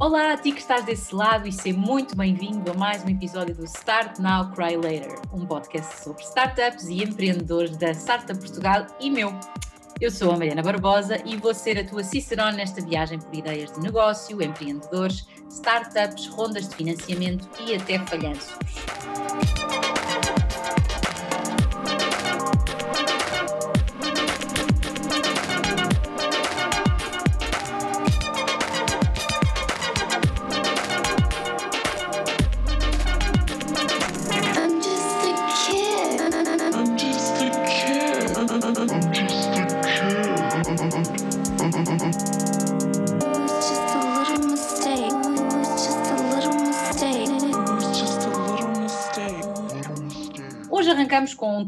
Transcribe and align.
Olá 0.00 0.32
a 0.32 0.36
ti 0.38 0.50
que 0.50 0.60
estás 0.60 0.82
desse 0.86 1.14
lado 1.14 1.46
e 1.46 1.52
seja 1.52 1.76
muito 1.76 2.16
bem-vindo 2.16 2.70
a 2.70 2.74
mais 2.74 3.04
um 3.04 3.08
episódio 3.10 3.54
do 3.54 3.66
Start 3.66 4.18
Now, 4.18 4.50
Cry 4.52 4.74
Later, 4.74 5.20
um 5.30 5.44
podcast 5.44 6.02
sobre 6.02 6.22
startups 6.22 6.88
e 6.88 7.02
empreendedores 7.02 7.76
da 7.76 7.90
Startup 7.90 8.40
Portugal 8.40 8.86
e 8.98 9.10
meu. 9.10 9.30
Eu 10.00 10.10
sou 10.10 10.32
a 10.32 10.38
Mariana 10.38 10.62
Barbosa 10.62 11.20
e 11.26 11.36
vou 11.36 11.52
ser 11.52 11.78
a 11.78 11.86
tua 11.86 12.02
cicerone 12.02 12.56
nesta 12.56 12.80
viagem 12.80 13.18
por 13.18 13.34
ideias 13.34 13.70
de 13.72 13.80
negócio, 13.80 14.40
empreendedores, 14.40 15.26
startups, 15.50 16.28
rondas 16.28 16.66
de 16.66 16.76
financiamento 16.76 17.46
e 17.60 17.74
até 17.74 17.98
falhanços. 17.98 18.56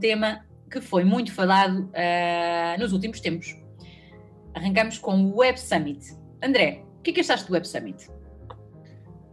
Tema 0.03 0.45
que 0.69 0.81
foi 0.81 1.05
muito 1.05 1.33
falado 1.33 1.89
ah, 1.95 2.77
nos 2.79 2.93
últimos 2.93 3.21
tempos. 3.21 3.57
Arrancamos 4.55 4.99
com 4.99 5.15
o 5.25 5.39
Web 5.39 5.59
Summit. 5.59 6.15
André, 6.43 6.83
o 6.99 7.03
que 7.03 7.11
é 7.11 7.15
que 7.15 7.21
achaste 7.21 7.47
do 7.47 7.55
Web 7.55 7.67
Summit? 7.67 8.09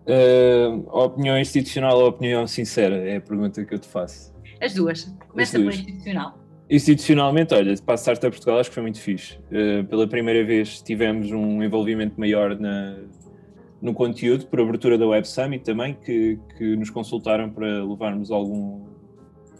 Uh, 0.07 0.87
opinião 0.91 1.37
institucional 1.37 1.97
ou 1.99 2.07
opinião 2.07 2.47
sincera? 2.47 2.95
É 3.07 3.17
a 3.17 3.21
pergunta 3.21 3.63
que 3.65 3.73
eu 3.73 3.79
te 3.79 3.87
faço. 3.87 4.33
As 4.61 4.73
duas. 4.73 5.05
Começa 5.27 5.57
As 5.57 5.63
pela 5.63 5.73
institucional. 5.73 6.39
Institucionalmente, 6.69 7.53
olha, 7.53 7.75
para 7.83 7.95
a 7.95 8.15
Portugal 8.29 8.59
acho 8.59 8.69
que 8.69 8.75
foi 8.75 8.83
muito 8.83 8.99
fixe. 8.99 9.37
Uh, 9.51 9.83
pela 9.85 10.07
primeira 10.07 10.45
vez 10.45 10.81
tivemos 10.81 11.31
um 11.31 11.63
envolvimento 11.63 12.19
maior 12.19 12.57
na, 12.59 12.97
no 13.81 13.93
conteúdo, 13.93 14.45
por 14.47 14.61
abertura 14.61 14.97
da 14.97 15.07
Web 15.07 15.27
Summit 15.27 15.63
também, 15.63 15.93
que, 15.93 16.39
que 16.57 16.75
nos 16.75 16.89
consultaram 16.89 17.49
para 17.49 17.83
levarmos 17.83 18.31
algum, 18.31 18.85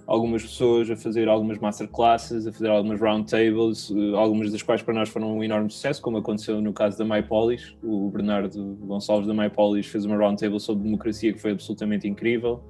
algumas 0.10 0.42
pessoas 0.42 0.90
a 0.90 0.96
fazer 0.96 1.30
algumas 1.30 1.60
masterclasses, 1.60 2.48
a 2.48 2.52
fazer 2.52 2.68
algumas 2.68 3.00
roundtables, 3.00 3.92
uh, 3.92 4.16
algumas 4.16 4.52
das 4.52 4.64
quais 4.64 4.82
para 4.82 4.94
nós 4.96 5.08
foram 5.08 5.38
um 5.38 5.44
enorme 5.44 5.70
sucesso, 5.70 6.02
como 6.02 6.18
aconteceu 6.18 6.60
no 6.60 6.74
caso 6.74 6.98
da 6.98 7.06
MyPolis. 7.06 7.78
O 7.84 8.10
Bernardo 8.10 8.76
Gonçalves 8.82 9.28
da 9.28 9.34
MyPolis 9.36 9.86
fez 9.86 10.06
uma 10.06 10.18
roundtable 10.18 10.60
sobre 10.60 10.84
democracia 10.84 11.32
que 11.32 11.40
foi 11.40 11.52
absolutamente 11.52 12.08
incrível. 12.08 12.64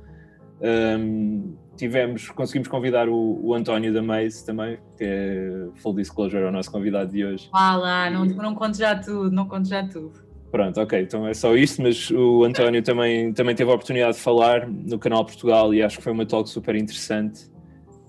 Um, 0.62 1.56
tivemos, 1.78 2.30
conseguimos 2.32 2.68
convidar 2.68 3.08
o, 3.08 3.40
o 3.42 3.54
António 3.54 3.94
da 3.94 4.02
Maze 4.02 4.46
também, 4.46 4.78
que 4.98 5.06
é 5.06 5.70
full 5.76 5.94
disclosure, 5.94 6.44
é 6.44 6.48
o 6.50 6.52
nosso 6.52 6.70
convidado 6.70 7.10
de 7.10 7.24
hoje. 7.24 7.50
Lá, 7.54 8.10
não, 8.10 8.26
não 8.26 8.54
conto 8.54 8.78
já 8.78 9.00
tudo, 9.00 9.32
não 9.32 9.48
conto 9.48 9.70
já 9.70 9.88
tudo. 9.88 10.29
Pronto, 10.52 10.82
ok, 10.82 11.02
então 11.02 11.28
é 11.28 11.34
só 11.34 11.56
isto, 11.56 11.82
mas 11.82 12.10
o 12.10 12.44
António 12.44 12.82
também, 12.82 13.32
também 13.34 13.54
teve 13.54 13.70
a 13.70 13.74
oportunidade 13.74 14.16
de 14.16 14.20
falar 14.20 14.68
no 14.68 14.98
canal 14.98 15.24
Portugal 15.24 15.72
e 15.74 15.84
acho 15.84 15.98
que 15.98 16.04
foi 16.04 16.12
uma 16.12 16.26
talk 16.26 16.50
super 16.50 16.76
interessante 16.76 17.52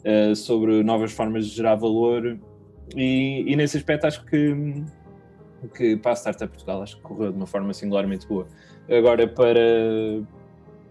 eh, 0.04 0.34
sobre 0.34 0.82
novas 0.82 1.12
formas 1.12 1.46
de 1.46 1.56
gerar 1.56 1.74
valor 1.74 2.40
e, 2.96 3.44
e 3.46 3.56
nesse 3.56 3.76
aspecto 3.76 4.06
acho 4.06 4.24
que, 4.24 4.84
que 5.76 5.96
para 5.98 6.12
a 6.12 6.16
Startup 6.16 6.48
Portugal 6.50 6.82
acho 6.82 6.96
que 6.96 7.02
correu 7.02 7.30
de 7.30 7.36
uma 7.36 7.46
forma 7.46 7.74
singularmente 7.74 8.26
boa. 8.26 8.48
Agora 8.88 9.28
para, 9.28 10.22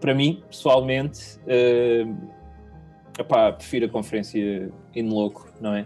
para 0.00 0.14
mim, 0.14 0.44
pessoalmente, 0.48 1.40
epá, 3.18 3.52
prefiro 3.52 3.86
a 3.86 3.88
conferência 3.88 4.70
in 4.94 5.08
loco, 5.08 5.48
não 5.60 5.74
é? 5.74 5.84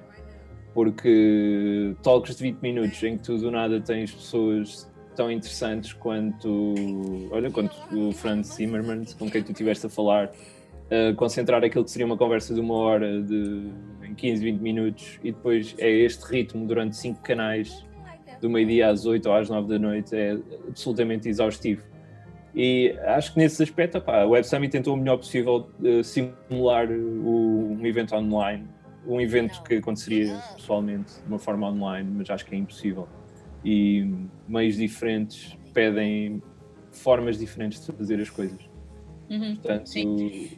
Porque 0.74 1.96
talks 2.02 2.36
de 2.36 2.42
20 2.42 2.60
minutos 2.60 3.02
em 3.02 3.16
que 3.16 3.24
tu 3.24 3.38
do 3.38 3.50
nada 3.50 3.80
tens 3.80 4.12
pessoas 4.12 4.92
tão 5.14 5.30
interessantes 5.30 5.92
quanto, 5.92 6.74
olha, 7.30 7.50
quanto 7.50 7.76
o 7.92 8.12
Franz 8.12 8.48
Zimmermann, 8.48 9.04
com 9.18 9.30
quem 9.30 9.42
tu 9.42 9.52
estiveste 9.52 9.86
a 9.86 9.88
falar, 9.88 10.26
uh, 10.26 11.14
concentrar 11.16 11.64
aquilo 11.64 11.84
que 11.84 11.90
seria 11.90 12.06
uma 12.06 12.16
conversa 12.16 12.54
de 12.54 12.60
uma 12.60 12.74
hora 12.74 13.22
de, 13.22 13.70
em 14.02 14.14
15, 14.14 14.44
20 14.44 14.60
minutos 14.60 15.20
e 15.22 15.32
depois 15.32 15.74
é 15.78 15.90
este 15.90 16.24
ritmo 16.24 16.66
durante 16.66 16.96
cinco 16.96 17.22
canais, 17.22 17.84
do 18.40 18.50
meio-dia 18.50 18.88
às 18.88 19.06
8 19.06 19.26
ou 19.26 19.34
às 19.34 19.48
9 19.48 19.68
da 19.68 19.78
noite, 19.78 20.14
é 20.14 20.36
absolutamente 20.68 21.28
exaustivo. 21.28 21.82
E 22.54 22.96
acho 23.06 23.32
que 23.32 23.38
nesse 23.38 23.62
aspecto, 23.62 23.98
opá, 23.98 24.22
a 24.22 24.26
Web 24.26 24.46
Summit 24.46 24.70
tentou 24.70 24.94
o 24.94 24.96
melhor 24.96 25.16
possível 25.16 25.68
uh, 25.80 26.04
simular 26.04 26.88
o, 26.90 27.76
um 27.80 27.86
evento 27.86 28.14
online, 28.14 28.64
um 29.06 29.20
evento 29.20 29.62
que 29.62 29.76
aconteceria 29.76 30.36
pessoalmente 30.56 31.14
de 31.20 31.26
uma 31.26 31.38
forma 31.38 31.68
online, 31.68 32.08
mas 32.16 32.30
acho 32.30 32.46
que 32.46 32.54
é 32.54 32.58
impossível 32.58 33.08
e 33.64 34.14
meios 34.46 34.76
diferentes 34.76 35.56
pedem 35.72 36.42
formas 36.92 37.38
diferentes 37.38 37.84
de 37.84 37.92
fazer 37.92 38.20
as 38.20 38.30
coisas. 38.30 38.60
Uhum. 39.28 39.56
Portanto, 39.56 39.88
Sim. 39.88 40.50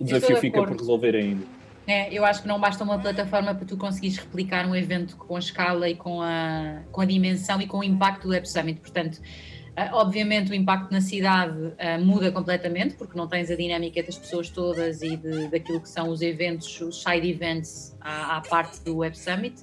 o 0.00 0.04
desafio 0.04 0.36
de 0.36 0.40
fica 0.40 0.62
por 0.62 0.76
resolver 0.76 1.14
ainda. 1.14 1.44
É, 1.86 2.12
eu 2.12 2.24
acho 2.24 2.42
que 2.42 2.48
não 2.48 2.58
basta 2.58 2.82
uma 2.82 2.98
plataforma 2.98 3.54
para 3.54 3.66
tu 3.66 3.76
conseguires 3.76 4.16
replicar 4.16 4.66
um 4.66 4.74
evento 4.74 5.16
com 5.16 5.36
a 5.36 5.38
escala 5.38 5.88
e 5.88 5.94
com 5.94 6.22
a, 6.22 6.82
com 6.90 7.02
a 7.02 7.04
dimensão 7.04 7.60
e 7.60 7.66
com 7.66 7.78
o 7.78 7.84
impacto 7.84 8.22
do 8.22 8.30
Web 8.30 8.48
Summit. 8.48 8.80
Portanto, 8.80 9.20
ah, 9.76 9.90
obviamente 9.92 10.50
o 10.50 10.54
impacto 10.54 10.90
na 10.90 11.02
cidade 11.02 11.74
ah, 11.78 11.98
muda 11.98 12.32
completamente, 12.32 12.94
porque 12.94 13.18
não 13.18 13.28
tens 13.28 13.50
a 13.50 13.56
dinâmica 13.56 14.02
das 14.02 14.16
pessoas 14.16 14.48
todas 14.48 15.02
e 15.02 15.16
de, 15.16 15.48
daquilo 15.48 15.80
que 15.80 15.88
são 15.88 16.08
os 16.08 16.22
eventos, 16.22 16.80
os 16.80 17.02
side 17.02 17.28
events 17.28 17.94
à, 18.00 18.38
à 18.38 18.40
parte 18.40 18.82
do 18.82 18.98
Web 18.98 19.18
Summit. 19.18 19.62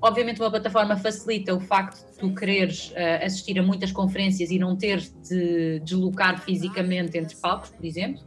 Obviamente 0.00 0.40
uma 0.40 0.50
plataforma 0.50 0.96
facilita 0.96 1.54
o 1.54 1.60
facto 1.60 2.04
de 2.10 2.18
tu 2.18 2.34
quereres 2.34 2.92
ah, 2.96 3.24
assistir 3.24 3.58
a 3.58 3.62
muitas 3.62 3.92
conferências 3.92 4.50
e 4.50 4.58
não 4.58 4.76
ter 4.76 5.00
de 5.00 5.80
deslocar 5.80 6.40
fisicamente 6.40 7.16
entre 7.16 7.36
palcos, 7.36 7.70
por 7.70 7.84
exemplo. 7.84 8.22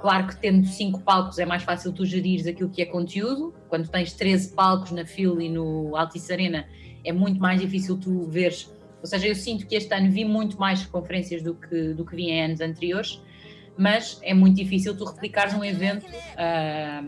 Claro 0.00 0.28
que 0.28 0.36
tendo 0.36 0.66
cinco 0.66 1.00
palcos 1.00 1.38
é 1.38 1.44
mais 1.44 1.62
fácil 1.62 1.92
tu 1.92 2.06
gerires 2.06 2.46
aquilo 2.46 2.70
que 2.70 2.80
é 2.80 2.86
conteúdo. 2.86 3.54
Quando 3.68 3.88
tens 3.88 4.12
13 4.14 4.54
palcos 4.54 4.92
na 4.92 5.04
fila 5.04 5.42
e 5.42 5.48
no 5.48 5.94
Altice 5.94 6.32
Arena 6.32 6.66
é 7.04 7.12
muito 7.12 7.38
mais 7.38 7.60
difícil 7.60 7.98
tu 7.98 8.24
veres. 8.24 8.72
Ou 9.02 9.06
seja, 9.06 9.26
eu 9.26 9.34
sinto 9.34 9.66
que 9.66 9.74
este 9.74 9.92
ano 9.94 10.10
vi 10.10 10.24
muito 10.24 10.58
mais 10.58 10.84
conferências 10.86 11.42
do 11.42 11.54
que, 11.54 11.94
do 11.94 12.04
que 12.04 12.16
vi 12.16 12.30
em 12.30 12.44
anos 12.44 12.60
anteriores, 12.60 13.20
mas 13.76 14.18
é 14.22 14.34
muito 14.34 14.56
difícil 14.56 14.96
tu 14.96 15.04
replicares 15.04 15.54
um 15.54 15.64
evento 15.64 16.06
ah, 16.36 17.02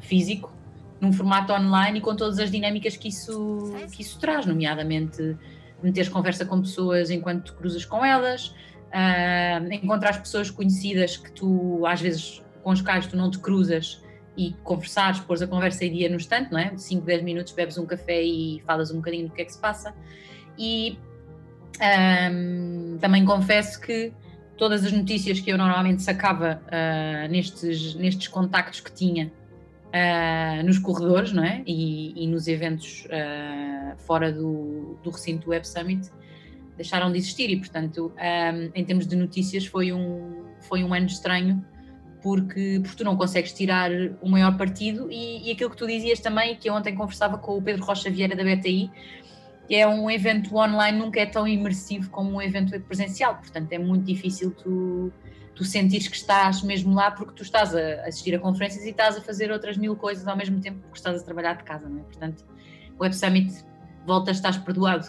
físico 0.00 0.52
num 1.00 1.12
formato 1.12 1.52
online 1.52 1.98
e 1.98 2.00
com 2.00 2.14
todas 2.14 2.38
as 2.38 2.50
dinâmicas 2.50 2.96
que 2.96 3.08
isso, 3.08 3.74
que 3.92 4.02
isso 4.02 4.18
traz, 4.18 4.46
nomeadamente 4.46 5.36
meteres 5.82 6.08
conversa 6.08 6.44
com 6.44 6.60
pessoas 6.60 7.10
enquanto 7.10 7.54
cruzas 7.54 7.84
com 7.84 8.04
elas, 8.04 8.54
ah, 8.92 9.60
encontrar 9.70 10.20
pessoas 10.20 10.50
conhecidas 10.50 11.16
que 11.16 11.30
tu, 11.30 11.84
às 11.86 12.00
vezes, 12.00 12.42
com 12.62 12.70
os 12.70 12.80
quais 12.80 13.06
tu 13.06 13.16
não 13.16 13.30
te 13.30 13.38
cruzas 13.38 14.02
e 14.36 14.54
conversares, 14.64 15.20
pôres 15.20 15.42
a 15.42 15.46
conversa 15.46 15.84
em 15.84 15.92
dia 15.92 16.08
no 16.08 16.16
instante, 16.16 16.52
não 16.52 16.58
é? 16.58 16.76
5, 16.76 17.04
10 17.04 17.22
minutos 17.22 17.52
bebes 17.52 17.78
um 17.78 17.86
café 17.86 18.22
e 18.22 18.62
falas 18.66 18.90
um 18.90 18.96
bocadinho 18.96 19.28
do 19.28 19.34
que 19.34 19.42
é 19.42 19.44
que 19.44 19.52
se 19.52 19.58
passa. 19.58 19.94
E 20.58 20.98
ahm, 21.80 22.98
também 22.98 23.24
confesso 23.24 23.80
que 23.80 24.12
todas 24.56 24.84
as 24.84 24.92
notícias 24.92 25.40
que 25.40 25.50
eu 25.50 25.58
normalmente 25.58 26.02
sacava 26.02 26.60
ah, 26.70 27.28
nestes, 27.28 27.94
nestes 27.94 28.28
contactos 28.28 28.80
que 28.80 28.92
tinha 28.92 29.32
ah, 29.96 30.62
nos 30.62 30.78
corredores, 30.78 31.32
não 31.32 31.42
é? 31.42 31.62
E, 31.66 32.12
e 32.22 32.26
nos 32.26 32.46
eventos 32.46 33.06
ah, 33.10 33.94
fora 33.96 34.30
do, 34.30 34.98
do 35.02 35.10
recinto 35.10 35.46
do 35.46 35.50
Web 35.50 35.66
Summit 35.66 36.10
deixaram 36.76 37.10
de 37.10 37.18
existir. 37.18 37.48
E, 37.50 37.56
portanto, 37.56 38.12
ahm, 38.18 38.70
em 38.74 38.84
termos 38.84 39.06
de 39.06 39.16
notícias, 39.16 39.64
foi 39.64 39.92
um, 39.92 40.44
foi 40.60 40.84
um 40.84 40.92
ano 40.92 41.06
estranho 41.06 41.64
porque, 42.22 42.80
porque 42.82 42.96
tu 42.96 43.04
não 43.04 43.16
consegues 43.16 43.52
tirar 43.52 43.90
o 44.20 44.28
maior 44.28 44.56
partido. 44.58 45.08
E, 45.10 45.48
e 45.48 45.52
aquilo 45.52 45.70
que 45.70 45.76
tu 45.76 45.86
dizias 45.86 46.20
também, 46.20 46.56
que 46.56 46.68
eu 46.68 46.74
ontem 46.74 46.94
conversava 46.94 47.38
com 47.38 47.56
o 47.56 47.62
Pedro 47.62 47.82
Rocha 47.82 48.10
Vieira 48.10 48.36
da 48.36 48.44
BTI, 48.44 48.90
que 49.66 49.74
é 49.74 49.86
um 49.86 50.10
evento 50.10 50.54
online 50.56 50.98
nunca 50.98 51.20
é 51.20 51.26
tão 51.26 51.48
imersivo 51.48 52.10
como 52.10 52.32
um 52.32 52.42
evento 52.42 52.78
presencial, 52.82 53.36
portanto 53.36 53.72
é 53.72 53.78
muito 53.78 54.04
difícil 54.04 54.50
tu, 54.52 55.12
tu 55.56 55.64
sentires 55.64 56.06
que 56.06 56.16
estás 56.16 56.62
mesmo 56.62 56.94
lá 56.94 57.10
porque 57.10 57.32
tu 57.32 57.42
estás 57.42 57.74
a 57.74 58.06
assistir 58.06 58.34
a 58.34 58.38
conferências 58.38 58.84
e 58.84 58.90
estás 58.90 59.16
a 59.16 59.20
fazer 59.22 59.50
outras 59.50 59.76
mil 59.76 59.96
coisas 59.96 60.28
ao 60.28 60.36
mesmo 60.36 60.60
tempo 60.60 60.78
porque 60.82 60.98
estás 60.98 61.20
a 61.20 61.24
trabalhar 61.24 61.54
de 61.54 61.64
casa, 61.64 61.88
não 61.88 61.98
é? 61.98 62.02
Portanto, 62.02 62.44
o 62.98 63.02
Web 63.02 63.16
Summit 63.16 63.64
volta, 64.06 64.30
estás 64.30 64.58
perdoado. 64.58 65.08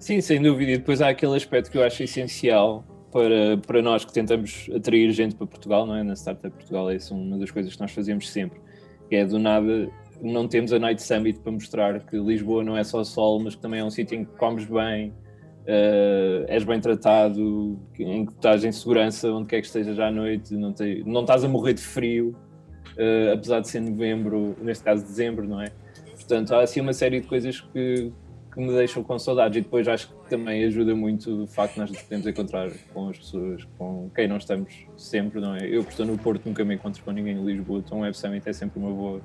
Sim, 0.00 0.20
sem 0.20 0.42
dúvida. 0.42 0.72
E 0.72 0.78
depois 0.78 1.00
há 1.00 1.10
aquele 1.10 1.36
aspecto 1.36 1.70
que 1.70 1.78
eu 1.78 1.84
acho 1.84 2.02
essencial 2.02 2.84
para, 3.12 3.58
para 3.58 3.82
nós 3.82 4.04
que 4.04 4.12
tentamos 4.12 4.68
atrair 4.74 5.12
gente 5.12 5.34
para 5.34 5.46
Portugal, 5.46 5.86
não 5.86 5.94
é? 5.94 6.02
Na 6.02 6.14
Startup 6.14 6.50
Portugal, 6.50 6.90
essa 6.90 7.14
é 7.14 7.16
uma 7.16 7.38
das 7.38 7.50
coisas 7.50 7.74
que 7.74 7.80
nós 7.80 7.92
fazemos 7.92 8.28
sempre, 8.28 8.58
que 9.08 9.16
é 9.16 9.24
do 9.24 9.38
nada 9.38 9.88
não 10.22 10.48
temos 10.48 10.72
a 10.72 10.78
Night 10.78 11.02
Summit 11.02 11.40
para 11.40 11.52
mostrar 11.52 12.00
que 12.00 12.16
Lisboa 12.16 12.64
não 12.64 12.76
é 12.76 12.84
só 12.84 13.02
sol, 13.04 13.40
mas 13.40 13.54
que 13.54 13.60
também 13.60 13.80
é 13.80 13.84
um 13.84 13.90
sítio 13.90 14.18
em 14.18 14.24
que 14.24 14.32
comes 14.36 14.64
bem, 14.64 15.12
uh, 15.64 16.44
és 16.48 16.64
bem 16.64 16.80
tratado, 16.80 17.78
em 17.98 18.26
que 18.26 18.32
estás 18.32 18.64
em 18.64 18.72
segurança, 18.72 19.30
onde 19.30 19.48
quer 19.48 19.60
que 19.60 19.66
estejas 19.66 19.98
à 19.98 20.10
noite, 20.10 20.54
não, 20.54 20.72
te, 20.72 21.02
não 21.06 21.22
estás 21.22 21.44
a 21.44 21.48
morrer 21.48 21.74
de 21.74 21.82
frio, 21.82 22.36
uh, 22.96 23.32
apesar 23.34 23.60
de 23.60 23.68
ser 23.68 23.80
novembro, 23.80 24.56
neste 24.60 24.84
caso 24.84 25.04
dezembro, 25.04 25.46
não 25.46 25.60
é? 25.60 25.70
Portanto, 26.14 26.54
há 26.54 26.62
assim 26.62 26.80
uma 26.80 26.92
série 26.92 27.20
de 27.20 27.26
coisas 27.26 27.60
que, 27.60 28.12
que 28.52 28.60
me 28.60 28.72
deixam 28.72 29.02
com 29.02 29.18
saudades 29.18 29.58
e 29.58 29.60
depois 29.60 29.86
acho 29.88 30.08
que 30.08 30.30
também 30.30 30.64
ajuda 30.64 30.94
muito 30.94 31.42
o 31.42 31.46
facto 31.46 31.74
de 31.74 31.80
nós 31.80 31.90
podemos 31.90 32.26
encontrar 32.26 32.70
com 32.92 33.08
as 33.08 33.18
pessoas 33.18 33.64
com 33.76 34.10
quem 34.14 34.28
não 34.28 34.36
estamos 34.36 34.86
sempre, 34.96 35.40
não 35.40 35.54
é? 35.54 35.66
Eu 35.66 35.84
que 35.84 35.90
estou 35.90 36.06
no 36.06 36.16
Porto 36.16 36.46
nunca 36.46 36.64
me 36.64 36.74
encontro 36.74 37.02
com 37.02 37.10
ninguém 37.10 37.36
em 37.36 37.44
Lisboa, 37.44 37.82
então 37.84 37.98
o 37.98 38.00
Web 38.02 38.16
Summit 38.16 38.48
é 38.48 38.52
sempre 38.52 38.78
uma 38.78 38.90
boa, 38.90 39.20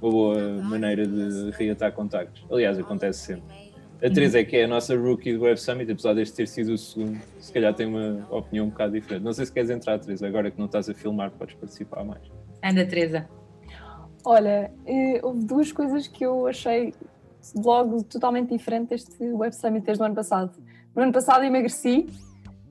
uma 0.00 0.10
boa 0.10 0.62
maneira 0.62 1.06
de 1.06 1.50
reatar 1.52 1.92
contactos. 1.92 2.44
Aliás, 2.50 2.78
acontece 2.78 3.20
sempre. 3.20 3.63
A 4.04 4.10
Teresa 4.10 4.38
é 4.38 4.44
que 4.44 4.54
é 4.54 4.64
a 4.64 4.68
nossa 4.68 4.94
rookie 4.94 5.32
do 5.32 5.44
Web 5.44 5.58
Summit, 5.58 5.90
apesar 5.90 6.12
deste 6.12 6.36
ter 6.36 6.46
sido 6.46 6.74
o 6.74 6.76
segundo, 6.76 7.18
se 7.40 7.50
calhar 7.50 7.72
tem 7.72 7.86
uma 7.86 8.26
opinião 8.30 8.66
um 8.66 8.68
bocado 8.68 8.92
diferente. 8.92 9.22
Não 9.22 9.32
sei 9.32 9.46
se 9.46 9.52
queres 9.52 9.70
entrar, 9.70 9.98
Teresa, 9.98 10.26
agora 10.26 10.50
que 10.50 10.58
não 10.58 10.66
estás 10.66 10.90
a 10.90 10.94
filmar, 10.94 11.30
podes 11.30 11.54
participar 11.54 12.04
mais. 12.04 12.20
Anda, 12.62 12.84
Teresa. 12.84 13.26
Olha, 14.22 14.70
eh, 14.84 15.20
houve 15.22 15.46
duas 15.46 15.72
coisas 15.72 16.06
que 16.06 16.22
eu 16.22 16.46
achei 16.46 16.92
logo 17.56 18.02
totalmente 18.04 18.50
diferente 18.50 18.90
deste 18.90 19.24
Web 19.24 19.56
Summit 19.56 19.86
desde 19.86 20.02
o 20.02 20.04
ano 20.06 20.14
passado. 20.14 20.52
No 20.94 21.02
ano 21.02 21.12
passado 21.12 21.42
emagreci 21.42 22.06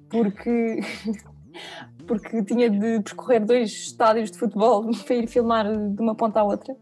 porque, 0.10 0.82
porque 2.06 2.44
tinha 2.44 2.70
de 2.70 3.02
percorrer 3.02 3.44
dois 3.44 3.72
estádios 3.72 4.30
de 4.30 4.38
futebol 4.38 4.88
para 5.04 5.16
ir 5.16 5.28
filmar 5.28 5.66
de 5.66 6.00
uma 6.00 6.14
ponta 6.14 6.42
à 6.42 6.44
outra. 6.44 6.76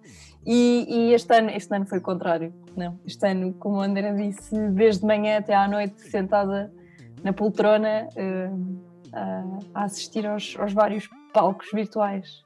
E, 0.45 0.85
e, 0.89 1.13
este, 1.13 1.35
ano, 1.37 1.49
este 1.51 1.75
ano 1.75 1.85
foi 1.85 1.99
o 1.99 2.01
contrário. 2.01 2.53
Não, 2.75 2.99
este 3.05 3.27
ano, 3.27 3.53
como 3.53 3.81
a 3.81 3.85
Andrea 3.85 4.13
disse, 4.13 4.55
desde 4.69 5.05
manhã 5.05 5.37
até 5.37 5.53
à 5.53 5.67
noite, 5.67 6.01
sentada 6.01 6.71
na 7.23 7.31
poltrona 7.31 8.07
uh, 8.15 8.55
uh, 8.55 9.59
a 9.73 9.83
assistir 9.83 10.25
aos, 10.25 10.55
aos, 10.57 10.73
vários 10.73 11.07
palcos 11.31 11.67
virtuais. 11.71 12.43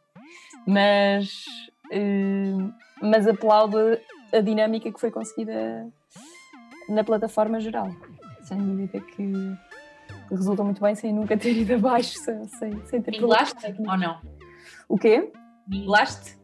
Mas, 0.67 1.45
uh, 1.85 2.73
mas 3.01 3.27
aplaudo 3.27 3.77
a 4.33 4.39
dinâmica 4.41 4.91
que 4.91 4.99
foi 4.99 5.11
conseguida 5.11 5.87
na 6.89 7.03
plataforma 7.03 7.59
geral. 7.59 7.89
Sem 8.43 8.57
dúvida 8.57 8.99
que 8.99 9.55
resulta 10.29 10.63
muito 10.63 10.81
bem 10.81 10.95
sem 10.95 11.13
nunca 11.13 11.37
ter 11.37 11.55
ido 11.55 11.75
abaixo, 11.75 12.17
sem, 12.19 12.85
sem 12.85 13.01
ter 13.01 13.11
Minglaste 13.11 13.75
ou 13.79 13.97
não? 13.97 14.19
O 14.89 14.97
quê? 14.97 15.31
Minglaste? 15.67 16.37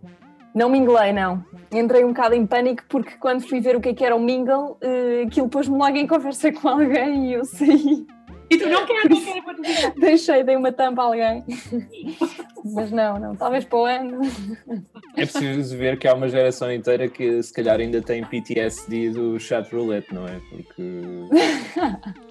Não 0.53 0.69
minglei, 0.69 1.13
não. 1.13 1.43
Entrei 1.71 2.03
um 2.03 2.09
bocado 2.09 2.35
em 2.35 2.45
pânico 2.45 2.83
porque 2.89 3.13
quando 3.17 3.47
fui 3.47 3.61
ver 3.61 3.75
o 3.75 3.81
que, 3.81 3.89
é 3.89 3.93
que 3.93 4.03
era 4.03 4.15
o 4.15 4.19
mingle, 4.19 4.77
uh, 4.81 5.25
aquilo 5.25 5.47
pôs-me 5.47 5.77
logo 5.77 5.95
em 5.95 6.05
conversa 6.05 6.51
com 6.51 6.67
alguém 6.67 7.29
e 7.29 7.33
eu 7.33 7.45
saí. 7.45 8.05
E 8.49 8.57
tu 8.57 8.67
não 8.67 8.85
queres, 8.85 9.25
não 9.25 9.55
queres? 9.55 9.93
Deixei, 9.97 10.43
dei 10.43 10.57
uma 10.57 10.73
tampa 10.73 11.03
a 11.03 11.05
alguém. 11.05 11.45
Mas 12.65 12.91
não, 12.91 13.17
não, 13.17 13.33
talvez 13.33 13.63
para 13.63 13.79
o 13.79 13.85
ano. 13.85 14.19
É 15.15 15.25
preciso 15.25 15.77
ver 15.77 15.97
que 15.97 16.05
há 16.05 16.13
uma 16.13 16.27
geração 16.27 16.69
inteira 16.71 17.07
que 17.07 17.41
se 17.41 17.53
calhar 17.53 17.79
ainda 17.79 18.01
tem 18.01 18.25
PTSD 18.25 19.11
do 19.11 19.39
chat 19.39 19.73
roulette, 19.73 20.13
não 20.13 20.27
é? 20.27 20.37
Porque 20.49 20.83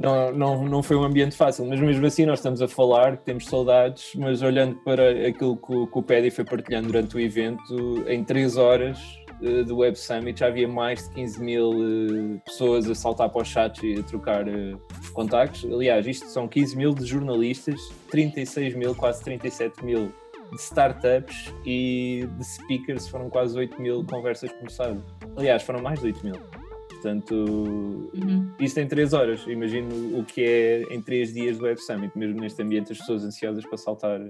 não, 0.00 0.32
não, 0.32 0.64
não 0.64 0.82
foi 0.82 0.96
um 0.96 1.04
ambiente 1.04 1.36
fácil, 1.36 1.66
mas 1.66 1.78
mesmo 1.78 2.06
assim 2.06 2.24
nós 2.24 2.38
estamos 2.38 2.62
a 2.62 2.68
falar, 2.68 3.18
temos 3.18 3.44
saudades, 3.44 4.12
mas 4.16 4.40
olhando 4.40 4.76
para 4.76 5.28
aquilo 5.28 5.56
que 5.58 5.74
o, 5.74 5.86
que 5.86 5.98
o 5.98 6.30
foi 6.32 6.44
partilhando 6.44 6.86
durante 6.86 7.16
o 7.16 7.20
evento, 7.20 8.02
em 8.08 8.24
3 8.24 8.56
horas 8.56 8.98
uh, 9.42 9.62
do 9.64 9.76
Web 9.76 9.98
Summit 9.98 10.40
já 10.40 10.46
havia 10.46 10.66
mais 10.66 11.06
de 11.06 11.14
15 11.14 11.42
mil 11.42 11.70
uh, 11.70 12.40
pessoas 12.46 12.88
a 12.88 12.94
saltar 12.94 13.28
para 13.28 13.42
o 13.42 13.44
chat 13.44 13.86
e 13.86 14.00
a 14.00 14.02
trocar 14.02 14.48
uh, 14.48 14.80
contactos. 15.12 15.66
Aliás, 15.70 16.06
isto 16.06 16.26
são 16.28 16.48
15 16.48 16.76
mil 16.78 16.94
de 16.94 17.04
jornalistas, 17.04 17.78
36 18.10 18.74
mil, 18.76 18.94
quase 18.94 19.22
37 19.22 19.84
mil 19.84 20.10
de 20.50 20.60
startups 20.60 21.52
e 21.64 22.26
de 22.38 22.44
speakers 22.44 23.06
foram 23.06 23.28
quase 23.28 23.56
8 23.56 23.80
mil 23.80 24.02
conversas 24.04 24.50
começadas. 24.52 25.02
Aliás, 25.36 25.62
foram 25.62 25.82
mais 25.82 26.00
de 26.00 26.06
8 26.06 26.24
mil. 26.24 26.59
Portanto, 27.00 27.34
uhum. 27.34 28.52
isto 28.60 28.78
em 28.78 28.86
3 28.86 29.14
horas. 29.14 29.46
Imagino 29.46 30.18
o 30.18 30.24
que 30.24 30.44
é 30.44 30.82
em 30.90 31.00
3 31.00 31.32
dias 31.32 31.56
do 31.56 31.64
Web 31.64 31.80
Summit, 31.80 32.16
mesmo 32.16 32.38
neste 32.38 32.62
ambiente, 32.62 32.92
as 32.92 32.98
pessoas 32.98 33.24
ansiosas 33.24 33.64
para 33.64 33.78
saltar 33.78 34.20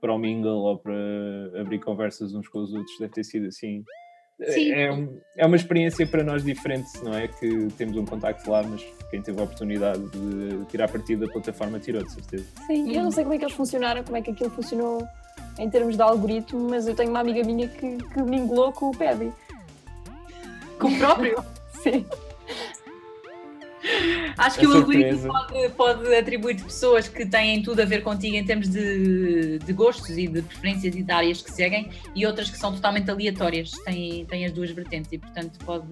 para 0.00 0.14
o 0.14 0.18
mingle 0.18 0.62
ou 0.62 0.78
para 0.78 0.94
abrir 1.60 1.78
conversas 1.78 2.34
uns 2.34 2.48
com 2.48 2.60
os 2.60 2.72
outros. 2.72 2.96
Deve 2.98 3.12
ter 3.12 3.24
sido 3.24 3.48
assim. 3.48 3.84
Sim. 4.48 4.72
É, 4.72 5.08
é 5.38 5.46
uma 5.46 5.56
experiência 5.56 6.06
para 6.06 6.24
nós 6.24 6.42
diferente, 6.42 6.88
não 7.02 7.14
é? 7.14 7.28
Que 7.28 7.68
temos 7.76 7.96
um 7.98 8.06
contacto 8.06 8.50
lá, 8.50 8.62
mas 8.62 8.82
quem 9.10 9.20
teve 9.20 9.38
a 9.38 9.44
oportunidade 9.44 10.02
de 10.08 10.64
tirar 10.66 10.90
partido 10.90 11.26
da 11.26 11.32
plataforma 11.32 11.78
tirou, 11.78 12.02
de 12.02 12.12
certeza. 12.12 12.46
Sim, 12.66 12.94
eu 12.96 13.02
não 13.02 13.10
sei 13.10 13.24
como 13.24 13.34
é 13.34 13.38
que 13.38 13.44
eles 13.44 13.54
funcionaram, 13.54 14.04
como 14.04 14.16
é 14.16 14.22
que 14.22 14.30
aquilo 14.30 14.50
funcionou 14.50 15.06
em 15.58 15.68
termos 15.68 15.96
de 15.96 16.02
algoritmo, 16.02 16.68
mas 16.68 16.86
eu 16.86 16.94
tenho 16.94 17.10
uma 17.10 17.20
amiga 17.20 17.42
minha 17.44 17.68
que, 17.68 17.96
que 17.96 18.22
minglou 18.22 18.72
com 18.72 18.90
o 18.90 18.96
Paddy. 18.96 19.32
Com 20.78 20.88
o 20.88 20.98
próprio? 20.98 21.44
Sim. 21.86 22.06
Acho 24.36 24.58
que 24.58 24.66
o 24.66 24.72
algoritmo 24.74 25.28
pode, 25.28 25.68
pode 25.70 26.14
atribuir 26.14 26.62
pessoas 26.62 27.08
que 27.08 27.24
têm 27.24 27.62
tudo 27.62 27.80
a 27.82 27.84
ver 27.84 28.02
contigo 28.02 28.36
em 28.36 28.44
termos 28.44 28.68
de, 28.68 29.58
de, 29.58 29.72
gostos 29.72 30.10
e 30.18 30.26
de 30.26 30.42
preferências 30.42 30.94
e 30.94 31.02
de 31.02 31.12
áreas 31.12 31.40
que 31.40 31.50
seguem 31.50 31.90
e 32.14 32.26
outras 32.26 32.50
que 32.50 32.58
são 32.58 32.72
totalmente 32.72 33.10
aleatórias, 33.10 33.70
têm, 33.84 34.24
têm 34.26 34.44
as 34.44 34.52
duas 34.52 34.70
vertentes 34.70 35.12
e 35.12 35.18
portanto 35.18 35.58
pode, 35.64 35.86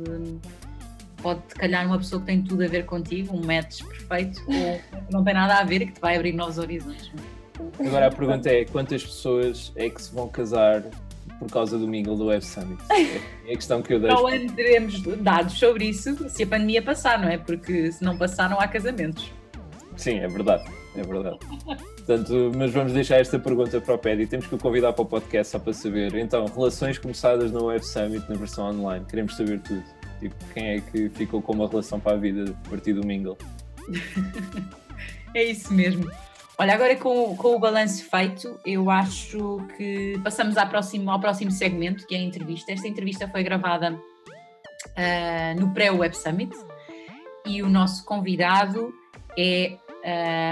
pode 1.23 1.43
calhar 1.55 1.87
uma 1.87 1.99
pessoa 1.99 2.21
que 2.21 2.27
tem 2.27 2.43
tudo 2.43 2.65
a 2.65 2.69
ver 2.69 2.85
contigo, 2.85 3.35
um 3.35 3.45
match 3.45 3.83
perfeito, 3.83 4.43
ou 4.47 4.81
não 5.11 5.25
tem 5.25 5.35
nada 5.35 5.55
a 5.55 5.65
ver 5.65 5.83
e 5.83 5.87
que 5.87 5.93
te 5.93 6.01
vai 6.01 6.17
abrir 6.17 6.33
novos 6.33 6.59
horizontes. 6.59 7.13
Agora 7.79 8.09
a 8.09 8.11
pergunta 8.11 8.51
é 8.51 8.65
quantas 8.65 9.05
pessoas 9.05 9.73
é 9.77 9.89
que 9.89 10.03
se 10.03 10.13
vão 10.13 10.29
casar 10.29 10.83
por 11.39 11.51
causa 11.51 11.79
do 11.79 11.87
Mingle 11.87 12.17
do 12.17 12.27
Web 12.27 12.45
Summit? 12.45 12.83
É 13.47 13.53
a 13.53 13.57
questão 13.57 13.83
que 13.83 13.93
eu 13.93 14.01
deixo. 14.01 14.17
Não 14.23 14.47
teremos 14.55 15.03
dados 15.19 15.59
sobre 15.59 15.85
isso 15.85 16.31
se 16.31 16.45
a 16.45 16.47
pandemia 16.47 16.81
passar, 16.81 17.21
não 17.21 17.29
é? 17.29 17.37
Porque 17.37 17.93
se 17.93 18.03
não 18.03 18.17
passar, 18.17 18.49
não 18.49 18.59
há 18.59 18.67
casamentos. 18.67 19.31
Sim, 19.99 20.21
é 20.21 20.29
verdade, 20.29 20.65
é 20.97 21.03
verdade. 21.03 21.39
Portanto, 22.07 22.53
mas 22.57 22.73
vamos 22.73 22.93
deixar 22.93 23.21
esta 23.21 23.39
pergunta 23.39 23.81
para 23.81 23.95
o 23.95 23.99
Pedi. 23.99 24.27
Temos 24.27 24.47
que 24.47 24.55
o 24.55 24.59
convidar 24.59 24.93
para 24.93 25.03
o 25.03 25.07
podcast 25.07 25.53
só 25.53 25.59
para 25.59 25.73
saber. 25.73 26.15
Então, 26.15 26.47
relações 26.47 26.99
começadas 26.99 27.53
no 27.53 27.67
Web 27.67 27.85
Summit 27.85 28.29
na 28.29 28.37
versão 28.37 28.71
online. 28.71 29.05
Queremos 29.05 29.37
saber 29.37 29.61
tudo. 29.61 29.85
Tipo, 30.21 30.35
quem 30.53 30.67
é 30.69 30.81
que 30.81 31.09
ficou 31.11 31.43
com 31.43 31.53
uma 31.53 31.69
relação 31.69 32.01
para 32.01 32.13
a 32.13 32.17
vida 32.17 32.51
a 32.51 32.69
partir 32.71 32.95
do 32.95 33.07
Mingle? 33.07 33.37
é 35.35 35.45
isso 35.45 35.73
mesmo. 35.73 36.11
Olha, 36.57 36.75
agora 36.75 36.95
com, 36.95 37.37
com 37.37 37.57
o 37.57 37.59
balanço 37.59 38.09
feito, 38.09 38.61
eu 38.65 38.89
acho 38.89 39.59
que 39.77 40.21
passamos 40.23 40.57
ao 40.57 40.69
próximo, 40.69 41.51
segmento, 41.51 42.07
que 42.07 42.15
é 42.15 42.19
a 42.19 42.23
entrevista. 42.23 42.71
Esta 42.71 42.87
entrevista 42.87 43.29
foi 43.29 43.43
gravada 43.43 43.93
uh, 43.93 45.61
no 45.61 45.75
pré-Web 45.75 46.17
Summit 46.17 46.55
e 47.45 47.61
o 47.61 47.69
nosso 47.69 48.05
convidado 48.05 48.95
é 49.37 49.77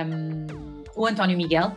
um, 0.04 0.82
o 0.97 1.06
António 1.06 1.37
Miguel, 1.37 1.71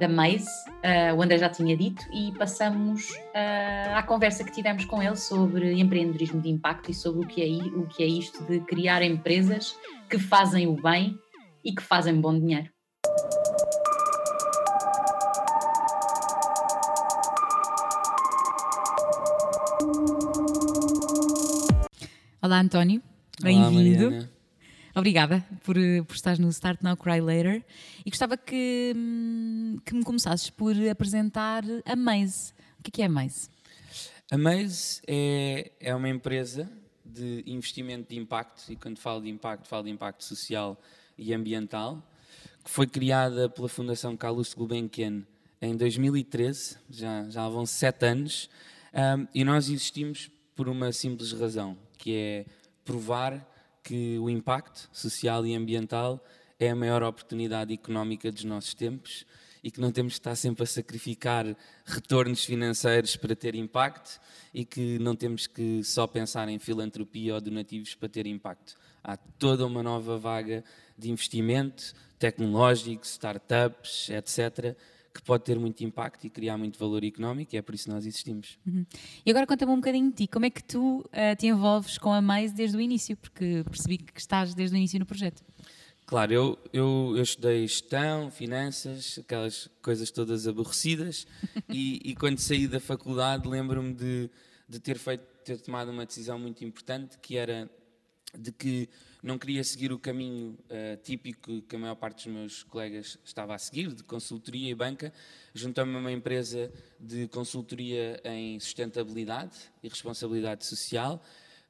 da 0.00 0.08
Maze, 0.08 0.48
uh, 0.68 1.14
o 1.16 1.22
André 1.22 1.38
já 1.38 1.48
tinha 1.48 1.76
dito, 1.76 2.04
e 2.12 2.32
passamos 2.36 3.08
uh, 3.10 3.94
à 3.94 4.02
conversa 4.02 4.42
que 4.42 4.50
tivemos 4.50 4.84
com 4.84 5.00
ele 5.00 5.16
sobre 5.16 5.78
empreendedorismo 5.80 6.40
de 6.40 6.48
impacto 6.48 6.90
e 6.90 6.94
sobre 6.94 7.24
o 7.24 7.28
que 7.28 7.40
é, 7.40 7.76
o 7.76 7.86
que 7.86 8.02
é 8.02 8.06
isto 8.06 8.42
de 8.44 8.58
criar 8.60 9.00
empresas 9.00 9.76
que 10.10 10.18
fazem 10.18 10.66
o 10.66 10.74
bem 10.74 11.16
e 11.64 11.72
que 11.72 11.82
fazem 11.82 12.20
bom 12.20 12.36
dinheiro. 12.36 12.68
Olá, 22.48 22.60
António. 22.62 23.02
Bem-vindo. 23.42 24.26
Obrigada 24.94 25.44
por, 25.62 25.76
por 26.06 26.14
estar 26.16 26.38
no 26.38 26.48
Start 26.48 26.80
Now 26.80 26.96
Cry 26.96 27.20
Later. 27.20 27.62
E 28.06 28.08
gostava 28.08 28.38
que, 28.38 28.94
hum, 28.96 29.78
que 29.84 29.94
me 29.94 30.02
começasses 30.02 30.48
por 30.48 30.74
apresentar 30.90 31.62
a 31.84 31.94
Maze. 31.94 32.54
O 32.80 32.82
que 32.82 32.88
é, 32.88 32.90
que 32.90 33.02
é 33.02 33.04
a 33.04 33.08
Maze? 33.10 33.50
A 34.30 34.38
Maze 34.38 35.02
é, 35.06 35.72
é 35.78 35.94
uma 35.94 36.08
empresa 36.08 36.72
de 37.04 37.44
investimento 37.46 38.08
de 38.08 38.18
impacto, 38.18 38.72
e 38.72 38.76
quando 38.76 38.98
falo 38.98 39.20
de 39.20 39.28
impacto, 39.28 39.68
falo 39.68 39.84
de 39.84 39.90
impacto 39.90 40.24
social 40.24 40.80
e 41.18 41.34
ambiental, 41.34 42.02
que 42.64 42.70
foi 42.70 42.86
criada 42.86 43.50
pela 43.50 43.68
Fundação 43.68 44.16
Carlos 44.16 44.54
Gulbenkian 44.54 45.22
em 45.60 45.76
2013, 45.76 46.78
já, 46.88 47.28
já 47.28 47.46
vão 47.46 47.66
sete 47.66 48.06
anos, 48.06 48.48
um, 48.94 49.28
e 49.34 49.44
nós 49.44 49.68
existimos 49.68 50.30
por 50.56 50.66
uma 50.66 50.90
simples 50.92 51.30
razão, 51.32 51.76
que 51.98 52.14
é 52.14 52.46
provar 52.84 53.46
que 53.82 54.18
o 54.18 54.30
impacto 54.30 54.88
social 54.92 55.44
e 55.46 55.54
ambiental 55.54 56.24
é 56.58 56.70
a 56.70 56.76
maior 56.76 57.02
oportunidade 57.02 57.72
económica 57.74 58.32
dos 58.32 58.44
nossos 58.44 58.74
tempos 58.74 59.26
e 59.62 59.70
que 59.70 59.80
não 59.80 59.90
temos 59.90 60.14
que 60.14 60.20
estar 60.20 60.36
sempre 60.36 60.62
a 60.62 60.66
sacrificar 60.66 61.44
retornos 61.84 62.44
financeiros 62.44 63.16
para 63.16 63.34
ter 63.34 63.54
impacto 63.54 64.20
e 64.54 64.64
que 64.64 64.98
não 64.98 65.14
temos 65.14 65.46
que 65.46 65.82
só 65.84 66.06
pensar 66.06 66.48
em 66.48 66.58
filantropia 66.58 67.34
ou 67.34 67.40
donativos 67.40 67.94
para 67.94 68.08
ter 68.08 68.26
impacto. 68.26 68.76
há 69.02 69.16
toda 69.16 69.66
uma 69.66 69.82
nova 69.82 70.18
vaga 70.18 70.64
de 70.96 71.10
investimento 71.10 71.94
tecnológico, 72.18 73.04
startups, 73.04 74.10
etc., 74.10 74.76
que 75.14 75.22
pode 75.22 75.44
ter 75.44 75.58
muito 75.58 75.82
impacto 75.82 76.26
e 76.26 76.30
criar 76.30 76.56
muito 76.56 76.78
valor 76.78 77.02
económico, 77.04 77.54
e 77.54 77.58
é 77.58 77.62
por 77.62 77.74
isso 77.74 77.84
que 77.84 77.90
nós 77.90 78.06
existimos. 78.06 78.58
E 79.24 79.30
agora 79.30 79.46
conta-me 79.46 79.72
um 79.72 79.76
bocadinho 79.76 80.10
de 80.10 80.16
ti. 80.16 80.26
Como 80.26 80.46
é 80.46 80.50
que 80.50 80.62
tu 80.62 81.04
ah, 81.12 81.34
te 81.34 81.46
envolves 81.46 81.98
com 81.98 82.12
a 82.12 82.20
Mais 82.20 82.52
desde 82.52 82.76
o 82.76 82.80
início? 82.80 83.16
Porque 83.16 83.64
percebi 83.64 83.98
que 83.98 84.20
estás 84.20 84.54
desde 84.54 84.76
o 84.76 84.78
início 84.78 84.98
no 84.98 85.06
projeto. 85.06 85.42
Claro, 86.06 86.32
eu, 86.32 86.58
eu, 86.72 87.12
eu 87.16 87.22
estudei 87.22 87.66
gestão, 87.66 88.30
finanças, 88.30 89.18
aquelas 89.18 89.68
coisas 89.82 90.10
todas 90.10 90.48
aborrecidas, 90.48 91.26
e, 91.68 92.00
e 92.02 92.14
quando 92.14 92.38
saí 92.38 92.66
da 92.66 92.80
faculdade 92.80 93.46
lembro-me 93.46 93.92
de, 93.92 94.30
de 94.66 94.80
ter 94.80 94.96
feito, 94.96 95.22
ter 95.44 95.60
tomado 95.60 95.90
uma 95.90 96.06
decisão 96.06 96.38
muito 96.38 96.64
importante, 96.64 97.18
que 97.18 97.36
era 97.36 97.70
de 98.38 98.52
que 98.52 98.88
não 99.22 99.36
queria 99.36 99.64
seguir 99.64 99.92
o 99.92 99.98
caminho 99.98 100.56
eh, 100.68 100.96
típico 101.02 101.62
que 101.62 101.74
a 101.74 101.78
maior 101.78 101.96
parte 101.96 102.24
dos 102.24 102.34
meus 102.34 102.62
colegas 102.62 103.18
estava 103.24 103.54
a 103.54 103.58
seguir, 103.58 103.92
de 103.92 104.04
consultoria 104.04 104.70
e 104.70 104.74
banca. 104.74 105.12
Juntei-me 105.52 105.96
a 105.96 105.98
uma 105.98 106.12
empresa 106.12 106.72
de 107.00 107.26
consultoria 107.28 108.20
em 108.24 108.60
sustentabilidade 108.60 109.56
e 109.82 109.88
responsabilidade 109.88 110.64
social, 110.64 111.22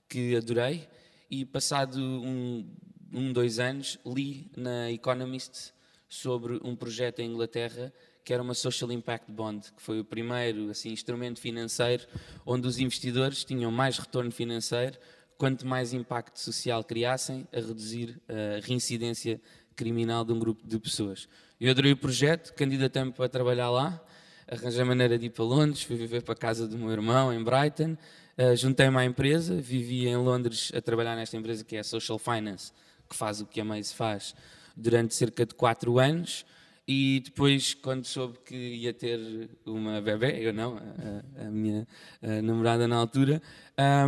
que 0.08 0.36
adorei, 0.36 0.86
e 1.30 1.44
passado 1.44 1.98
um, 1.98 2.66
um, 3.12 3.32
dois 3.32 3.58
anos, 3.58 3.98
li 4.04 4.50
na 4.56 4.90
Economist 4.90 5.72
sobre 6.08 6.60
um 6.62 6.76
projeto 6.76 7.20
em 7.20 7.30
Inglaterra 7.30 7.92
que 8.28 8.34
era 8.34 8.42
uma 8.42 8.52
Social 8.52 8.92
Impact 8.92 9.32
Bond, 9.32 9.72
que 9.74 9.80
foi 9.80 10.00
o 10.00 10.04
primeiro 10.04 10.68
assim, 10.68 10.90
instrumento 10.90 11.40
financeiro 11.40 12.06
onde 12.44 12.68
os 12.68 12.78
investidores 12.78 13.42
tinham 13.42 13.70
mais 13.70 13.96
retorno 13.96 14.30
financeiro 14.30 14.98
quanto 15.38 15.64
mais 15.64 15.92
impacto 15.92 16.38
social 16.38 16.82
criassem 16.82 17.46
a 17.52 17.56
reduzir 17.56 18.20
a 18.28 18.60
reincidência 18.66 19.40
criminal 19.76 20.24
de 20.24 20.32
um 20.32 20.38
grupo 20.38 20.66
de 20.66 20.78
pessoas. 20.80 21.28
Eu 21.60 21.70
adorei 21.70 21.92
o 21.92 21.96
projeto, 21.96 22.52
candidatei-me 22.54 23.12
para 23.12 23.28
trabalhar 23.28 23.70
lá, 23.70 24.04
arranjei 24.50 24.82
maneira 24.82 25.16
de 25.16 25.26
ir 25.26 25.30
para 25.30 25.44
Londres, 25.44 25.82
fui 25.82 25.96
viver 25.96 26.22
para 26.22 26.34
a 26.34 26.36
casa 26.36 26.66
do 26.66 26.76
meu 26.76 26.90
irmão 26.90 27.32
em 27.32 27.42
Brighton, 27.42 27.96
uh, 28.36 28.56
juntei-me 28.56 28.96
à 28.96 29.04
empresa, 29.04 29.54
vivi 29.54 30.08
em 30.08 30.16
Londres 30.16 30.72
a 30.74 30.80
trabalhar 30.80 31.14
nesta 31.14 31.36
empresa 31.36 31.64
que 31.64 31.76
é 31.76 31.80
a 31.80 31.84
Social 31.84 32.18
Finance, 32.18 32.72
que 33.08 33.14
faz 33.14 33.40
o 33.40 33.46
que 33.46 33.60
a 33.60 33.64
Maze 33.64 33.94
faz, 33.94 34.34
durante 34.76 35.14
cerca 35.14 35.46
de 35.46 35.54
quatro 35.54 36.00
anos. 36.00 36.44
E 36.90 37.20
depois, 37.22 37.74
quando 37.74 38.06
soube 38.06 38.38
que 38.46 38.56
ia 38.56 38.94
ter 38.94 39.20
uma 39.66 40.00
bebê, 40.00 40.38
eu 40.40 40.54
não, 40.54 40.78
a, 40.78 41.44
a 41.46 41.50
minha 41.50 41.86
a 42.22 42.40
namorada 42.40 42.88
na 42.88 42.96
altura, 42.96 43.42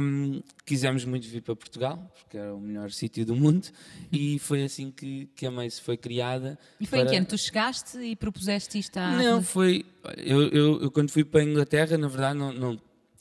um, 0.01 0.41
quisemos 0.65 1.05
muito 1.05 1.29
vir 1.29 1.43
para 1.43 1.55
Portugal, 1.55 2.11
porque 2.19 2.39
era 2.39 2.55
o 2.55 2.59
melhor 2.59 2.91
sítio 2.91 3.27
do 3.27 3.37
mundo, 3.37 3.69
e 4.11 4.39
foi 4.39 4.65
assim 4.65 4.91
que, 4.91 5.29
que 5.37 5.45
a 5.45 5.51
Mace 5.51 5.79
foi 5.79 5.99
criada. 5.99 6.59
E 6.81 6.87
foi 6.87 7.01
para... 7.01 7.09
em 7.09 7.11
que 7.11 7.17
ano? 7.19 7.27
Tu 7.27 7.37
chegaste 7.37 7.99
e 7.99 8.17
propuseste 8.17 8.79
isto 8.79 8.97
à... 8.97 9.11
Não, 9.15 9.43
foi. 9.43 9.85
Eu, 10.17 10.49
eu, 10.49 10.83
eu, 10.85 10.91
quando 10.91 11.11
fui 11.11 11.23
para 11.23 11.43
a 11.43 11.45
Inglaterra, 11.45 11.99
na 11.99 12.09
verdade, 12.09 12.39
não, 12.39 12.51
não, 12.51 12.81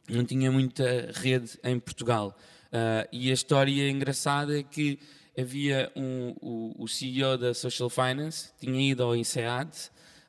não 0.09 0.23
tinha 0.23 0.49
muita 0.49 1.11
rede 1.15 1.59
em 1.65 1.77
Portugal. 1.77 2.33
Uh, 2.67 3.03
e 3.11 3.29
a 3.29 3.33
história 3.33 3.89
engraçada 3.89 4.57
é 4.57 4.63
que 4.63 4.99
havia 5.37 5.91
um, 5.95 6.35
o, 6.41 6.83
o 6.83 6.87
CEO 6.87 7.37
da 7.37 7.53
Social 7.53 7.89
Finance, 7.89 8.51
tinha 8.59 8.81
ido 8.81 9.03
ao 9.03 9.15
INSEAD 9.15 9.69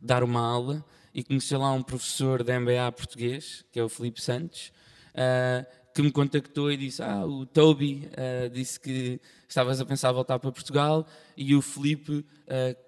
dar 0.01 0.23
uma 0.23 0.41
aula 0.41 0.85
e 1.15 1.23
conheceu 1.23 1.59
lá 1.59 1.73
um 1.73 1.83
professor 1.83 2.43
da 2.43 2.59
MBA 2.59 2.93
português, 2.93 3.65
que 3.73 3.79
é 3.79 3.85
o 3.85 3.89
Felipe 3.89 4.21
Santos, 4.21 4.73
uh, 5.15 5.67
que 5.93 6.03
me 6.03 6.11
contactou 6.11 6.71
e 6.71 6.77
disse: 6.77 7.03
Ah, 7.03 7.27
o 7.27 7.45
Toby 7.45 8.09
uh, 8.13 8.49
disse 8.51 8.79
que 8.79 9.21
estavas 9.49 9.81
a 9.81 9.85
pensar 9.85 10.13
voltar 10.13 10.39
para 10.39 10.53
Portugal 10.53 11.07
e 11.37 11.55
o 11.55 11.61
Felipe, 11.61 12.13
uh, 12.13 12.25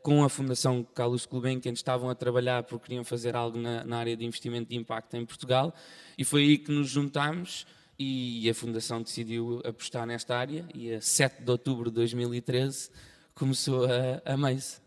com 0.03 0.23
a 0.23 0.29
Fundação 0.29 0.87
Carlos 0.95 1.27
Gulbenkian, 1.27 1.73
estavam 1.73 2.09
a 2.09 2.15
trabalhar 2.15 2.63
porque 2.63 2.87
queriam 2.87 3.05
fazer 3.05 3.35
algo 3.35 3.59
na, 3.59 3.85
na 3.85 3.99
área 3.99 4.17
de 4.17 4.25
investimento 4.25 4.71
de 4.71 4.77
impacto 4.77 5.17
em 5.17 5.27
Portugal 5.27 5.75
e 6.17 6.25
foi 6.25 6.43
aí 6.43 6.59
que 6.59 6.71
nos 6.71 6.89
juntámos 6.89 7.67
e 8.03 8.51
a 8.51 8.55
Fundação 8.55 9.03
decidiu 9.03 9.61
apostar 9.65 10.07
nesta 10.07 10.37
área 10.37 10.67
e 10.75 10.93
a 10.93 11.01
7 11.01 11.43
de 11.43 11.51
outubro 11.51 11.91
de 11.91 11.95
2013 11.97 12.91
começou 13.35 13.85
a, 13.85 14.33
a 14.33 14.37
Maze. 14.37 14.83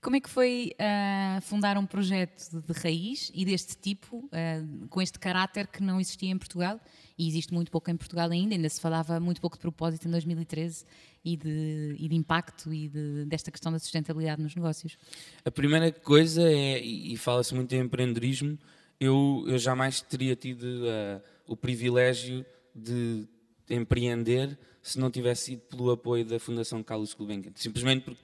Como 0.00 0.16
é 0.16 0.20
que 0.20 0.30
foi 0.30 0.72
uh, 0.74 1.40
fundar 1.42 1.76
um 1.76 1.84
projeto 1.84 2.62
de 2.62 2.72
raiz 2.80 3.30
e 3.34 3.44
deste 3.44 3.76
tipo, 3.76 4.18
uh, 4.18 4.88
com 4.88 5.02
este 5.02 5.18
caráter 5.18 5.66
que 5.66 5.82
não 5.82 6.00
existia 6.00 6.30
em 6.30 6.38
Portugal? 6.38 6.80
E 7.18 7.26
existe 7.26 7.52
muito 7.52 7.70
pouco 7.70 7.90
em 7.90 7.96
Portugal 7.96 8.30
ainda, 8.30 8.54
ainda 8.54 8.68
se 8.68 8.80
falava 8.80 9.18
muito 9.18 9.40
pouco 9.40 9.56
de 9.56 9.62
propósito 9.62 10.06
em 10.06 10.10
2013 10.10 10.84
e 11.24 11.36
de, 11.36 11.96
e 11.98 12.08
de 12.08 12.14
impacto 12.14 12.72
e 12.72 12.88
de, 12.88 13.24
desta 13.24 13.50
questão 13.50 13.72
da 13.72 13.78
sustentabilidade 13.78 14.40
nos 14.40 14.54
negócios. 14.54 14.96
A 15.44 15.50
primeira 15.50 15.90
coisa 15.90 16.42
é, 16.42 16.78
e, 16.78 17.16
fala-se 17.16 17.54
muito 17.54 17.74
em 17.74 17.80
empreendedorismo, 17.80 18.58
eu, 19.00 19.44
eu 19.48 19.58
jamais 19.58 20.00
teria 20.00 20.36
tido 20.36 20.62
uh, 20.62 21.20
o 21.46 21.56
privilégio 21.56 22.44
de 22.74 23.26
empreender 23.68 24.58
se 24.82 24.98
não 24.98 25.10
tivesse 25.10 25.46
sido 25.46 25.62
pelo 25.62 25.90
apoio 25.90 26.24
da 26.24 26.38
Fundação 26.38 26.82
Carlos 26.82 27.12
Gulbenkian. 27.14 27.52
Simplesmente 27.56 28.04
porque 28.04 28.20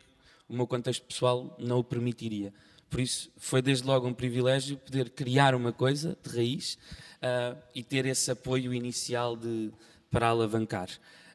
o 0.48 0.54
meu 0.54 0.66
contexto 0.66 1.04
pessoal 1.04 1.56
não 1.58 1.78
o 1.78 1.84
permitiria. 1.84 2.52
Por 2.88 3.00
isso, 3.00 3.30
foi 3.38 3.62
desde 3.62 3.86
logo 3.86 4.06
um 4.06 4.12
privilégio 4.12 4.76
poder 4.76 5.10
criar 5.10 5.54
uma 5.54 5.72
coisa 5.72 6.16
de 6.22 6.36
raiz 6.36 6.74
uh, 7.22 7.58
e 7.74 7.82
ter 7.82 8.04
esse 8.06 8.30
apoio 8.30 8.74
inicial 8.74 9.34
de, 9.34 9.72
para 10.10 10.28
alavancar. 10.28 10.88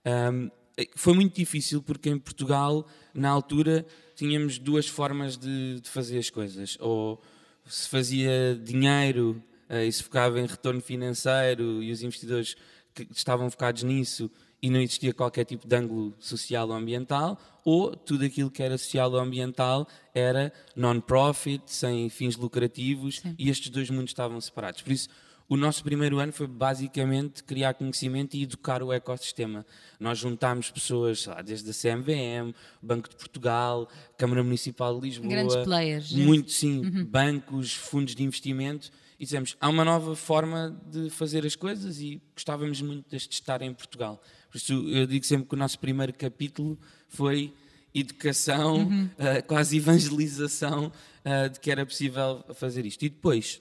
Um, 0.06 0.52
foi 0.96 1.16
muito 1.16 1.36
difícil 1.36 1.82
porque 1.82 2.10
em 2.10 2.20
Portugal, 2.20 2.88
na 3.14 3.30
altura, 3.30 3.86
tínhamos 4.16 4.60
duas 4.60 4.88
formas 4.88 5.36
de, 5.36 5.82
de 5.82 5.90
fazer 5.90 6.20
as 6.20 6.30
coisas. 6.30 6.78
Ou 6.80 7.20
se 7.66 7.90
fazia 7.90 8.60
dinheiro 8.64 9.42
uh, 9.70 9.78
e 9.78 9.92
se 9.92 10.04
focava 10.04 10.40
em 10.40 10.46
retorno 10.46 10.82
financeiro 10.82 11.82
e 11.84 11.92
os 11.92 12.02
investidores 12.02 12.56
que 12.94 13.08
estavam 13.12 13.50
focados 13.50 13.84
nisso 13.84 14.30
e 14.62 14.70
não 14.70 14.82
existia 14.82 15.14
qualquer 15.14 15.46
tipo 15.46 15.68
de 15.68 15.76
ângulo 15.76 16.16
social 16.20 16.68
ou 16.68 16.74
ambiental, 16.74 17.40
ou 17.64 17.96
tudo 17.96 18.26
aquilo 18.26 18.50
que 18.50 18.64
era 18.64 18.78
social 18.78 19.12
ou 19.12 19.20
ambiental 19.20 19.88
era 20.14 20.52
non-profit, 20.76 21.62
sem 21.68 22.10
fins 22.10 22.36
lucrativos, 22.36 23.20
Sim. 23.20 23.36
e 23.38 23.50
estes 23.50 23.70
dois 23.70 23.90
mundos 23.90 24.10
estavam 24.12 24.40
separados. 24.42 24.82
Por 24.82 24.92
isso, 24.92 25.10
o 25.48 25.56
nosso 25.56 25.84
primeiro 25.84 26.20
ano 26.20 26.34
foi 26.34 26.48
basicamente 26.48 27.44
criar 27.44 27.74
conhecimento 27.76 28.36
e 28.36 28.44
educar 28.44 28.84
o 28.84 28.92
ecossistema. 28.92 29.66
Nós 30.00 30.18
juntámos 30.18 30.72
pessoas, 30.72 31.26
lá, 31.26 31.42
desde 31.42 31.70
a 31.70 31.74
CMVM, 31.74 32.54
Banco 32.82 33.10
de 33.10 33.16
Portugal, 33.16 33.88
Câmara 34.18 34.44
Municipal 34.44 35.00
de 35.00 35.08
Lisboa. 35.08 35.30
Grandes 35.30 35.56
players. 35.58 36.12
Muito, 36.12 36.52
sim. 36.52 36.82
Uhum. 36.84 37.06
Bancos, 37.06 37.74
fundos 37.74 38.14
de 38.14 38.24
investimento 38.24 38.92
e 39.20 39.24
dissemos, 39.24 39.58
há 39.60 39.68
uma 39.68 39.84
nova 39.84 40.16
forma 40.16 40.80
de 40.92 41.10
fazer 41.10 41.46
as 41.46 41.56
coisas 41.56 42.00
e 42.00 42.22
gostávamos 42.36 42.82
muito 42.82 43.10
deste 43.10 43.34
estar 43.34 43.62
em 43.62 43.74
Portugal. 43.74 44.22
Por 44.52 44.58
isso 44.58 44.74
eu 44.90 45.08
digo 45.08 45.26
sempre 45.26 45.48
que 45.48 45.56
o 45.56 45.58
nosso 45.58 45.80
primeiro 45.80 46.14
capítulo 46.14 46.78
foi 47.08 47.54
educação, 47.94 48.78
uhum. 48.78 49.06
uh, 49.06 49.44
quase 49.48 49.78
evangelização 49.78 50.92
uh, 51.26 51.50
de 51.50 51.60
que 51.60 51.72
era 51.72 51.86
possível 51.86 52.44
fazer 52.54 52.86
isto. 52.86 53.04
E 53.04 53.10
depois 53.10 53.60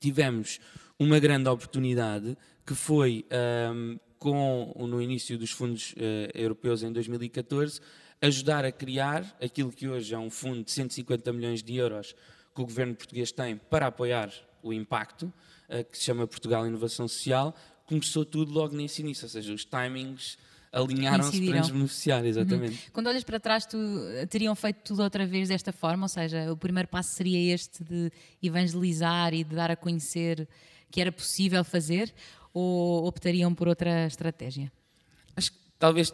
tivemos 0.00 0.58
uma 0.98 1.20
grande 1.20 1.48
oportunidade 1.48 2.36
que 2.66 2.74
foi 2.74 3.24
um, 3.30 3.92
ehm, 3.92 4.00
com 4.18 4.74
no 4.76 5.00
início 5.00 5.38
dos 5.38 5.52
fundos 5.52 5.92
uh, 5.92 5.96
europeus 6.34 6.82
em 6.82 6.92
2014 6.92 7.80
ajudar 8.20 8.64
a 8.64 8.72
criar 8.72 9.36
aquilo 9.40 9.70
que 9.70 9.88
hoje 9.88 10.12
é 10.12 10.18
um 10.18 10.28
fundo 10.28 10.64
de 10.64 10.72
150 10.72 11.32
milhões 11.32 11.62
de 11.62 11.76
euros 11.76 12.14
que 12.54 12.60
o 12.60 12.64
governo 12.64 12.94
português 12.94 13.30
tem 13.30 13.56
para 13.56 13.86
apoiar 13.86 14.30
o 14.62 14.72
impacto, 14.72 15.32
uh, 15.68 15.84
que 15.90 15.98
se 15.98 16.04
chama 16.04 16.26
Portugal 16.26 16.66
Inovação 16.66 17.06
Social, 17.08 17.54
começou 17.86 18.24
tudo 18.24 18.52
logo 18.52 18.76
nesse 18.76 19.02
início, 19.02 19.24
ou 19.24 19.30
seja, 19.30 19.52
os 19.52 19.64
timings 19.64 20.36
alinharam-se 20.72 21.46
para 21.46 21.58
nos 21.58 21.70
beneficiar, 21.70 22.24
exatamente. 22.24 22.72
Uhum. 22.86 22.92
Quando 22.92 23.06
olhas 23.06 23.24
para 23.24 23.40
trás, 23.40 23.64
tu 23.64 23.78
eh, 24.14 24.26
teriam 24.26 24.54
feito 24.54 24.80
tudo 24.84 25.02
outra 25.02 25.26
vez 25.26 25.48
desta 25.48 25.72
forma, 25.72 26.04
ou 26.04 26.08
seja, 26.08 26.52
o 26.52 26.56
primeiro 26.56 26.88
passo 26.88 27.14
seria 27.14 27.54
este 27.54 27.82
de 27.82 28.12
evangelizar 28.42 29.32
e 29.32 29.42
de 29.44 29.54
dar 29.54 29.70
a 29.70 29.76
conhecer 29.76 30.46
que 30.90 31.00
era 31.00 31.10
possível 31.10 31.64
fazer, 31.64 32.14
ou 32.52 33.06
optariam 33.06 33.54
por 33.54 33.68
outra 33.68 34.06
estratégia? 34.06 34.70
Acho 35.36 35.52
que 35.52 35.58
talvez 35.78 36.12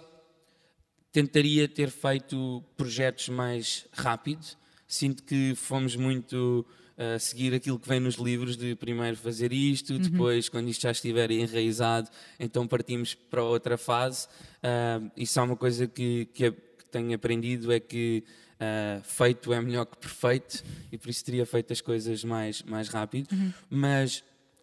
tentaria 1.13 1.69
ter 1.69 1.91
feito 1.91 2.63
projetos 2.77 3.29
mais 3.29 3.87
rápidos. 3.93 4.57
Sinto 4.87 5.23
que 5.23 5.55
fomos 5.55 5.97
muito 5.97 6.67
uh, 6.99 7.19
seguir 7.19 7.55
aquilo 7.55 7.79
que 7.79 7.89
vem 7.89 8.01
nos 8.01 8.17
livros 8.17 8.57
de 8.57 8.75
primeiro 8.75 9.17
fazer 9.17 9.53
isto, 9.53 9.93
uhum. 9.93 9.99
depois, 9.99 10.49
quando 10.49 10.69
isto 10.69 10.83
já 10.83 10.91
estiver 10.91 11.31
enraizado, 11.31 12.09
então 12.39 12.67
partimos 12.67 13.15
para 13.15 13.43
outra 13.43 13.77
fase. 13.77 14.27
Uh, 14.63 15.11
isso 15.17 15.39
é 15.39 15.43
uma 15.43 15.57
coisa 15.57 15.87
que, 15.87 16.27
que, 16.33 16.51
que 16.51 16.85
tenho 16.91 17.15
aprendido, 17.15 17.73
é 17.73 17.81
que 17.81 18.25
uh, 18.55 19.03
feito 19.03 19.53
é 19.53 19.61
melhor 19.61 19.87
que 19.87 19.97
perfeito, 19.97 20.65
e 20.91 20.99
por 20.99 21.09
isso 21.09 21.25
teria 21.25 21.47
feito 21.47 21.73
as 21.73 21.81
coisas 21.81 22.25
mais, 22.25 22.63
mais 22.63 22.89
rápido. 22.89 23.29
Uhum. 23.33 23.53
Mas 23.71 24.23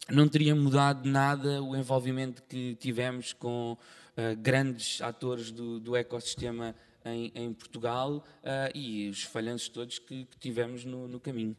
não 0.10 0.28
teria 0.28 0.56
mudado 0.56 1.08
nada 1.08 1.62
o 1.62 1.76
envolvimento 1.76 2.44
que 2.44 2.76
tivemos 2.76 3.34
com 3.34 3.74
uh, 3.74 4.36
grandes 4.38 5.02
atores 5.02 5.52
do, 5.52 5.80
do 5.80 5.96
ecossistema 5.96 6.76
em, 7.06 7.32
em 7.36 7.54
Portugal 7.54 8.24
uh, 8.44 8.78
e 8.78 9.10
os 9.10 9.24
falhanços 9.24 9.70
todos 9.70 10.00
que, 10.00 10.26
que 10.26 10.38
tivemos 10.40 10.86
no, 10.86 11.08
no 11.08 11.20
caminho. 11.20 11.56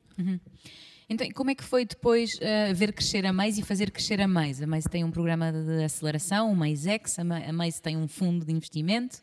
Então, 1.08 1.28
como 1.34 1.50
é 1.50 1.54
que 1.54 1.64
foi 1.64 1.84
depois 1.84 2.30
uh, 2.36 2.74
ver 2.74 2.92
crescer 2.92 3.26
a 3.26 3.32
Mais 3.32 3.58
e 3.58 3.62
fazer 3.62 3.90
crescer 3.90 4.20
a 4.20 4.28
Mais? 4.28 4.62
A 4.62 4.66
Mais 4.66 4.84
tem 4.84 5.04
um 5.04 5.10
programa 5.10 5.52
de 5.52 5.84
aceleração, 5.84 6.50
o 6.50 6.56
MaisX, 6.56 7.18
a 7.18 7.24
Ma- 7.24 7.38
a 7.44 7.52
Mais 7.52 7.80
tem 7.80 7.96
um 7.96 8.08
fundo 8.08 8.46
de 8.46 8.52
investimento, 8.52 9.20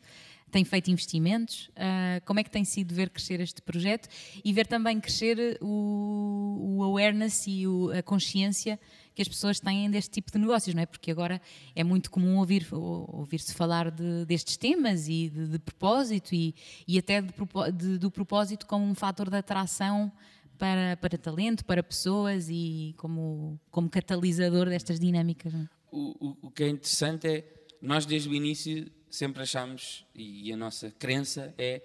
tem 0.50 0.64
feito 0.64 0.90
investimentos. 0.90 1.68
Uh, 1.70 2.24
como 2.26 2.40
é 2.40 2.44
que 2.44 2.50
tem 2.50 2.64
sido 2.64 2.94
ver 2.94 3.10
crescer 3.10 3.40
este 3.40 3.62
projeto 3.62 4.08
e 4.44 4.52
ver 4.52 4.66
também 4.66 5.00
crescer 5.00 5.58
o, 5.60 6.76
o 6.78 6.84
awareness 6.84 7.46
e 7.46 7.66
o- 7.66 7.90
a 7.90 8.02
consciência 8.02 8.78
que 9.14 9.22
as 9.22 9.28
pessoas 9.28 9.60
têm 9.60 9.90
deste 9.90 10.10
tipo 10.10 10.30
de 10.30 10.38
negócios, 10.38 10.74
não 10.74 10.82
é? 10.82 10.86
Porque 10.86 11.10
agora 11.10 11.40
é 11.74 11.82
muito 11.84 12.10
comum 12.10 12.38
ouvir, 12.38 12.66
ou- 12.72 13.08
ouvir-se 13.18 13.52
falar 13.54 13.90
de- 13.90 14.24
destes 14.26 14.56
temas 14.56 15.08
e 15.08 15.28
de, 15.28 15.48
de 15.48 15.58
propósito 15.58 16.34
e, 16.34 16.54
e 16.86 16.98
até 16.98 17.20
de 17.22 17.98
do 17.98 18.10
propósito 18.10 18.66
como 18.66 18.84
um 18.84 18.94
fator 18.94 19.28
de 19.30 19.36
atração 19.36 20.10
para, 20.58 20.96
para 20.98 21.16
talento, 21.18 21.64
para 21.64 21.82
pessoas 21.82 22.48
e 22.50 22.94
como, 22.98 23.58
como 23.70 23.88
catalisador 23.88 24.66
destas 24.68 25.00
dinâmicas. 25.00 25.54
é? 25.54 25.68
O, 25.90 26.28
o- 26.28 26.36
o 26.42 26.50
que 26.50 26.62
é 26.64 26.68
interessante 26.68 27.26
é, 27.26 27.44
nós 27.82 28.04
desde 28.06 28.28
o 28.28 28.34
início 28.34 28.90
sempre 29.10 29.42
achamos, 29.42 30.04
e 30.14 30.52
a 30.52 30.56
nossa 30.56 30.90
crença 30.98 31.52
é, 31.58 31.82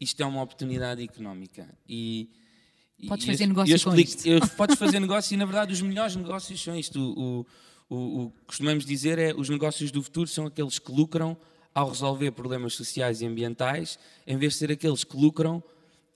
isto 0.00 0.22
é 0.22 0.26
uma 0.26 0.42
oportunidade 0.42 1.02
económica. 1.02 1.68
E, 1.88 2.30
Podes 3.08 3.24
e 3.24 3.30
fazer 3.30 3.44
eu- 3.44 3.48
negócio 3.48 3.74
eu 3.74 3.80
com 3.80 3.90
explico- 3.94 4.10
isto. 4.18 4.26
eu- 4.28 4.40
podes 4.56 4.76
fazer 4.78 5.00
negócio 5.00 5.34
e, 5.34 5.36
na 5.36 5.44
verdade, 5.44 5.72
os 5.72 5.80
melhores 5.82 6.14
negócios 6.16 6.62
são 6.62 6.76
isto. 6.76 6.98
O, 7.00 7.40
o, 7.90 7.94
o, 7.96 8.24
o 8.26 8.30
que 8.30 8.44
costumamos 8.46 8.84
dizer 8.84 9.18
é, 9.18 9.34
os 9.34 9.48
negócios 9.48 9.90
do 9.90 10.02
futuro 10.02 10.28
são 10.28 10.46
aqueles 10.46 10.78
que 10.78 10.90
lucram 10.92 11.36
ao 11.74 11.88
resolver 11.90 12.30
problemas 12.32 12.74
sociais 12.74 13.20
e 13.20 13.26
ambientais, 13.26 13.98
em 14.26 14.36
vez 14.36 14.54
de 14.54 14.58
ser 14.58 14.72
aqueles 14.72 15.04
que 15.04 15.16
lucram 15.16 15.62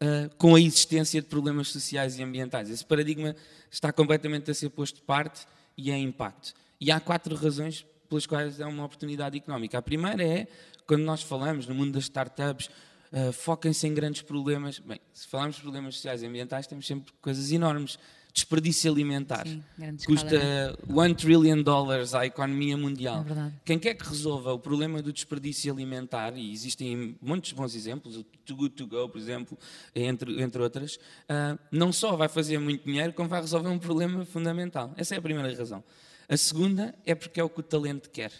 ah, 0.00 0.28
com 0.36 0.54
a 0.56 0.60
existência 0.60 1.22
de 1.22 1.28
problemas 1.28 1.68
sociais 1.68 2.18
e 2.18 2.22
ambientais. 2.22 2.68
Esse 2.68 2.84
paradigma 2.84 3.36
está 3.70 3.92
completamente 3.92 4.50
a 4.50 4.54
ser 4.54 4.70
posto 4.70 4.96
de 4.96 5.02
parte 5.02 5.46
e 5.76 5.90
é 5.92 5.96
impacto. 5.98 6.52
E 6.80 6.90
há 6.90 6.98
quatro 6.98 7.36
razões 7.36 7.86
pelas 8.12 8.26
quais 8.26 8.60
é 8.60 8.66
uma 8.66 8.84
oportunidade 8.84 9.38
económica. 9.38 9.78
A 9.78 9.82
primeira 9.82 10.22
é, 10.22 10.46
quando 10.86 11.02
nós 11.02 11.22
falamos 11.22 11.66
no 11.66 11.74
mundo 11.74 11.92
das 11.92 12.04
startups, 12.04 12.68
ah, 13.10 13.32
foquem-se 13.32 13.86
em 13.86 13.94
grandes 13.94 14.20
problemas. 14.20 14.78
Bem, 14.78 15.00
se 15.14 15.26
falarmos 15.26 15.56
de 15.56 15.62
problemas 15.62 15.94
sociais 15.94 16.22
e 16.22 16.26
ambientais, 16.26 16.66
temos 16.66 16.86
sempre 16.86 17.12
coisas 17.20 17.50
enormes. 17.50 17.98
Desperdício 18.34 18.90
alimentar. 18.90 19.46
Sim, 19.46 19.62
Custa 20.06 20.36
escala, 20.36 21.08
1 21.10 21.14
trillion 21.14 21.62
dólares 21.62 22.14
à 22.14 22.24
economia 22.24 22.78
mundial. 22.78 23.26
É. 23.28 23.52
Quem 23.62 23.78
quer 23.78 23.94
que 23.94 24.08
resolva 24.08 24.54
o 24.54 24.58
problema 24.58 25.02
do 25.02 25.12
desperdício 25.12 25.70
alimentar, 25.70 26.34
e 26.34 26.50
existem 26.50 27.14
muitos 27.20 27.52
bons 27.52 27.74
exemplos, 27.74 28.16
o 28.16 28.24
Too 28.24 28.56
Good 28.56 28.74
To 28.76 28.86
Go, 28.86 29.08
por 29.10 29.18
exemplo, 29.18 29.58
entre, 29.94 30.42
entre 30.42 30.62
outras, 30.62 30.98
ah, 31.28 31.58
não 31.70 31.92
só 31.92 32.16
vai 32.16 32.28
fazer 32.28 32.58
muito 32.58 32.86
dinheiro, 32.86 33.12
como 33.12 33.28
vai 33.28 33.42
resolver 33.42 33.68
um 33.68 33.78
problema 33.78 34.24
fundamental. 34.24 34.94
Essa 34.96 35.14
é 35.14 35.18
a 35.18 35.22
primeira 35.22 35.54
razão. 35.54 35.84
A 36.28 36.36
segunda 36.36 36.94
é 37.04 37.14
porque 37.14 37.40
é 37.40 37.44
o 37.44 37.48
que 37.48 37.60
o 37.60 37.62
talento 37.62 38.10
quer. 38.10 38.32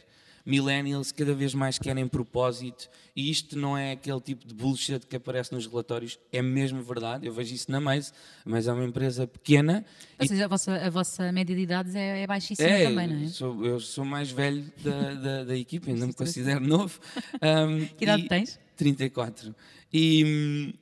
Millennials 0.44 1.12
cada 1.12 1.34
vez 1.34 1.54
mais 1.54 1.78
querem 1.78 2.08
propósito 2.08 2.88
e 3.14 3.30
isto 3.30 3.56
não 3.56 3.78
é 3.78 3.92
aquele 3.92 4.20
tipo 4.20 4.44
de 4.46 4.52
bullshit 4.52 5.06
que 5.06 5.14
aparece 5.14 5.52
nos 5.54 5.66
relatórios, 5.66 6.18
é 6.32 6.42
mesmo 6.42 6.82
verdade. 6.82 7.26
Eu 7.26 7.32
vejo 7.32 7.54
isso 7.54 7.70
na 7.70 7.80
Maze, 7.80 8.12
mas 8.44 8.66
é 8.66 8.72
uma 8.72 8.84
empresa 8.84 9.24
pequena 9.24 9.84
Ou 10.18 10.26
seja, 10.26 10.46
a 10.46 10.48
vossa, 10.48 10.74
a 10.74 10.90
vossa 10.90 11.30
média 11.30 11.54
de 11.54 11.62
idades 11.62 11.94
é, 11.94 12.22
é 12.22 12.26
baixíssima 12.26 12.68
é, 12.68 12.84
também, 12.88 13.06
não 13.06 13.24
é? 13.24 13.28
Sou, 13.28 13.64
eu 13.64 13.78
sou 13.78 14.04
mais 14.04 14.32
velho 14.32 14.64
da, 14.82 15.14
da, 15.14 15.44
da 15.44 15.56
equipa, 15.56 15.90
ainda 15.90 16.08
me 16.08 16.12
considero 16.12 16.60
novo. 16.66 16.98
Um, 17.40 17.86
Que 17.96 18.04
idade 18.04 18.24
e- 18.24 18.28
tens? 18.28 18.58
34. 18.76 19.54
E, 19.92 20.74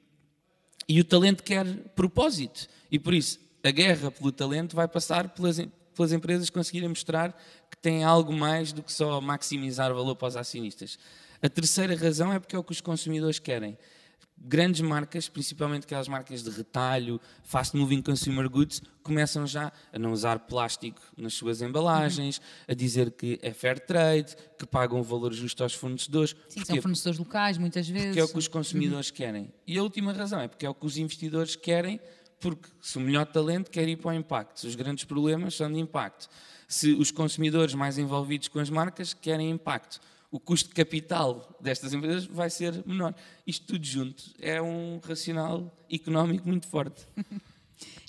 e 0.88 1.00
o 1.00 1.04
talento 1.04 1.42
quer 1.42 1.66
propósito. 1.94 2.66
E 2.90 2.98
por 2.98 3.12
isso, 3.12 3.38
a 3.62 3.70
guerra 3.70 4.10
pelo 4.10 4.32
talento 4.32 4.74
vai 4.74 4.88
passar 4.88 5.28
pelas, 5.28 5.60
pelas 5.94 6.12
empresas 6.12 6.50
conseguirem 6.50 6.88
mostrar 6.88 7.32
que 7.70 7.76
têm 7.76 8.04
algo 8.04 8.32
mais 8.32 8.72
do 8.72 8.82
que 8.82 8.92
só 8.92 9.20
maximizar 9.20 9.92
valor 9.94 10.16
para 10.16 10.28
os 10.28 10.36
acionistas. 10.36 10.98
A 11.42 11.48
terceira 11.48 11.96
razão 11.96 12.32
é 12.32 12.38
porque 12.38 12.54
é 12.54 12.58
o 12.58 12.64
que 12.64 12.72
os 12.72 12.80
consumidores 12.80 13.38
querem. 13.38 13.78
Grandes 14.42 14.80
marcas, 14.80 15.28
principalmente 15.28 15.84
aquelas 15.84 16.08
marcas 16.08 16.42
de 16.42 16.48
retalho, 16.48 17.20
fast 17.44 17.76
moving 17.76 18.00
consumer 18.00 18.48
goods, 18.48 18.80
começam 19.02 19.46
já 19.46 19.70
a 19.92 19.98
não 19.98 20.12
usar 20.12 20.38
plástico 20.38 21.00
nas 21.14 21.34
suas 21.34 21.60
embalagens, 21.60 22.40
a 22.66 22.72
dizer 22.72 23.10
que 23.10 23.38
é 23.42 23.52
fair 23.52 23.78
trade, 23.78 24.34
que 24.58 24.66
pagam 24.66 24.98
o 25.00 25.02
valor 25.02 25.34
justo 25.34 25.62
aos 25.62 25.74
fornecedores. 25.74 26.34
Sim, 26.48 26.64
são 26.64 26.80
fornecedores 26.80 27.18
locais, 27.18 27.58
muitas 27.58 27.86
vezes. 27.86 28.06
Porque 28.06 28.20
é 28.20 28.24
o 28.24 28.28
que 28.28 28.38
os 28.38 28.48
consumidores 28.48 29.10
querem. 29.10 29.52
E 29.66 29.76
a 29.76 29.82
última 29.82 30.10
razão 30.10 30.40
é 30.40 30.48
porque 30.48 30.64
é 30.64 30.70
o 30.70 30.74
que 30.74 30.86
os 30.86 30.96
investidores 30.96 31.54
querem, 31.54 32.00
porque 32.40 32.68
se 32.80 32.96
o 32.98 33.00
melhor 33.00 33.26
talento 33.26 33.70
quer 33.70 33.86
ir 33.88 33.96
para 33.96 34.10
o 34.10 34.14
impacto, 34.14 34.64
os 34.64 34.74
grandes 34.74 35.04
problemas 35.04 35.54
são 35.54 35.70
de 35.72 35.78
impacto, 35.78 36.28
se 36.66 36.92
os 36.92 37.10
consumidores 37.10 37.74
mais 37.74 37.98
envolvidos 37.98 38.48
com 38.48 38.58
as 38.58 38.70
marcas 38.70 39.12
querem 39.12 39.50
impacto, 39.50 40.00
o 40.30 40.38
custo 40.38 40.68
de 40.68 40.74
capital 40.74 41.56
destas 41.60 41.92
empresas 41.92 42.24
vai 42.26 42.48
ser 42.48 42.82
menor. 42.86 43.14
Isto 43.46 43.66
tudo 43.66 43.84
junto 43.84 44.22
é 44.38 44.62
um 44.62 45.00
racional 45.02 45.76
económico 45.90 46.48
muito 46.48 46.66
forte. 46.66 47.06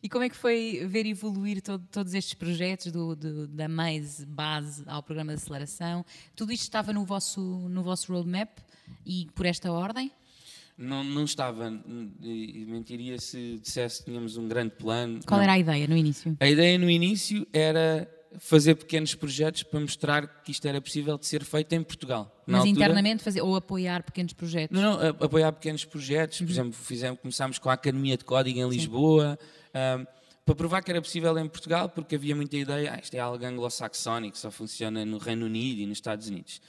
E 0.03 0.09
como 0.09 0.23
é 0.25 0.29
que 0.29 0.35
foi 0.35 0.83
ver 0.89 1.05
evoluir 1.05 1.61
todo- 1.61 1.85
todos 1.91 2.13
estes 2.13 2.33
projetos, 2.33 2.91
do, 2.91 3.15
do- 3.15 3.47
da 3.47 3.69
mais 3.69 4.21
base 4.25 4.83
ao 4.87 5.01
programa 5.03 5.31
de 5.33 5.35
aceleração? 5.41 6.03
Tudo 6.35 6.51
isto 6.51 6.63
estava 6.63 6.91
no 6.91 7.05
vosso, 7.05 7.39
no 7.69 7.81
vosso 7.83 8.11
roadmap 8.11 8.49
e 9.05 9.27
por 9.35 9.45
esta 9.45 9.71
ordem? 9.71 10.11
Não, 10.77 11.03
não 11.03 11.23
estava, 11.25 11.69
mentiria 12.19 13.19
se 13.19 13.59
dissesse 13.61 13.99
que 13.99 14.05
tínhamos 14.05 14.37
um 14.37 14.47
grande 14.47 14.71
plano. 14.75 15.19
Qual 15.25 15.37
Não. 15.37 15.43
era 15.43 15.53
a 15.53 15.59
ideia 15.59 15.87
no 15.87 15.95
início? 15.95 16.35
A 16.39 16.47
ideia 16.47 16.77
no 16.77 16.89
início 16.89 17.45
era 17.53 18.09
fazer 18.39 18.75
pequenos 18.75 19.13
projetos 19.13 19.61
para 19.63 19.79
mostrar 19.79 20.41
que 20.43 20.51
isto 20.51 20.65
era 20.65 20.79
possível 20.81 21.17
de 21.17 21.25
ser 21.25 21.43
feito 21.43 21.73
em 21.73 21.83
Portugal. 21.83 22.23
Na 22.47 22.57
Mas 22.57 22.67
altura- 22.67 22.69
internamente 22.85 23.23
fazer, 23.23 23.41
ou 23.41 23.55
apoiar 23.55 24.03
pequenos 24.03 24.33
projetos? 24.33 24.79
Não, 24.79 24.97
não, 24.97 25.07
apoiar 25.19 25.51
pequenos 25.51 25.83
projetos. 25.85 26.39
Uhum. 26.39 26.47
Por 26.47 26.51
exemplo, 26.53 26.73
fizemos, 26.73 27.19
começámos 27.19 27.59
com 27.59 27.69
a 27.69 27.73
Academia 27.73 28.17
de 28.17 28.23
Código 28.23 28.57
em 28.59 28.69
Lisboa, 28.69 29.37
ahm, 29.73 30.05
para 30.45 30.55
provar 30.55 30.81
que 30.81 30.89
era 30.89 31.01
possível 31.01 31.37
em 31.37 31.47
Portugal, 31.47 31.89
porque 31.89 32.15
havia 32.15 32.35
muita 32.35 32.55
ideia, 32.57 32.93
ah, 32.95 32.99
isto 33.01 33.13
é 33.13 33.19
algo 33.19 33.45
anglo-saxónico, 33.45 34.37
só 34.37 34.49
funciona 34.49 35.05
no 35.05 35.17
Reino 35.17 35.45
Unido 35.45 35.81
e 35.81 35.85
nos 35.85 35.97
Estados 35.97 36.27
Unidos. 36.27 36.59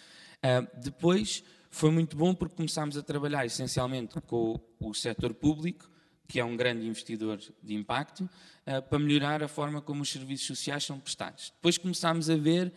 Depois 0.82 1.42
foi 1.74 1.90
muito 1.90 2.16
bom 2.16 2.34
porque 2.34 2.54
começámos 2.54 2.96
a 2.98 3.02
trabalhar 3.02 3.46
essencialmente 3.46 4.20
com 4.20 4.60
o, 4.78 4.90
o 4.90 4.94
setor 4.94 5.32
público, 5.32 5.90
que 6.28 6.38
é 6.38 6.44
um 6.44 6.54
grande 6.56 6.86
investidor 6.86 7.38
de 7.62 7.74
impacto, 7.74 8.28
ah, 8.66 8.80
para 8.82 8.98
melhorar 8.98 9.42
a 9.42 9.48
forma 9.48 9.80
como 9.80 10.02
os 10.02 10.10
serviços 10.12 10.46
sociais 10.46 10.84
são 10.84 11.00
prestados. 11.00 11.50
Depois 11.56 11.78
começámos 11.78 12.28
a 12.28 12.36
ver 12.36 12.72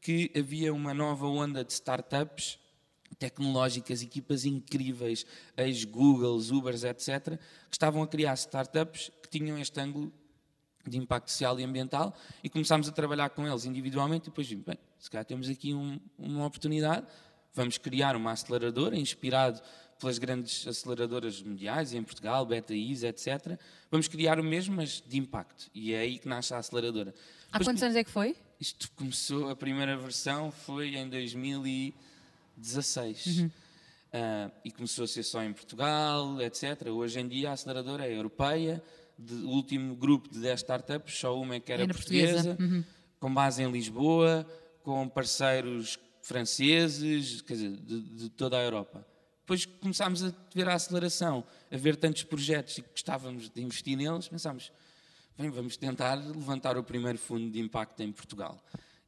que 0.00 0.30
havia 0.38 0.72
uma 0.72 0.94
nova 0.94 1.26
onda 1.26 1.64
de 1.64 1.72
startups 1.72 2.58
tecnológicas, 3.18 4.00
equipas 4.02 4.44
incríveis, 4.44 5.26
ex-Googles, 5.56 6.50
Ubers, 6.50 6.84
etc., 6.84 7.38
que 7.68 7.74
estavam 7.74 8.02
a 8.02 8.06
criar 8.06 8.34
startups 8.34 9.10
que 9.22 9.28
tinham 9.28 9.58
este 9.58 9.78
ângulo 9.80 10.12
de 10.86 10.96
impacto 10.98 11.30
social 11.32 11.58
e 11.58 11.64
ambiental 11.64 12.14
e 12.44 12.48
começámos 12.48 12.88
a 12.88 12.92
trabalhar 12.92 13.30
com 13.30 13.44
eles 13.46 13.64
individualmente 13.64 14.28
e 14.28 14.30
depois 14.30 14.46
vimos, 14.46 14.64
bem, 14.64 14.78
se 15.00 15.10
calhar 15.10 15.24
temos 15.24 15.48
aqui 15.48 15.74
um- 15.74 15.98
uma 16.16 16.46
oportunidade, 16.46 17.06
vamos 17.56 17.78
criar 17.78 18.14
uma 18.14 18.30
aceleradora 18.30 18.96
inspirado 18.96 19.60
pelas 19.98 20.18
grandes 20.18 20.66
aceleradoras 20.68 21.42
mundiais 21.42 21.92
em 21.94 22.02
Portugal, 22.02 22.44
BetaIs, 22.46 23.02
etc. 23.02 23.58
Vamos 23.90 24.06
criar 24.08 24.38
o 24.38 24.44
mesmo, 24.44 24.76
mas 24.76 25.02
de 25.04 25.16
impacto. 25.18 25.68
E 25.74 25.92
é 25.94 26.00
aí 26.00 26.18
que 26.18 26.28
nasce 26.28 26.52
a 26.54 26.58
aceleradora. 26.58 27.12
Há 27.50 27.58
Depois 27.58 27.66
quantos 27.68 27.82
anos 27.82 27.96
é 27.96 28.04
que 28.04 28.10
foi? 28.10 28.36
isto 28.60 28.90
começou, 28.92 29.48
a 29.50 29.56
primeira 29.56 29.96
versão 29.96 30.50
foi 30.52 30.94
em 30.96 31.08
2016. 31.08 33.46
Ah, 34.12 34.50
e 34.64 34.70
começou 34.70 35.04
a 35.04 35.08
ser 35.08 35.22
só 35.22 35.42
em 35.42 35.52
Portugal, 35.52 36.40
etc. 36.40 36.86
Hoje 36.88 37.20
em 37.20 37.28
dia 37.28 37.50
a 37.50 37.52
aceleradora 37.52 38.06
é 38.06 38.14
europeia. 38.16 38.82
De- 39.18 39.34
o 39.46 39.48
último 39.48 39.96
grupo 39.96 40.28
de 40.28 40.38
10 40.40 40.60
startups, 40.60 41.18
só 41.18 41.38
uma 41.40 41.54
é 41.56 41.60
que 41.60 41.72
era, 41.72 41.84
Era 41.84 41.94
portuguesa. 41.94 42.54
portuguesa, 42.54 42.84
com 43.18 43.32
base 43.32 43.62
em 43.62 43.70
Lisboa, 43.70 44.46
com 44.82 45.08
parceiros 45.08 45.98
franceses, 46.26 47.40
quer 47.40 47.54
dizer, 47.54 47.70
de, 47.76 48.00
de 48.00 48.28
toda 48.30 48.58
a 48.58 48.60
Europa. 48.60 49.06
Depois 49.42 49.64
começámos 49.64 50.24
a 50.24 50.34
ver 50.52 50.68
a 50.68 50.74
aceleração, 50.74 51.44
a 51.70 51.76
ver 51.76 51.94
tantos 51.94 52.24
projetos 52.24 52.78
e 52.78 52.82
gostávamos 52.82 53.48
de 53.48 53.62
investir 53.62 53.96
neles, 53.96 54.26
pensámos, 54.26 54.72
bem, 55.38 55.48
vamos 55.50 55.76
tentar 55.76 56.16
levantar 56.16 56.76
o 56.76 56.82
primeiro 56.82 57.16
fundo 57.16 57.48
de 57.48 57.60
impacto 57.60 58.02
em 58.02 58.10
Portugal. 58.10 58.60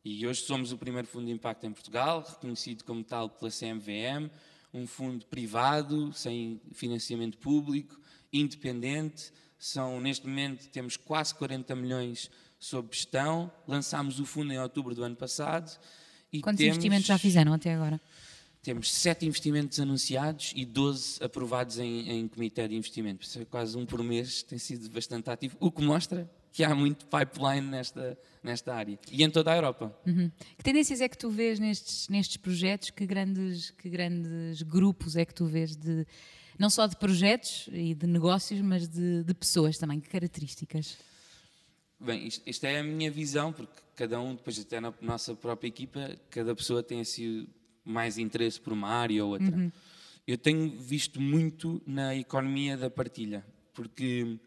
E 0.04 0.24
hoje 0.28 0.42
somos 0.42 0.70
o 0.70 0.78
primeiro 0.78 1.08
fundo 1.08 1.26
de 1.26 1.32
impacto 1.32 1.66
em 1.66 1.72
Portugal, 1.72 2.24
reconhecido 2.24 2.84
como 2.84 3.02
tal 3.02 3.28
pela 3.28 3.50
CMVM, 3.50 4.30
um 4.72 4.86
fundo 4.86 5.26
privado, 5.26 6.12
sem 6.12 6.60
financiamento 6.72 7.36
público, 7.38 7.98
independente. 8.32 9.32
São, 9.58 10.00
neste 10.00 10.24
momento, 10.24 10.68
temos 10.68 10.96
quase 10.96 11.34
40 11.34 11.74
milhões 11.74 12.30
sob 12.60 12.94
gestão, 12.94 13.50
lançámos 13.66 14.20
o 14.20 14.24
fundo 14.24 14.52
em 14.52 14.60
outubro 14.60 14.94
do 14.94 15.02
ano 15.02 15.16
passado. 15.16 15.76
E 16.32 16.40
Quantos 16.40 16.58
temos, 16.58 16.76
investimentos 16.76 17.06
já 17.06 17.18
fizeram 17.18 17.52
até 17.52 17.74
agora? 17.74 18.00
Temos 18.62 18.92
sete 18.92 19.24
investimentos 19.24 19.80
anunciados 19.80 20.52
e 20.54 20.64
12 20.64 21.22
aprovados 21.22 21.78
em, 21.78 22.10
em 22.10 22.28
comitê 22.28 22.66
de 22.68 22.74
investimento. 22.74 23.24
Isso 23.24 23.40
é 23.40 23.44
quase 23.44 23.76
um 23.76 23.86
por 23.86 24.02
mês, 24.02 24.42
tem 24.42 24.58
sido 24.58 24.90
bastante 24.90 25.30
ativo, 25.30 25.56
o 25.60 25.70
que 25.70 25.82
mostra 25.82 26.28
que 26.52 26.64
há 26.64 26.74
muito 26.74 27.06
pipeline 27.06 27.66
nesta, 27.66 28.18
nesta 28.42 28.74
área 28.74 28.98
e 29.12 29.22
em 29.22 29.30
toda 29.30 29.52
a 29.52 29.56
Europa. 29.56 29.96
Uhum. 30.06 30.30
Que 30.56 30.64
tendências 30.64 31.00
é 31.00 31.08
que 31.08 31.16
tu 31.16 31.30
vês 31.30 31.58
nestes, 31.58 32.08
nestes 32.08 32.36
projetos? 32.36 32.90
Que 32.90 33.06
grandes, 33.06 33.70
que 33.70 33.88
grandes 33.88 34.62
grupos 34.62 35.16
é 35.16 35.24
que 35.24 35.34
tu 35.34 35.46
vês 35.46 35.76
de 35.76 36.06
não 36.58 36.68
só 36.68 36.86
de 36.86 36.96
projetos 36.96 37.68
e 37.72 37.94
de 37.94 38.06
negócios, 38.06 38.60
mas 38.60 38.88
de, 38.88 39.22
de 39.22 39.34
pessoas 39.34 39.78
também? 39.78 40.00
Que 40.00 40.08
características? 40.08 40.98
Bem, 42.00 42.26
isto, 42.26 42.48
isto 42.48 42.64
é 42.64 42.78
a 42.78 42.82
minha 42.82 43.10
visão, 43.10 43.52
porque 43.52 43.72
cada 43.96 44.20
um, 44.20 44.34
depois 44.34 44.58
até 44.58 44.80
na 44.80 44.94
nossa 45.00 45.34
própria 45.34 45.68
equipa, 45.68 46.16
cada 46.30 46.54
pessoa 46.54 46.82
tem 46.82 47.00
assim 47.00 47.48
mais 47.84 48.18
interesse 48.18 48.60
por 48.60 48.72
uma 48.72 48.88
área 48.88 49.24
ou 49.24 49.32
outra. 49.32 49.72
Eu 50.26 50.36
tenho 50.36 50.70
visto 50.70 51.20
muito 51.20 51.82
na 51.86 52.14
economia 52.14 52.76
da 52.76 52.88
partilha, 52.88 53.44
porque 53.72 54.38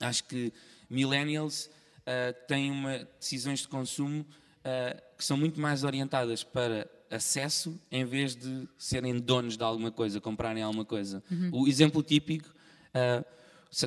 acho 0.00 0.24
que 0.24 0.52
millennials 0.90 1.70
ah, 2.06 2.34
têm 2.46 2.70
uma, 2.70 3.08
decisões 3.18 3.60
de 3.60 3.68
consumo 3.68 4.26
ah, 4.64 5.00
que 5.16 5.24
são 5.24 5.36
muito 5.36 5.60
mais 5.60 5.84
orientadas 5.84 6.42
para 6.42 6.90
acesso 7.10 7.80
em 7.90 8.04
vez 8.04 8.34
de 8.34 8.68
serem 8.76 9.18
donos 9.18 9.56
de 9.56 9.62
alguma 9.62 9.90
coisa, 9.90 10.20
comprarem 10.20 10.62
alguma 10.62 10.84
coisa. 10.84 11.22
O 11.52 11.68
exemplo 11.68 12.02
típico, 12.02 12.48
se 12.48 13.24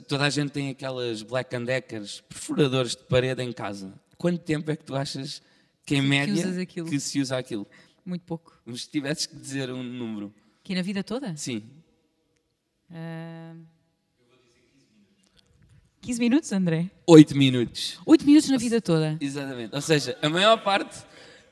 toda 0.07 0.25
a 0.25 0.29
gente 0.29 0.51
tem 0.51 0.69
aquelas 0.69 1.21
Black 1.23 1.55
and 1.55 1.63
Deckers, 1.65 2.21
perfuradores 2.21 2.95
de 2.95 3.03
parede 3.03 3.41
em 3.41 3.51
casa. 3.53 3.93
Quanto 4.17 4.39
tempo 4.39 4.69
é 4.71 4.75
que 4.75 4.83
tu 4.83 4.95
achas 4.95 5.41
que 5.85 5.95
em 5.95 6.01
média 6.01 6.61
aquilo? 6.61 6.89
que 6.89 6.99
se 6.99 7.19
usa 7.21 7.37
aquilo? 7.37 7.65
Muito 8.05 8.23
pouco. 8.23 8.59
Mas 8.65 8.81
se 8.83 8.89
tivesses 8.89 9.25
que 9.25 9.35
dizer 9.35 9.71
um 9.71 9.83
número, 9.83 10.33
Aqui 10.63 10.75
na 10.75 10.81
vida 10.81 11.03
toda? 11.03 11.35
sim, 11.37 11.63
Ah, 12.91 13.53
15 16.01 16.19
minutos, 16.19 16.51
André? 16.53 16.89
8 17.05 17.35
minutos. 17.37 17.99
8 18.05 18.25
minutos 18.25 18.49
na 18.49 18.57
vida 18.57 18.79
toda. 18.81 19.17
Exatamente. 19.19 19.75
Ou 19.75 19.81
seja, 19.81 20.17
a 20.21 20.29
maior 20.29 20.57
parte, 20.63 21.03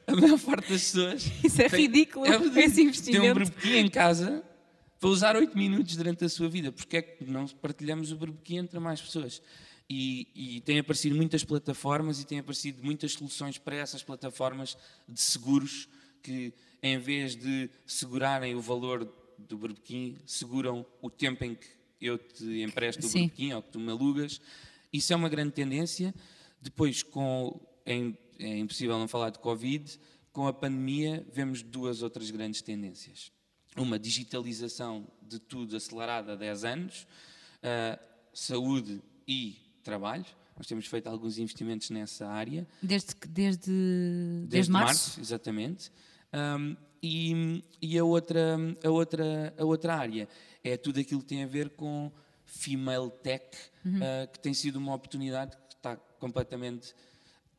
a 0.08 0.16
maior 0.16 0.40
parte 0.40 0.70
das 0.70 0.82
pessoas. 0.82 1.30
Isso 1.44 1.62
é 1.62 1.68
tem- 1.70 1.82
ridículo, 1.82 2.26
ridículo. 2.26 2.58
esse 2.60 2.76
Tem 2.76 2.86
um 2.86 2.88
investimento. 2.88 3.34
berbequim 3.36 3.76
em 3.78 3.90
casa 3.90 4.44
para 5.06 5.12
usar 5.12 5.36
8 5.36 5.56
minutos 5.56 5.96
durante 5.96 6.26
a 6.26 6.30
sua 6.30 6.50
vida. 6.50 6.72
Porque 6.72 6.98
é 6.98 7.02
que 7.04 7.24
não 7.26 7.48
partilhamos 7.48 8.12
o 8.12 8.16
berbequim 8.16 8.58
entre 8.58 8.80
mais 8.80 9.00
pessoas? 9.00 9.40
E, 9.88 10.28
e 10.34 10.62
têm 10.62 10.80
aparecido 10.80 11.16
muitas 11.16 11.44
plataformas 11.44 12.20
e 12.20 12.26
têm 12.26 12.40
aparecido 12.40 12.84
muitas 12.84 13.14
soluções 13.14 13.60
para 13.60 13.76
essas 13.76 14.02
plataformas 14.02 14.76
de 15.08 15.22
seguros 15.22 15.88
que, 16.24 16.52
em 16.82 16.98
vez 16.98 17.36
de 17.36 17.70
segurarem 17.86 18.56
o 18.56 18.62
valor 18.62 19.08
do 19.38 19.60
berbequim, 19.60 20.18
seguram 20.26 20.84
o 21.00 21.12
tempo 21.12 21.44
em 21.44 21.54
que 21.54 21.68
eu 22.02 22.18
te 22.18 22.64
empresto 22.64 23.06
o 23.06 23.08
Sim. 23.08 23.28
berbequim 23.28 23.54
ou 23.54 23.62
que 23.62 23.70
tu 23.70 23.80
me 23.80 23.92
alugas. 23.92 24.42
Isso 24.92 25.14
é 25.14 25.16
uma 25.16 25.30
grande 25.30 25.52
tendência. 25.52 26.16
Depois, 26.60 27.04
com, 27.04 27.62
é, 27.86 28.12
é 28.40 28.58
impossível 28.58 28.98
não 28.98 29.08
falar 29.08 29.30
de 29.30 29.38
Covid, 29.38 30.00
com 30.34 30.48
a 30.48 30.54
pandemia 30.54 31.24
vemos 31.32 31.62
duas 31.62 32.02
outras 32.02 32.32
grandes 32.32 32.64
tendências. 32.64 33.35
Uma, 33.76 34.00
digitalização 34.00 35.06
de 35.22 35.40
tudo 35.40 35.76
acelerada 35.76 36.34
há 36.34 36.36
10 36.36 36.64
anos, 36.64 37.08
ah, 37.62 38.00
saúde 38.34 39.02
e 39.28 39.58
trabalho. 39.84 40.26
Nós 40.58 40.66
temos 40.68 40.86
feito 40.88 41.08
alguns 41.08 41.38
investimentos 41.38 41.90
nessa 41.90 42.28
área. 42.28 42.66
Desde, 42.82 43.14
que- 43.16 43.28
desde, 43.28 43.72
desde, 44.48 44.72
março? 44.72 45.20
exatamente. 45.20 45.92
Ahm, 46.32 46.76
e 47.04 47.64
e 47.82 48.00
a, 48.00 48.04
outra, 48.06 48.58
a, 48.84 48.90
outra, 48.90 49.54
a 49.58 49.66
outra 49.66 49.96
área 49.96 50.28
é 50.64 50.78
tudo 50.78 51.00
aquilo 51.00 51.20
que 51.22 51.28
tem 51.28 51.44
a 51.44 51.48
ver 51.48 51.70
com 51.72 52.12
female 52.46 53.12
tech, 53.22 53.46
Uhum. 53.84 54.00
ah, 54.02 54.28
que 54.28 54.40
tem 54.40 54.54
sido 54.54 54.78
uma 54.78 54.94
oportunidade 54.96 55.56
que 55.68 55.76
está 55.76 55.96
completamente 56.20 56.96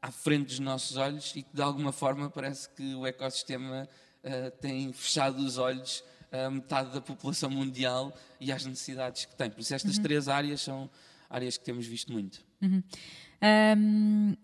à 0.03 0.11
frente 0.11 0.47
dos 0.47 0.59
nossos 0.59 0.97
olhos 0.97 1.33
e 1.37 1.43
que 1.43 1.55
de 1.55 1.63
alguma 1.63 1.93
forma 1.93 2.31
parece 2.31 2.69
que 2.71 2.95
o 2.95 3.07
ecossistema 3.07 3.89
ah, 4.27 4.51
tem 4.61 4.93
fechado 4.93 5.39
os 5.39 5.57
olhos 5.59 6.03
a 6.33 6.51
metade 6.51 6.93
da 6.93 7.01
população 7.01 7.49
mundial 7.49 8.15
e 8.41 8.51
às 8.53 8.67
necessidades 8.67 9.25
que 9.25 9.35
tem. 9.37 9.49
Por 9.49 9.61
isso 9.61 9.73
Uhum. 9.73 9.77
estas 9.77 9.99
três 9.99 10.29
áreas 10.29 10.61
são 10.61 10.91
áreas 11.31 11.57
que 11.57 11.65
temos 11.65 11.87
visto 11.87 12.13
muito. 12.13 12.45
Hum, 12.63 14.35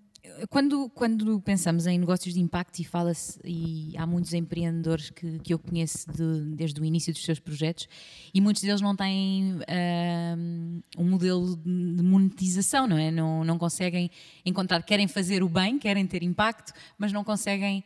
quando, 0.49 0.89
quando 0.91 1.41
pensamos 1.41 1.87
em 1.87 1.99
negócios 1.99 2.33
de 2.35 2.41
impacto 2.41 2.79
e 2.79 2.85
fala-se, 2.85 3.41
e 3.45 3.93
há 3.99 4.07
muitos 4.07 4.33
empreendedores 4.33 5.11
que, 5.11 5.39
que 5.41 5.53
eu 5.53 5.59
conheço 5.59 6.09
de- 6.13 6.55
desde 6.55 6.81
o 6.81 6.85
início 6.85 7.13
dos 7.13 7.25
seus 7.25 7.41
projetos, 7.41 7.89
e 8.33 8.41
muitos 8.41 8.63
deles 8.63 8.81
não 8.81 8.95
têm 8.95 9.59
hum, 10.39 10.81
um 10.97 11.05
modelo 11.05 11.57
de 11.57 11.93
de 11.97 12.03
monetização, 12.03 12.87
não 12.87 12.97
é? 12.97 13.11
Não, 13.11 13.45
não 13.45 13.59
conseguem 13.59 14.11
encontrar, 14.47 14.83
querem 14.83 15.09
fazer 15.09 15.43
o 15.43 15.49
bem, 15.49 15.79
querem 15.79 16.07
ter 16.07 16.23
impacto, 16.23 16.73
mas 16.97 17.13
não 17.13 17.25
conseguem 17.25 17.83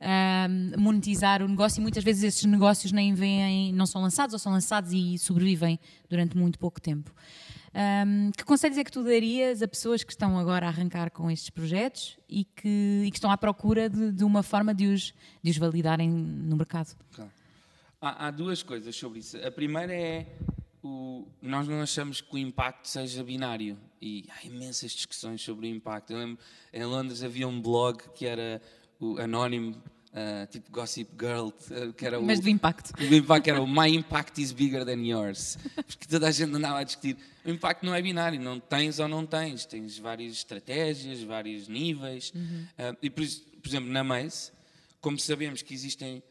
hum, 0.00 0.72
monetizar 0.78 1.42
o 1.42 1.48
negócio 1.48 1.80
e 1.80 1.82
muitas 1.82 2.02
vezes 2.02 2.22
esses 2.22 2.44
negócios 2.44 2.92
nem 2.92 3.14
vêm, 3.14 3.72
não 3.72 3.86
são 3.86 4.02
lançados 4.02 4.32
ou 4.32 4.38
são 4.38 4.52
lançados 4.52 4.92
e 4.92 5.18
sobrevivem 5.18 5.78
durante 6.08 6.36
muito 6.36 6.58
pouco 6.58 6.80
tempo. 6.80 7.12
Um, 7.72 8.32
que 8.32 8.44
conselhos 8.44 8.76
é 8.78 8.82
que 8.82 8.90
tu 8.90 9.04
darias 9.04 9.62
a 9.62 9.68
pessoas 9.68 10.02
que 10.02 10.10
estão 10.10 10.36
agora 10.36 10.66
a 10.66 10.68
arrancar 10.68 11.10
com 11.10 11.30
estes 11.30 11.50
projetos 11.50 12.18
e 12.28 12.44
que, 12.44 13.04
e 13.06 13.10
que 13.10 13.16
estão 13.16 13.30
à 13.30 13.38
procura 13.38 13.88
de, 13.88 14.10
de 14.10 14.24
uma 14.24 14.42
forma 14.42 14.74
de 14.74 14.88
os, 14.88 15.14
de 15.40 15.50
os 15.50 15.56
validarem 15.56 16.10
no 16.10 16.56
mercado? 16.56 16.96
Há, 18.00 18.26
há 18.26 18.30
duas 18.32 18.62
coisas 18.62 18.96
sobre 18.96 19.20
isso. 19.20 19.36
A 19.46 19.52
primeira 19.52 19.92
é 19.94 20.26
o, 20.82 21.28
nós 21.40 21.68
não 21.68 21.80
achamos 21.80 22.20
que 22.20 22.34
o 22.34 22.38
impacto 22.38 22.88
seja 22.88 23.22
binário 23.22 23.78
e 24.00 24.26
há 24.30 24.46
imensas 24.46 24.90
discussões 24.92 25.40
sobre 25.40 25.68
o 25.68 25.70
impacto. 25.70 26.12
Eu 26.12 26.18
lembro, 26.18 26.38
em 26.72 26.84
Londres 26.84 27.22
havia 27.22 27.46
um 27.46 27.60
blog 27.60 28.02
que 28.14 28.26
era 28.26 28.60
o 29.00 29.18
anónimo, 29.18 29.82
ah, 30.12 30.46
tipo 30.50 30.70
Gossip 30.70 31.10
Girl, 31.18 31.48
ah, 31.70 31.92
que 31.96 32.04
era 32.04 32.20
o, 32.20 32.22
Mas 32.22 32.40
do 32.40 32.48
impacto. 32.48 32.92
o 33.00 33.14
impacto 33.14 33.48
era 33.48 33.62
o 33.62 33.66
My 33.66 33.88
impact 33.88 34.40
is 34.40 34.52
bigger 34.52 34.84
than 34.84 35.04
yours. 35.04 35.56
Porque 35.74 36.06
toda 36.06 36.28
a 36.28 36.30
gente 36.30 36.54
andava 36.54 36.78
a 36.80 36.84
discutir. 36.84 37.16
O 37.44 37.50
impacto 37.50 37.86
não 37.86 37.94
é 37.94 38.02
binário, 38.02 38.40
não 38.40 38.60
tens 38.60 38.98
ou 38.98 39.08
não 39.08 39.24
tens. 39.24 39.64
Tens 39.64 39.98
várias 39.98 40.32
estratégias, 40.34 41.22
vários 41.22 41.68
níveis. 41.68 42.32
Ah, 42.78 42.94
e, 43.02 43.08
por, 43.08 43.24
por 43.62 43.68
exemplo, 43.68 43.90
na 43.90 44.04
Maze, 44.04 44.52
como 45.00 45.18
sabemos 45.18 45.62
que 45.62 45.74
existem 45.74 46.22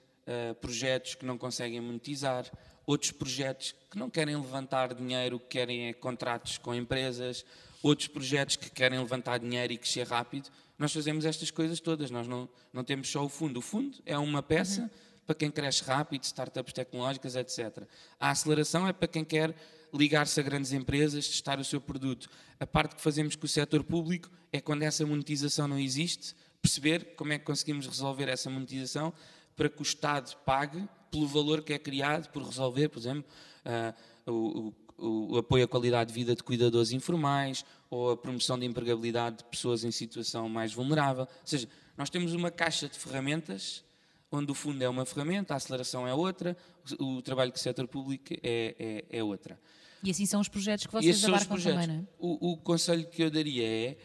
projetos 0.62 1.16
que 1.16 1.26
não 1.26 1.40
conseguem 1.40 1.82
monetizar, 1.82 2.46
outros 2.86 3.12
projetos 3.12 3.74
que 3.90 3.98
não 3.98 4.12
querem 4.12 4.36
levantar 4.36 4.94
dinheiro, 4.94 5.40
que 5.40 5.48
querem 5.48 5.88
é 5.88 5.94
contratos 5.94 6.60
com 6.60 6.74
empresas, 6.76 7.44
outros 7.82 8.08
projetos 8.08 8.56
que 8.56 8.70
querem 8.70 9.00
levantar 9.00 9.40
dinheiro 9.40 9.74
e 9.74 9.78
crescer 9.80 10.06
rápido, 10.06 10.52
nós 10.80 10.94
fazemos 10.94 11.26
estas 11.26 11.52
coisas 11.52 11.82
todas. 11.82 12.10
Nós 12.10 12.26
não, 12.26 12.48
não 12.72 12.84
temos 12.86 13.10
só 13.10 13.24
o 13.24 13.30
fundo. 13.30 13.60
O 13.60 13.62
fundo 13.62 13.98
é 14.06 14.18
uma 14.18 14.42
peça 14.42 14.90
para 15.28 15.36
quem 15.36 15.52
cresce 15.52 15.84
rápido, 15.84 16.24
startups 16.24 16.74
tecnológicas, 16.74 17.36
etc. 17.36 17.84
A 18.20 18.32
aceleração 18.32 18.88
é 18.88 18.94
para 18.94 19.08
quem 19.08 19.24
quer 19.24 19.54
ligar-se 19.94 20.40
a 20.40 20.44
grandes 20.44 20.72
empresas, 20.72 21.28
testar 21.28 21.60
o 21.60 21.64
seu 21.64 21.82
produto. 21.82 22.30
A 22.60 22.66
parte 22.66 22.96
que 22.96 23.02
fazemos 23.02 23.36
com 23.36 23.46
o 23.46 23.50
setor 23.50 23.84
público 23.84 24.32
é 24.52 24.62
quando 24.62 24.84
essa 24.84 25.06
monetização 25.06 25.68
não 25.68 25.78
existe, 25.78 26.36
perceber 26.62 27.16
como 27.16 27.34
é 27.34 27.38
que 27.38 27.46
conseguimos 27.46 27.86
resolver 27.86 28.30
essa 28.30 28.50
monetização 28.50 29.14
para 29.56 29.70
que 29.70 29.82
o 29.82 29.84
Estado 29.84 30.36
pague 30.46 30.88
pelo 31.12 31.28
valor 31.28 31.62
que 31.62 31.74
é 31.74 31.80
criado 31.80 32.30
por 32.30 32.42
resolver, 32.44 32.88
por 32.90 33.00
exemplo, 33.00 33.26
ah, 33.66 33.94
o, 34.26 34.74
o- 35.02 35.38
apoio 35.38 35.66
à 35.66 35.68
qualidade 35.68 36.10
de 36.10 36.14
vida 36.14 36.36
de 36.36 36.44
cuidadores 36.44 36.92
informais 36.92 37.66
ou 37.90 38.12
a 38.12 38.18
promoção 38.18 38.58
da 38.60 38.66
empregabilidade 38.66 39.38
de 39.38 39.44
pessoas 39.46 39.84
em 39.84 39.92
situação 39.92 40.48
mais 40.50 40.74
vulnerável. 40.74 41.24
Ou 41.24 41.48
seja, 41.48 41.68
nós 41.98 42.10
temos 42.10 42.34
uma 42.34 42.52
caixa 42.52 42.88
de 42.88 42.98
ferramentas 42.98 43.84
onde 44.32 44.52
o 44.52 44.54
fundo 44.56 44.82
é 44.84 44.88
uma 44.88 45.06
ferramenta, 45.06 45.54
a 45.56 45.58
aceleração 45.58 46.08
é 46.08 46.14
outra, 46.14 46.56
o, 47.00 47.20
trabalho 47.22 47.52
com 47.52 47.58
o 47.58 47.60
setor 47.60 47.88
público 47.88 48.34
é, 48.44 49.06
é, 49.10 49.18
é 49.20 49.24
outra. 49.24 49.60
E 50.04 50.12
assim 50.12 50.26
são 50.26 50.40
os 50.40 50.48
projetos 50.48 50.86
que 50.86 50.94
vocês 50.94 51.24
abarcam 51.26 51.48
projetos. 51.48 51.82
também, 51.82 51.98
não 51.98 52.04
é? 52.04 52.08
o, 52.20 52.52
o 52.52 52.58
conselho 52.58 53.08
que 53.10 53.24
eu 53.24 53.32
daria 53.32 53.68
é 53.68 53.98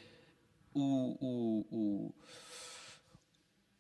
o- 0.75 1.67
o- 1.71 2.15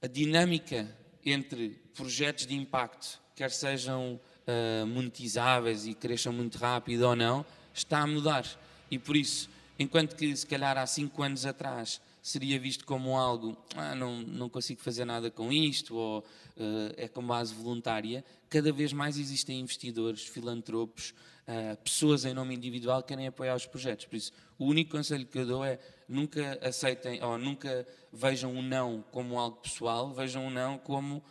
a 0.03 0.07
dinâmica 0.07 0.95
entre 1.25 1.71
projetos 1.95 2.47
de 2.47 2.55
impacto, 2.55 3.19
quer 3.35 3.51
sejam 3.51 4.21
ah, 4.47 4.85
monetizáveis 4.87 5.87
e 5.87 5.95
cresçam 5.95 6.33
muito 6.33 6.59
rápido 6.59 7.03
ou 7.03 7.17
não, 7.17 7.45
está 7.73 8.01
a 8.01 8.07
mudar. 8.07 8.45
E 8.91 8.99
por 8.99 9.17
isso, 9.17 9.49
enquanto 9.79 10.15
que 10.17 10.37
se 10.37 10.47
calhar 10.47 10.77
há 10.77 10.87
cinco 10.87 11.23
anos 11.23 11.47
atrás 11.47 12.01
seria 12.23 12.59
visto 12.59 12.87
como 12.87 13.19
algo, 13.19 13.57
ah, 13.77 13.95
não, 13.95 14.23
não 14.23 14.49
consigo 14.49 14.81
fazer 14.81 15.05
nada 15.05 15.31
com 15.31 15.53
isto, 15.53 15.95
ou 15.95 16.25
eh, 16.57 17.05
é 17.05 17.09
com 17.09 17.27
base 17.27 17.53
voluntária, 17.53 18.25
cada 18.49 18.73
vez 18.73 18.95
mais 18.95 19.19
existem 19.19 19.61
investidores, 19.61 20.23
filantropos, 20.23 21.13
ah, 21.47 21.77
pessoas 21.85 22.25
em 22.25 22.33
nome 22.33 22.55
individual 22.55 23.03
que 23.03 23.09
querem 23.09 23.27
apoiar 23.27 23.55
os 23.55 23.67
projetos. 23.67 24.07
Por 24.07 24.17
isso, 24.17 24.33
o 24.59 24.65
único 24.65 24.93
conselho 24.93 25.27
que 25.27 25.39
eu 25.39 25.47
dou 25.47 25.65
é 25.65 25.79
nunca 26.09 26.59
aceitem, 26.63 27.23
ou 27.23 27.37
nunca 27.37 27.87
vejam 28.11 28.55
o 28.55 28.63
não 28.63 29.05
como 29.11 29.39
algo 29.39 29.59
pessoal, 29.59 30.13
vejam 30.15 30.47
o 30.47 30.51
não 30.51 30.79
como 30.79 31.23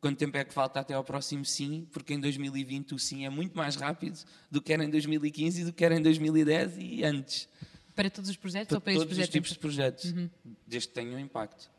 quanto 0.00 0.18
tempo 0.18 0.36
é 0.36 0.44
que 0.44 0.52
falta 0.52 0.80
até 0.80 0.94
ao 0.94 1.02
próximo 1.04 1.44
sim, 1.44 1.86
porque 1.92 2.14
em 2.14 2.20
2020 2.20 2.94
o 2.94 2.98
sim 2.98 3.24
é 3.24 3.30
muito 3.30 3.56
mais 3.56 3.76
rápido 3.76 4.18
do 4.50 4.60
que 4.62 4.72
era 4.72 4.84
em 4.84 4.90
2015 4.90 5.60
e 5.62 5.64
do 5.64 5.72
que 5.72 5.84
era 5.84 5.96
em 5.96 6.02
2010 6.02 6.74
e 6.78 7.04
antes. 7.04 7.48
Para 7.94 8.10
todos 8.10 8.28
os 8.30 8.36
projetos 8.36 8.68
Para 8.68 8.76
ou 8.76 8.80
para 8.80 8.92
todos 8.92 9.02
os 9.04 9.08
projetos? 9.08 9.32
tipos 9.32 9.50
de 9.52 9.58
projetos, 9.58 10.14
desde 10.66 10.88
que 10.88 10.94
tenham 10.94 11.18
impacto. 11.18 11.70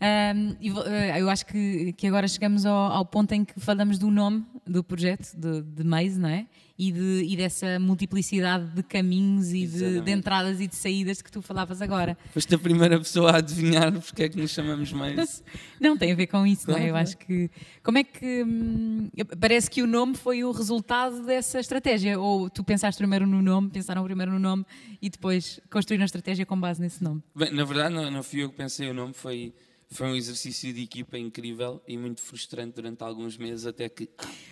Ahm, 0.00 0.56
e 0.60 0.70
vo- 0.70 0.82
eh, 0.84 1.20
eu 1.20 1.30
acho 1.30 1.46
que, 1.46 1.92
que 1.92 2.06
agora 2.08 2.26
chegamos 2.26 2.66
ao, 2.66 2.74
ao 2.92 3.04
ponto 3.06 3.32
em 3.32 3.44
que 3.44 3.58
falamos 3.60 3.98
do 3.98 4.10
nome 4.10 4.44
do 4.66 4.82
projeto, 4.82 5.32
de, 5.36 5.62
de 5.62 5.84
Maze, 5.84 6.18
não 6.18 6.28
é? 6.28 6.46
E, 6.84 6.90
de, 6.90 7.26
e 7.28 7.36
dessa 7.36 7.78
multiplicidade 7.78 8.66
de 8.74 8.82
caminhos 8.82 9.52
e 9.52 9.68
de, 9.68 10.00
de 10.00 10.10
entradas 10.10 10.60
e 10.60 10.66
de 10.66 10.74
saídas 10.74 11.22
que 11.22 11.30
tu 11.30 11.40
falavas 11.40 11.80
agora. 11.80 12.18
Foste 12.34 12.52
a 12.56 12.58
primeira 12.58 12.98
pessoa 12.98 13.30
a 13.30 13.36
adivinhar 13.36 13.92
porque 14.00 14.24
é 14.24 14.28
que 14.28 14.36
nos 14.36 14.50
chamamos 14.50 14.92
Maze. 14.92 15.44
Não, 15.80 15.96
tem 15.96 16.10
a 16.10 16.14
ver 16.16 16.26
com 16.26 16.44
isso, 16.44 16.68
não 16.68 16.74
é? 16.74 16.78
Claro, 16.78 16.88
Eu 16.88 16.92
claro. 16.94 17.08
acho 17.08 17.18
que. 17.18 17.50
Como 17.84 17.98
é 17.98 18.02
que. 18.04 18.42
hum, 18.42 19.08
parece 19.38 19.70
que 19.70 19.80
o 19.80 19.86
nome 19.86 20.16
foi 20.16 20.42
o 20.42 20.50
resultado 20.50 21.24
dessa 21.24 21.60
estratégia. 21.60 22.18
Ou 22.18 22.50
tu 22.50 22.64
pensaste 22.64 22.98
primeiro 22.98 23.26
no 23.26 23.40
nome, 23.40 23.70
pensaram 23.70 24.02
primeiro 24.02 24.32
no 24.32 24.40
nome 24.40 24.64
e 25.00 25.08
depois 25.08 25.60
construíram 25.70 26.02
a 26.02 26.06
estratégia 26.06 26.44
com 26.44 26.58
base 26.58 26.80
nesse 26.80 27.02
nome. 27.02 27.22
Bem, 27.34 27.52
na 27.52 27.64
verdade, 27.64 27.94
não, 27.94 28.10
não 28.10 28.22
fui 28.24 28.42
eu 28.42 28.50
que 28.50 28.56
pensei 28.56 28.88
o 28.90 28.94
nome, 28.94 29.12
foi, 29.14 29.54
foi 29.88 30.08
um 30.08 30.16
exercício 30.16 30.72
de 30.72 30.82
equipa 30.82 31.16
incrível 31.16 31.80
e 31.86 31.96
muito 31.96 32.20
frustrante 32.22 32.74
durante 32.74 33.02
alguns 33.04 33.36
meses, 33.38 33.66
até 33.66 33.88
que. 33.88 34.08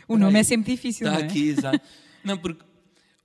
O 0.07 0.17
nome 0.17 0.39
é 0.39 0.43
sempre 0.45 0.73
difícil, 0.73 1.07
Está 1.09 1.19
não 1.19 1.25
é? 1.25 1.29
aqui, 1.29 1.49
exato. 1.49 1.81
Não, 2.25 2.37
porque 2.37 2.65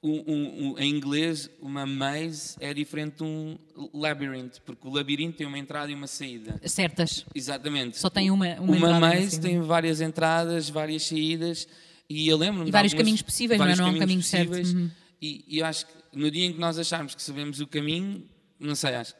o- 0.01 0.09
o- 0.31 0.73
o- 0.73 0.79
em 0.79 0.89
inglês, 0.95 1.49
uma 1.61 1.85
maze 1.85 2.55
é 2.59 2.73
diferente 2.73 3.17
de 3.17 3.23
um 3.23 3.57
labyrinth, 3.93 4.59
porque 4.65 4.87
o 4.87 4.91
labirinto 4.91 5.37
tem 5.37 5.47
uma 5.47 5.57
entrada 5.57 5.91
e 5.91 5.95
uma 5.95 6.07
saída. 6.07 6.59
Certas. 6.65 7.25
Exatamente. 7.33 7.97
Só 7.97 8.09
tem 8.09 8.29
uma- 8.31 8.45
uma 8.55 8.61
Uma 8.61 8.75
entrada 8.77 8.93
uma 8.97 8.99
maze 8.99 9.39
tem 9.41 9.59
várias 9.61 10.01
entradas, 10.01 10.69
várias 10.69 11.03
saídas, 11.07 11.67
e 12.09 12.27
eu 12.27 12.37
lembro-me 12.37 12.69
E 12.69 12.71
vários 12.71 12.93
algumas- 12.93 13.03
caminhos 13.03 13.21
possíveis, 13.21 13.57
não 13.59 13.65
é? 13.65 13.67
vários 13.69 13.79
Não 13.79 13.87
há 13.87 13.91
um 13.91 13.99
caminho 13.99 14.21
certo. 14.23 14.49
possíveis, 14.49 14.73
Uhum. 14.73 14.91
E, 15.21 15.43
e 15.47 15.59
eu 15.59 15.65
acho 15.65 15.87
que 15.87 15.93
no 16.13 16.29
dia 16.29 16.45
em 16.45 16.53
que 16.53 16.59
nós 16.59 16.77
acharmos 16.77 17.15
que 17.15 17.21
sabemos 17.23 17.59
o 17.59 17.65
caminho, 17.65 18.23
não 18.59 18.75
sei, 18.75 18.93
acho 18.95 19.13
que 19.15 19.19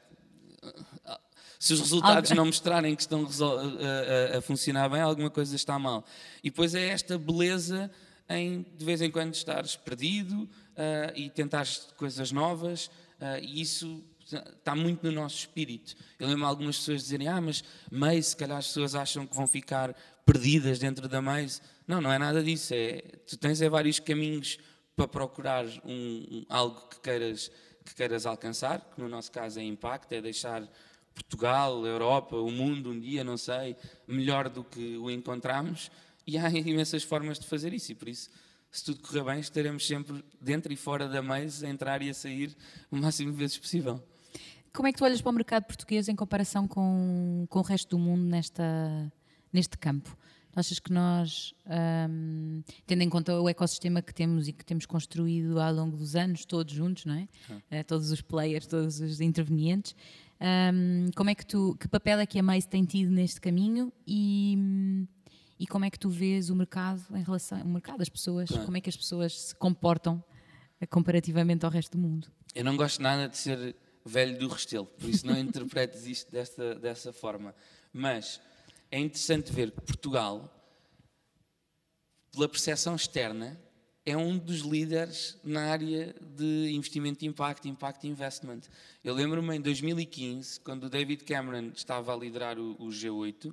se 1.58 1.74
os 1.74 1.80
resultados 1.80 2.30
Algo- 2.30 2.36
não 2.42 2.46
mostrarem 2.46 2.94
que 2.96 3.02
estão 3.02 3.26
a, 3.26 4.36
a- 4.36 4.38
a 4.38 4.42
funcionar 4.42 4.88
bem, 4.90 5.02
alguma 5.02 5.30
coisa 5.32 5.56
está 5.56 5.80
mal. 5.80 6.06
E 6.44 6.50
depois 6.52 6.76
é 6.76 6.90
esta 6.90 7.18
beleza 7.18 7.90
em 8.30 8.66
de 8.78 8.86
vez 8.86 9.02
em 9.02 9.12
quando 9.12 9.34
estares 9.34 9.76
perdido 9.76 10.50
ah, 10.76 11.12
e 11.16 11.30
tentares 11.30 11.88
coisas 11.98 12.32
novas, 12.32 12.90
ah, 13.20 13.40
e 13.40 13.62
isso 13.62 14.04
está 14.58 14.76
muito 14.76 15.06
no 15.06 15.12
nosso 15.12 15.38
espírito. 15.38 15.96
Eu 16.20 16.28
lembro 16.28 16.46
algumas 16.46 16.78
pessoas 16.80 17.04
dizerem: 17.04 17.28
Ah, 17.28 17.40
mas 17.40 17.64
Maze, 17.92 18.24
se 18.24 18.36
calhar 18.36 18.58
as 18.58 18.68
pessoas 18.68 18.96
acham 18.96 19.26
que 19.28 19.36
vão 19.36 19.48
ficar 19.48 19.96
perdidas 20.26 20.80
dentro 20.80 21.08
da 21.08 21.22
Maze. 21.22 21.62
Não, 21.88 22.02
não 22.02 22.12
é 22.12 22.18
nada 22.18 22.44
disso. 22.44 22.74
É, 22.74 23.02
tu 23.28 23.38
tens 23.38 23.62
é, 23.62 23.70
vários 23.70 24.00
caminhos 24.00 24.58
para 24.96 25.08
procurar 25.08 25.66
um- 25.86 26.26
um- 26.32 26.46
algo 26.50 26.88
que 26.90 27.00
queiras, 27.00 27.52
que 27.84 27.94
queiras 27.94 28.26
alcançar, 28.26 28.80
que 28.96 29.00
no 29.00 29.08
nosso 29.08 29.32
caso 29.32 29.60
é 29.60 29.64
impacto, 29.64 30.12
é 30.14 30.22
deixar 30.22 30.68
Portugal, 31.14 31.84
a 31.84 31.88
Europa, 31.88 32.36
o 32.36 32.50
mundo 32.52 32.90
um 32.90 33.00
dia, 33.00 33.24
não 33.24 33.38
sei, 33.38 33.76
melhor 34.08 34.50
do 34.50 34.64
que 34.64 34.98
o 34.98 35.10
encontramos. 35.12 35.92
E 36.26 36.38
há 36.38 36.50
imensas 36.52 37.04
formas 37.04 37.40
de 37.40 37.46
fazer 37.46 37.74
isso, 37.74 37.92
e 37.92 37.96
por 37.96 38.10
isso, 38.10 38.30
se 38.72 38.84
tudo 38.84 39.02
correr 39.02 39.24
bem, 39.24 39.40
estaremos 39.40 39.86
sempre 39.86 40.24
dentro 40.42 40.72
e 40.72 40.76
fora 40.76 41.08
da 41.08 41.22
mesa, 41.22 41.68
a 41.68 41.70
entrar 41.70 42.02
e 42.02 42.10
a 42.10 42.14
sair 42.14 42.56
o 42.92 42.98
máximo 42.98 43.32
de 43.32 43.38
vezes 43.38 43.58
possível. 43.58 44.04
Como 44.74 44.88
é 44.88 44.92
que 44.92 44.98
tu 44.98 45.06
olhas 45.06 45.22
para 45.22 45.30
o 45.30 45.34
mercado 45.34 45.64
português 45.64 46.10
em 46.10 46.16
comparação 46.16 46.68
com, 46.68 47.46
com 47.50 47.60
o 47.60 47.62
resto 47.62 47.92
do 47.92 48.00
mundo 48.00 48.24
nesta, 48.24 49.12
neste 49.54 49.78
campo? 49.78 50.18
Achas 50.54 50.80
que 50.80 50.92
nós, 50.92 51.54
hum, 52.10 52.62
tendo 52.88 53.02
em 53.02 53.10
conta 53.10 53.40
o 53.40 53.50
ecossistema 53.50 54.02
que 54.02 54.14
temos 54.14 54.48
e 54.48 54.54
que 54.54 54.64
temos 54.64 54.86
construído 54.86 55.60
ao 55.60 55.74
longo 55.74 55.98
dos 55.98 56.16
anos, 56.16 56.46
todos 56.46 56.74
juntos, 56.74 57.04
não 57.04 57.14
é? 57.16 57.28
Eh, 57.70 57.84
todos 57.84 58.10
os 58.10 58.22
players, 58.22 58.66
todos 58.66 59.02
os 59.02 59.20
intervenientes, 59.20 59.94
hum, 60.74 61.10
como 61.14 61.30
é 61.30 61.36
que 61.36 61.46
tu, 61.46 61.76
que 61.78 61.90
papel 61.90 62.20
é 62.20 62.26
que 62.26 62.40
a 62.40 62.44
Mace 62.44 62.70
tem 62.70 62.86
tido 62.86 63.12
neste 63.12 63.42
caminho 63.42 63.92
e, 64.08 64.56
hum, 64.58 65.08
e 65.60 65.66
como 65.66 65.86
é 65.86 65.90
que 65.90 65.98
tu 66.00 66.10
vês 66.10 66.50
o 66.50 66.56
mercado 66.56 67.02
em 67.16 67.24
relação 67.24 67.62
o 67.62 67.68
mercado, 67.68 68.02
as 68.02 68.10
pessoas, 68.10 68.50
Claro. 68.50 68.66
como 68.66 68.78
é 68.78 68.82
que 68.82 68.90
as 68.90 68.98
pessoas 68.98 69.40
se 69.40 69.56
comportam 69.56 70.24
eh, 70.80 70.86
comparativamente 70.86 71.66
ao 71.66 71.72
resto 71.72 71.98
do 71.98 71.98
mundo? 71.98 72.28
Eu 72.54 72.64
não 72.64 72.76
gosto 72.76 73.02
nada 73.02 73.28
de 73.30 73.38
ser 73.38 73.76
velho 74.06 74.38
do 74.38 74.48
Restelo, 74.48 74.86
por 74.86 75.10
isso 75.10 75.26
não 75.26 75.38
interpretes 75.40 76.06
isto 76.06 76.32
desta, 76.32 76.76
dessa 76.76 77.12
forma. 77.14 77.56
Mas 77.94 78.40
é 78.92 79.00
interessante 79.00 79.52
ver 79.52 79.72
que 79.72 79.82
Portugal, 79.82 80.52
pela 82.32 82.48
percepção 82.50 82.96
externa, 82.96 83.60
é 84.06 84.16
um 84.16 84.38
dos 84.38 84.60
líderes 84.60 85.38
na 85.44 85.72
área 85.72 86.14
de 86.22 86.70
investimento 86.72 87.22
de 87.22 87.26
impacto, 87.26 87.68
impact 87.68 88.08
investment. 88.08 88.62
Eu 89.04 89.16
lembro-me 89.16 89.56
em 89.56 89.62
2015, 89.62 90.60
quando 90.60 90.84
o 90.84 90.90
David 90.90 91.24
Cameron 91.24 91.72
estava 91.74 92.14
a 92.14 92.16
liderar 92.18 92.60
o, 92.60 92.74
o 92.74 92.90
G8, 92.90 93.52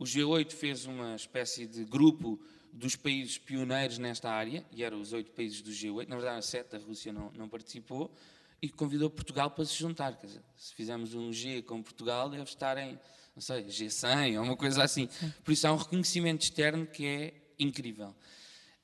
o 0.00 0.04
G8 0.04 0.52
fez 0.52 0.86
uma 0.86 1.14
espécie 1.14 1.66
de 1.66 1.84
grupo 1.84 2.40
dos 2.72 2.96
países 2.96 3.36
pioneiros 3.36 3.98
nesta 3.98 4.30
área, 4.30 4.64
e 4.72 4.82
eram 4.82 4.98
os 4.98 5.12
oito 5.12 5.30
países 5.32 5.60
do 5.60 5.70
G8, 5.70 6.08
na 6.08 6.16
verdade, 6.16 6.46
sete, 6.46 6.74
a 6.74 6.78
Rússia 6.78 7.12
não, 7.12 7.30
não 7.36 7.50
participou, 7.50 8.10
e 8.62 8.70
convidou 8.70 9.10
Portugal 9.10 9.50
para 9.50 9.62
se 9.66 9.74
juntar. 9.74 10.16
Quer 10.16 10.28
dizer, 10.28 10.42
se 10.56 10.74
fizermos 10.74 11.12
um 11.12 11.30
G 11.30 11.60
com 11.60 11.82
Portugal, 11.82 12.30
deve 12.30 12.44
estar 12.44 12.78
em, 12.78 12.98
não 13.36 13.42
sei, 13.42 13.64
G100 13.64 14.38
ou 14.38 14.44
uma 14.44 14.56
coisa 14.56 14.82
assim. 14.82 15.06
Por 15.44 15.52
isso 15.52 15.68
há 15.68 15.72
um 15.72 15.76
reconhecimento 15.76 16.44
externo 16.44 16.86
que 16.86 17.04
é 17.04 17.34
incrível. 17.58 18.16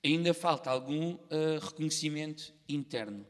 Ainda 0.04 0.34
falta 0.34 0.70
algum 0.70 1.16
ah, 1.30 1.64
reconhecimento 1.64 2.52
interno. 2.68 3.26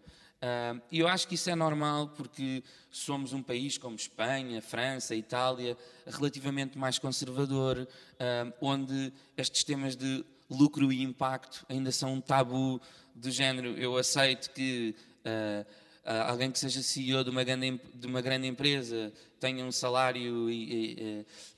E 0.91 0.99
eu 1.01 1.09
acho 1.09 1.27
que 1.27 1.35
isso 1.35 1.51
é 1.51 1.55
normal 1.55 2.09
porque 2.09 2.63
somos 2.91 3.33
um 3.33 3.43
país 3.43 3.79
como 3.79 3.97
Espanha, 3.97 4.61
França, 4.63 5.15
Itália, 5.15 5.77
relativamente 6.07 6.79
mais 6.79 6.99
conservador, 6.99 7.89
onde 8.61 9.13
estes 9.37 9.65
temas 9.65 9.97
de 9.97 10.25
lucro 10.49 10.93
e 10.93 11.03
impacto 11.03 11.65
ainda 11.69 11.91
são 11.91 12.15
um 12.15 12.21
tabu 12.21 12.81
do 13.15 13.31
género. 13.31 13.71
Eu 13.79 13.97
aceito 13.97 14.51
que 14.51 14.95
ah, 15.27 15.67
ah, 16.05 16.31
alguém 16.31 16.53
que 16.53 16.59
seja 16.59 16.81
CEO 16.83 17.25
de 17.25 17.31
uma 17.31 17.43
grande, 17.43 17.81
de 17.93 18.07
uma 18.07 18.21
grande 18.21 18.47
empresa 18.47 19.13
tenha 19.41 19.65
um 19.65 19.73
salário 19.73 20.49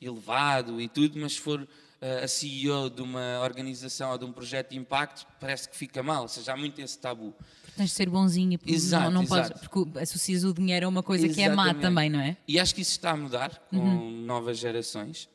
elevado 0.01 0.81
e 0.81 0.89
tudo, 0.89 1.19
mas 1.21 1.35
se 1.35 1.41
for 1.41 1.69
ah, 2.01 2.25
a 2.25 2.29
CEO 2.29 2.89
de 2.89 3.03
uma 3.03 3.41
organização 3.43 4.11
ou 4.11 4.19
de 4.19 4.25
um 4.25 4.33
projeto 4.33 4.71
de 4.71 4.79
impacto, 4.79 5.27
parece 5.39 5.69
que 5.69 5.77
fica 5.77 6.03
mal. 6.03 6.23
Ou 6.23 6.29
seja, 6.29 6.55
há 6.55 6.57
muito 6.57 6.81
esse 6.81 6.99
tabu. 6.99 7.35
Tens 7.79 7.91
de 7.91 7.95
ser 7.95 8.11
bonzinho, 8.11 8.59
porque 8.59 8.75
Exato, 8.75 9.05
não, 9.05 9.23
não 9.23 9.27
podes, 9.27 9.53
porque 9.61 10.01
associas 10.01 10.43
o 10.43 10.53
dinheiro 10.53 10.87
a 10.87 10.89
uma 10.89 11.01
coisa 11.01 11.29
que 11.29 11.41
é 11.41 11.49
má 11.49 11.63
Exatamente. 11.63 11.83
também, 11.83 12.11
não 12.11 12.19
é? 12.19 12.37
E 12.49 12.59
acho 12.59 12.75
que 12.75 12.81
isso 12.81 12.91
está 12.91 13.13
a 13.13 13.17
mudar 13.17 13.57
com 13.71 14.11
novas 14.27 14.59
gerações. 14.59 15.29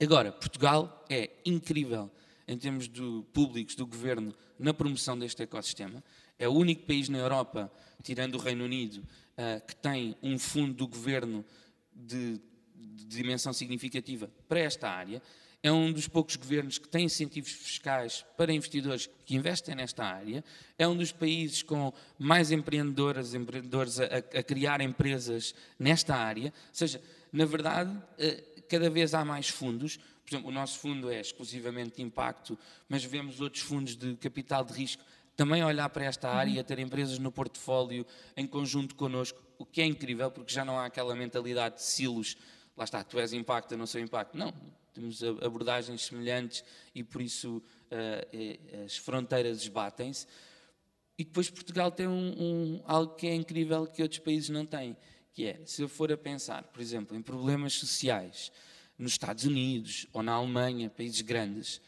Agora, 0.00 0.32
Portugal 0.32 1.04
é 1.08 1.30
incrível 1.46 2.10
em 2.48 2.58
termos 2.58 2.88
de 2.88 3.22
públicos, 3.32 3.76
do 3.76 3.86
governo, 3.86 4.34
na 4.58 4.74
promoção 4.74 5.16
deste 5.16 5.40
ecossistema. 5.40 6.02
É 6.36 6.48
o 6.48 6.52
único 6.52 6.84
país 6.84 7.08
na 7.08 7.18
Europa, 7.18 7.70
tirando 8.02 8.34
o 8.34 8.38
Reino 8.38 8.64
Unido, 8.64 9.04
ah, 9.36 9.60
que 9.60 9.76
tem 9.76 10.16
um 10.20 10.36
fundo 10.36 10.74
do 10.74 10.88
governo 10.88 11.44
de, 11.94 12.40
de 12.74 13.04
dimensão 13.04 13.52
significativa 13.52 14.28
para 14.48 14.58
esta 14.58 14.90
área. 14.90 15.22
É 15.62 15.72
um 15.72 15.92
dos 15.92 16.06
poucos 16.06 16.36
governos 16.36 16.78
que 16.78 16.88
tem 16.88 17.04
incentivos 17.06 17.50
fiscais 17.50 18.24
para 18.36 18.52
investidores 18.52 19.08
que 19.26 19.34
investem 19.34 19.74
nesta 19.74 20.04
área. 20.04 20.44
É 20.78 20.86
um 20.86 20.96
dos 20.96 21.10
países 21.10 21.62
com 21.62 21.92
mais 22.18 22.52
empreendedoras, 22.52 23.34
empreendedores 23.34 23.98
a, 23.98 24.04
a- 24.04 24.42
criar 24.42 24.80
empresas 24.80 25.54
nesta 25.78 26.14
área. 26.14 26.46
Ou 26.46 26.74
seja, 26.74 27.02
na 27.32 27.44
verdade, 27.44 27.90
eh, 28.18 28.42
cada 28.68 28.88
vez 28.88 29.14
há 29.14 29.24
mais 29.24 29.48
fundos. 29.48 29.96
Por 29.96 30.30
exemplo, 30.34 30.48
o 30.50 30.52
nosso 30.52 30.78
fundo 30.78 31.10
é 31.10 31.20
exclusivamente 31.20 31.96
de 31.96 32.02
impacto, 32.02 32.56
mas 32.88 33.02
vemos 33.02 33.40
outros 33.40 33.62
fundos 33.62 33.96
de 33.96 34.14
capital 34.16 34.62
de 34.64 34.72
risco 34.74 35.02
também 35.36 35.62
olhar 35.64 35.88
para 35.90 36.04
esta 36.04 36.28
área 36.28 36.62
ter 36.64 36.78
empresas 36.80 37.18
no 37.20 37.30
portfólio 37.30 38.04
em 38.36 38.44
conjunto 38.46 38.94
connosco, 38.96 39.40
o 39.56 39.64
que 39.64 39.80
é 39.80 39.84
incrível, 39.86 40.30
porque 40.32 40.52
já 40.52 40.64
não 40.64 40.76
há 40.78 40.86
aquela 40.86 41.14
mentalidade 41.14 41.76
de 41.76 41.82
silos. 41.82 42.36
Lá 42.76 42.82
está, 42.84 43.02
tu 43.04 43.18
és 43.20 43.32
impacto, 43.32 43.72
eu 43.72 43.78
não 43.78 43.86
sou 43.86 44.00
impacto. 44.00 44.36
Não, 44.36 44.52
temos 44.98 45.22
abordagens 45.22 46.04
semelhantes 46.06 46.64
e 46.94 47.04
por 47.04 47.22
isso 47.22 47.62
eh, 47.90 48.58
as 48.84 48.96
fronteiras 48.96 49.62
esbatem-se. 49.62 50.26
E 51.16 51.24
depois 51.24 51.48
Portugal 51.50 51.90
tem 51.90 52.06
um, 52.08 52.34
um- 52.38 52.82
algo 52.84 53.14
que 53.14 53.26
é 53.26 53.34
incrível 53.34 53.86
que 53.86 54.02
outros 54.02 54.20
países 54.20 54.48
não 54.50 54.66
têm, 54.66 54.96
que 55.32 55.46
é, 55.46 55.60
se 55.64 55.82
eu 55.82 55.88
for 55.88 56.10
a 56.12 56.16
pensar, 56.16 56.64
por 56.64 56.80
exemplo, 56.80 57.16
em 57.16 57.22
problemas 57.22 57.74
sociais 57.74 58.50
nos 58.98 59.12
Estados 59.12 59.44
Unidos 59.44 60.06
ou 60.12 60.22
na 60.22 60.32
Alemanha, 60.32 60.90
países 60.90 61.20
grandes, 61.20 61.80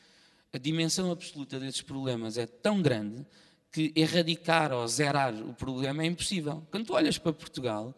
a 0.52 0.58
dimensão 0.58 1.10
absoluta 1.10 1.58
desses 1.58 1.82
problemas 1.82 2.38
é 2.38 2.46
tão 2.46 2.80
grande 2.80 3.26
que 3.72 3.92
erradicar 3.96 4.72
ou 4.72 4.86
zerar 4.86 5.34
o 5.34 5.54
problema 5.54 6.02
é 6.02 6.06
impossível. 6.06 6.66
Quando 6.70 6.86
tu 6.86 6.94
olhas 6.94 7.18
para 7.18 7.32
Portugal 7.32 7.96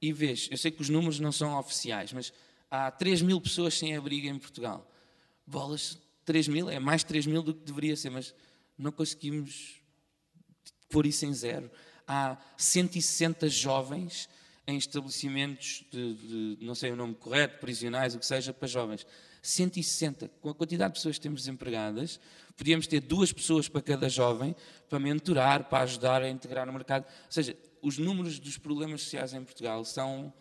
e 0.00 0.12
vês, 0.12 0.48
eu 0.50 0.56
sei 0.56 0.70
que 0.70 0.82
os 0.82 0.88
números 0.88 1.20
não 1.20 1.30
são 1.30 1.56
oficiais, 1.58 2.12
mas 2.12 2.32
há 2.72 2.90
3 2.90 3.20
mil 3.20 3.38
pessoas 3.38 3.76
sem 3.76 3.94
abrigo 3.94 4.26
em 4.26 4.38
Portugal. 4.38 4.90
Bolas, 5.46 5.98
3 6.24 6.48
mil, 6.48 6.70
é 6.70 6.78
mais 6.78 7.04
3 7.04 7.26
mil 7.26 7.42
do 7.42 7.52
que 7.52 7.66
deveria 7.66 7.94
ser, 7.94 8.08
mas 8.08 8.34
não 8.78 8.90
conseguimos 8.90 9.82
pôr 10.88 11.04
isso 11.04 11.26
em 11.26 11.34
zero. 11.34 11.70
Há 12.08 12.38
160 12.56 13.46
jovens 13.50 14.26
em 14.66 14.78
estabelecimentos 14.78 15.84
de, 15.90 16.14
de, 16.14 16.64
não 16.64 16.74
sei 16.74 16.92
o 16.92 16.96
nome 16.96 17.14
correto, 17.14 17.60
prisionais, 17.60 18.14
o 18.14 18.18
que 18.18 18.24
seja, 18.24 18.54
para 18.54 18.66
jovens. 18.66 19.06
160. 19.42 20.28
Com 20.40 20.48
a 20.48 20.54
quantidade 20.54 20.94
de 20.94 20.98
pessoas 20.98 21.16
que 21.16 21.22
temos 21.22 21.40
desempregadas, 21.40 22.18
podíamos 22.56 22.86
ter 22.86 23.00
duas 23.00 23.32
pessoas 23.32 23.68
para 23.68 23.82
cada 23.82 24.08
jovem 24.08 24.56
para 24.88 24.98
mentorar, 24.98 25.68
para 25.68 25.82
ajudar 25.82 26.22
a 26.22 26.30
integrar 26.30 26.64
no 26.64 26.72
mercado. 26.72 27.04
Ou 27.04 27.32
seja, 27.32 27.54
os 27.82 27.98
números 27.98 28.38
dos 28.38 28.56
problemas 28.56 29.02
sociais 29.02 29.34
em 29.34 29.44
Portugal 29.44 29.84
são 29.84 30.32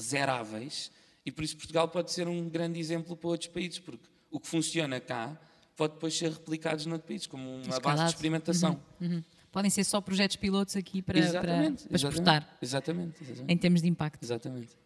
zeráveis 0.00 0.92
e 1.24 1.30
por 1.32 1.44
isso 1.44 1.56
Portugal 1.56 1.88
pode 1.88 2.10
ser 2.12 2.26
um 2.28 2.48
grande 2.48 2.78
exemplo 2.80 3.16
para 3.16 3.28
outros 3.30 3.48
países, 3.48 3.78
porque 3.78 4.06
o 4.30 4.40
que 4.40 4.46
funciona 4.48 5.00
cá 5.00 5.38
pode 5.76 5.94
depois 5.94 6.16
ser 6.16 6.30
replicado 6.30 6.86
noutros 6.88 7.06
países, 7.08 7.26
como 7.26 7.44
uma 7.44 7.58
base 7.58 7.68
de 7.70 7.74
Escalado. 7.76 8.10
experimentação. 8.10 8.80
Uhum. 9.00 9.22
Podem 9.50 9.70
ser 9.70 9.84
só 9.84 10.00
projetos 10.00 10.36
pilotos 10.36 10.76
aqui 10.76 11.02
para, 11.02 11.18
para, 11.18 11.28
Exatamente, 11.28 11.86
para 11.86 11.96
exportar, 11.96 12.58
exatamente, 12.62 12.62
exatamente, 12.62 13.22
exatamente. 13.22 13.52
em 13.52 13.56
termos 13.58 13.82
de 13.82 13.88
impacto. 13.88 14.22
exatamente. 14.22 14.76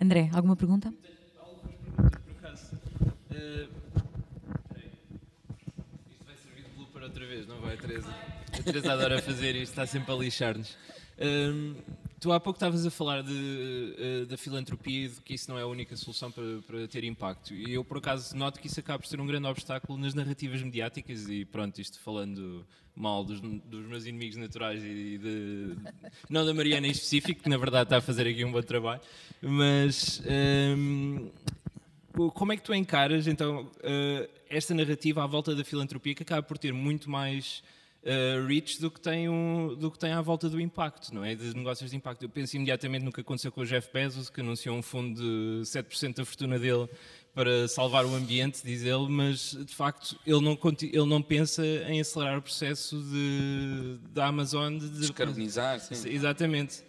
André, 0.00 0.30
alguma 0.32 0.54
pergunta? 0.56 0.92
por 1.96 2.36
acaso. 2.38 2.78
Eh, 3.30 3.68
isto 6.10 6.24
vai 6.24 6.36
servir 6.36 6.62
de 6.64 6.70
blooper 6.76 7.02
outra 7.02 7.26
vez, 7.26 7.46
não 7.46 7.60
vai, 7.60 7.76
Teresa? 7.76 8.08
A 8.52 8.62
Teresa 8.62 8.92
adora 8.92 9.20
fazer 9.22 9.54
isto, 9.56 9.72
está 9.72 9.86
sempre 9.86 10.12
a 10.12 10.16
lixar-nos. 10.16 10.76
Hum, 11.20 11.74
tu 12.20 12.32
há 12.32 12.40
pouco 12.40 12.56
estavas 12.56 12.84
a 12.84 12.90
falar 12.90 13.22
de, 13.22 13.94
eh, 13.98 14.24
da 14.26 14.36
filantropia 14.36 15.06
e 15.06 15.08
de 15.08 15.20
que 15.20 15.34
isso 15.34 15.50
não 15.50 15.58
é 15.58 15.62
a 15.62 15.66
única 15.66 15.96
solução 15.96 16.30
para, 16.30 16.44
para 16.66 16.88
ter 16.88 17.04
impacto. 17.04 17.54
E 17.54 17.72
eu, 17.72 17.84
por 17.84 17.98
acaso, 17.98 18.36
noto 18.36 18.60
que 18.60 18.66
isso 18.66 18.80
acaba 18.80 18.98
por 18.98 19.06
ser 19.06 19.20
um 19.20 19.26
grande 19.26 19.46
obstáculo 19.46 19.98
nas 19.98 20.14
narrativas 20.14 20.62
mediáticas 20.62 21.28
e 21.28 21.44
pronto, 21.44 21.80
isto 21.80 21.98
falando 22.00 22.66
mal 22.94 23.22
dos, 23.24 23.40
dos 23.40 23.86
meus 23.86 24.06
inimigos 24.06 24.36
naturais 24.36 24.82
e 24.82 25.18
de, 25.18 25.76
não 26.28 26.44
da 26.44 26.52
Mariana 26.52 26.88
em 26.88 26.90
específico, 26.90 27.42
que 27.42 27.48
na 27.48 27.56
verdade 27.56 27.84
está 27.84 27.98
a 27.98 28.00
fazer 28.00 28.26
aqui 28.26 28.44
um 28.44 28.50
bom 28.50 28.60
trabalho, 28.60 29.00
mas 29.40 30.20
hum, 30.76 31.30
como 32.34 32.52
é 32.52 32.56
que 32.56 32.62
tu 32.62 32.74
encaras 32.74 33.28
então 33.28 33.70
eh, 33.82 34.28
esta 34.50 34.74
narrativa 34.74 35.22
à 35.22 35.26
volta 35.26 35.54
da 35.54 35.62
filantropia 35.62 36.14
que 36.14 36.24
acaba 36.24 36.42
por 36.42 36.58
ter 36.58 36.72
muito 36.72 37.08
mais 37.08 37.62
eh, 38.10 38.42
reach 38.46 38.80
do 38.80 38.90
que, 38.90 38.98
tem 38.98 39.28
um, 39.28 39.74
do 39.74 39.90
que 39.90 39.98
tem 39.98 40.12
à 40.12 40.22
volta 40.22 40.48
do 40.48 40.58
impacto, 40.58 41.14
não 41.14 41.22
é? 41.22 41.34
De 41.34 41.54
negócios 41.54 41.90
de 41.90 41.96
impacto. 41.96 42.22
Eu 42.22 42.30
penso 42.30 42.56
imediatamente 42.56 43.04
no 43.04 43.12
que 43.12 43.20
aconteceu 43.20 43.52
com 43.52 43.60
o 43.60 43.66
Jeff 43.66 43.90
Bezos, 43.92 44.30
que 44.30 44.40
anunciou 44.40 44.74
um 44.74 44.80
fundo 44.80 45.20
de 45.20 45.60
7% 45.64 46.16
da 46.16 46.24
fortuna 46.24 46.58
dele 46.58 46.88
para 47.34 47.68
salvar 47.68 48.06
o 48.06 48.14
ambiente, 48.14 48.62
diz 48.64 48.82
ele, 48.82 49.08
mas 49.10 49.50
de 49.52 49.74
facto 49.74 50.18
ele 50.26 50.40
não, 50.40 50.58
ele 50.82 51.06
não 51.06 51.20
pensa 51.20 51.62
em 51.86 52.00
acelerar 52.00 52.38
o 52.38 52.42
processo 52.42 52.96
de, 52.96 53.98
da 54.10 54.26
Amazon 54.26 54.78
de, 54.78 54.88
de 54.88 55.00
Descarbonizar, 55.00 55.78
sim. 55.78 56.08
Exatamente. 56.08 56.82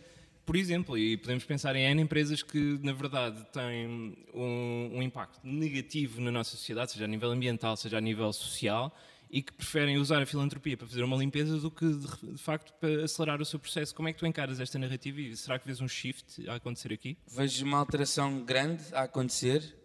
Por 0.45 0.55
exemplo, 0.55 0.97
e 0.97 1.17
podemos 1.17 1.43
pensar 1.43 1.75
em 1.75 1.83
N 1.83 2.01
empresas 2.01 2.41
que, 2.41 2.79
na 2.81 2.93
verdade, 2.93 3.45
têm 3.51 4.15
um, 4.33 4.91
um 4.93 5.01
impacto 5.01 5.41
negativo 5.43 6.21
na 6.21 6.31
nossa 6.31 6.51
sociedade, 6.51 6.93
seja 6.93 7.03
a 7.03 7.07
nível 7.09 7.29
ambiental, 7.29 7.75
seja 7.75 7.97
a 7.97 8.01
nível 8.01 8.31
social, 8.31 8.95
e 9.29 9.43
que 9.43 9.53
preferem 9.53 9.97
usar 9.97 10.21
a 10.21 10.25
filantropia 10.25 10.75
para 10.75 10.87
fazer 10.87 11.03
uma 11.03 11.15
limpeza 11.15 11.57
do 11.59 11.69
que, 11.69 11.85
de, 11.85 12.31
de 12.33 12.37
facto, 12.37 12.73
para 12.79 13.03
acelerar 13.03 13.41
o 13.41 13.45
seu 13.45 13.59
processo. 13.59 13.93
Como 13.93 14.07
é 14.07 14.13
que 14.13 14.19
tu 14.19 14.25
encaras 14.25 14.59
esta 14.59 14.79
narrativa 14.79 15.21
e 15.21 15.37
será 15.37 15.59
que 15.59 15.67
vês 15.67 15.79
um 15.81 15.87
shift 15.87 16.49
a 16.49 16.55
acontecer 16.55 16.91
aqui? 16.91 17.17
Vejo 17.27 17.63
uma 17.63 17.77
alteração 17.77 18.43
grande 18.43 18.83
a 18.91 19.03
acontecer. 19.03 19.77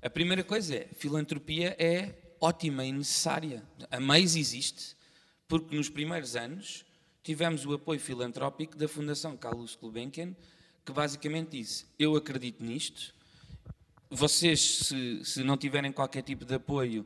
A 0.00 0.08
primeira 0.08 0.42
coisa 0.42 0.76
é, 0.76 0.88
filantropia 0.96 1.76
é 1.78 2.14
ótima 2.40 2.84
e 2.84 2.92
necessária. 2.92 3.62
A 3.90 4.00
mais 4.00 4.34
existe 4.34 4.96
porque 5.46 5.76
nos 5.76 5.88
primeiros 5.88 6.36
anos 6.36 6.84
tivemos 7.22 7.66
o 7.66 7.74
apoio 7.74 8.00
filantrópico 8.00 8.76
da 8.76 8.88
Fundação 8.88 9.36
Carlos 9.36 9.76
Gulbenkian, 9.76 10.34
que 10.84 10.92
basicamente 10.92 11.58
disse, 11.58 11.84
eu 11.98 12.16
acredito 12.16 12.64
nisto, 12.64 13.14
vocês, 14.10 14.60
se, 14.60 15.22
se 15.24 15.44
não 15.44 15.56
tiverem 15.56 15.92
qualquer 15.92 16.22
tipo 16.22 16.44
de 16.44 16.54
apoio, 16.54 17.04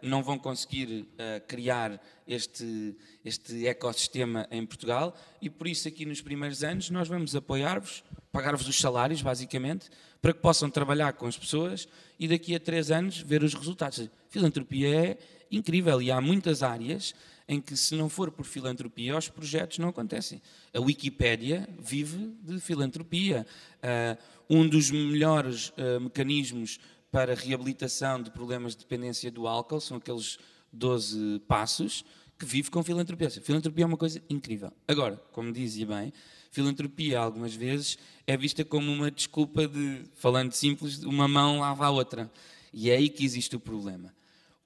não 0.00 0.22
vão 0.22 0.38
conseguir 0.38 1.06
ah, 1.18 1.40
criar 1.46 2.00
este, 2.26 2.96
este 3.24 3.66
ecossistema 3.66 4.46
em 4.50 4.64
Portugal 4.64 5.14
e 5.40 5.50
por 5.50 5.66
isso 5.66 5.86
aqui 5.88 6.06
nos 6.06 6.20
primeiros 6.20 6.64
anos 6.64 6.90
nós 6.90 7.08
vamos 7.08 7.36
apoiar-vos, 7.36 8.02
pagar-vos 8.30 8.66
os 8.66 8.78
salários 8.78 9.22
basicamente, 9.22 9.90
para 10.20 10.32
que 10.32 10.40
possam 10.40 10.70
trabalhar 10.70 11.12
com 11.14 11.26
as 11.26 11.36
pessoas 11.36 11.88
e 12.18 12.28
daqui 12.28 12.54
a 12.54 12.60
três 12.60 12.90
anos 12.90 13.18
ver 13.18 13.42
os 13.42 13.54
resultados. 13.54 14.08
Filantropia 14.28 15.10
é 15.10 15.18
incrível 15.50 16.00
e 16.00 16.10
há 16.10 16.20
muitas 16.20 16.62
áreas 16.62 17.14
em 17.46 17.60
que 17.60 17.76
se 17.76 17.94
não 17.94 18.08
for 18.08 18.30
por 18.30 18.46
filantropia 18.46 19.16
os 19.16 19.28
projetos 19.28 19.78
não 19.78 19.88
acontecem. 19.88 20.40
A 20.72 20.80
Wikipédia 20.80 21.68
vive 21.78 22.34
de 22.42 22.58
filantropia. 22.60 23.46
Ah, 23.82 24.16
um 24.48 24.68
dos 24.68 24.90
melhores 24.90 25.72
ah, 25.76 26.00
mecanismos 26.00 26.78
para 27.12 27.34
reabilitação 27.34 28.22
de 28.22 28.30
problemas 28.30 28.72
de 28.72 28.78
dependência 28.78 29.30
do 29.30 29.46
álcool 29.46 29.80
são 29.80 29.98
aqueles 29.98 30.38
12 30.72 31.40
passos 31.46 32.04
que 32.38 32.46
vive 32.46 32.70
com 32.70 32.82
filantropia. 32.82 33.28
Filantropia 33.30 33.84
é 33.84 33.86
uma 33.86 33.98
coisa 33.98 34.20
incrível. 34.30 34.72
Agora, 34.88 35.16
como 35.30 35.52
dizia 35.52 35.86
bem, 35.86 36.10
filantropia 36.50 37.20
algumas 37.20 37.54
vezes 37.54 37.98
é 38.26 38.34
vista 38.34 38.64
como 38.64 38.90
uma 38.90 39.10
desculpa 39.10 39.68
de, 39.68 40.04
falando 40.14 40.52
simples, 40.52 41.02
uma 41.04 41.28
mão 41.28 41.60
lava 41.60 41.84
a 41.84 41.90
outra. 41.90 42.32
E 42.72 42.90
é 42.90 42.96
aí 42.96 43.10
que 43.10 43.24
existe 43.24 43.54
o 43.54 43.60
problema. 43.60 44.12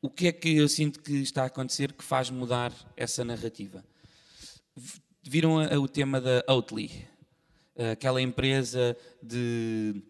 O 0.00 0.08
que 0.08 0.28
é 0.28 0.32
que 0.32 0.56
eu 0.56 0.68
sinto 0.68 1.00
que 1.00 1.14
está 1.14 1.42
a 1.42 1.46
acontecer 1.46 1.92
que 1.92 2.04
faz 2.04 2.30
mudar 2.30 2.72
essa 2.96 3.24
narrativa? 3.24 3.84
Viram 5.20 5.56
o 5.56 5.88
tema 5.88 6.20
da 6.20 6.44
Oatly? 6.48 7.08
Aquela 7.92 8.22
empresa 8.22 8.96
de 9.20 10.00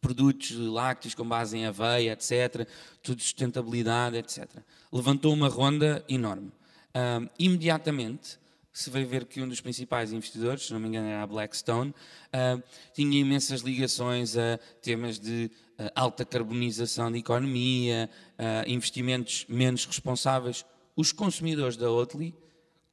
produtos 0.00 0.50
lácteos 0.52 1.14
com 1.14 1.26
base 1.26 1.56
em 1.56 1.66
aveia, 1.66 2.12
etc., 2.12 2.66
tudo 3.02 3.18
de 3.18 3.22
sustentabilidade, 3.22 4.16
etc. 4.16 4.48
Levantou 4.92 5.32
uma 5.32 5.48
ronda 5.48 6.04
enorme. 6.08 6.52
Ahm, 6.94 7.28
imediatamente 7.38 8.38
se 8.72 8.88
veio 8.88 9.06
ver 9.06 9.26
que 9.26 9.42
um 9.42 9.48
dos 9.48 9.60
principais 9.60 10.12
investidores, 10.12 10.66
se 10.66 10.72
não 10.72 10.80
me 10.80 10.88
engano 10.88 11.06
era 11.06 11.22
a 11.22 11.26
Blackstone, 11.26 11.94
ah, 12.32 12.58
tinha 12.94 13.20
imensas 13.20 13.60
ligações 13.60 14.36
a 14.36 14.58
temas 14.80 15.18
de 15.18 15.50
ah, 15.78 15.92
alta 15.94 16.24
carbonização 16.24 17.12
da 17.12 17.18
economia, 17.18 18.08
ah, 18.38 18.64
investimentos 18.66 19.44
menos 19.48 19.84
responsáveis. 19.84 20.64
Os 20.96 21.12
consumidores 21.12 21.76
da 21.76 21.90
Oatly 21.90 22.34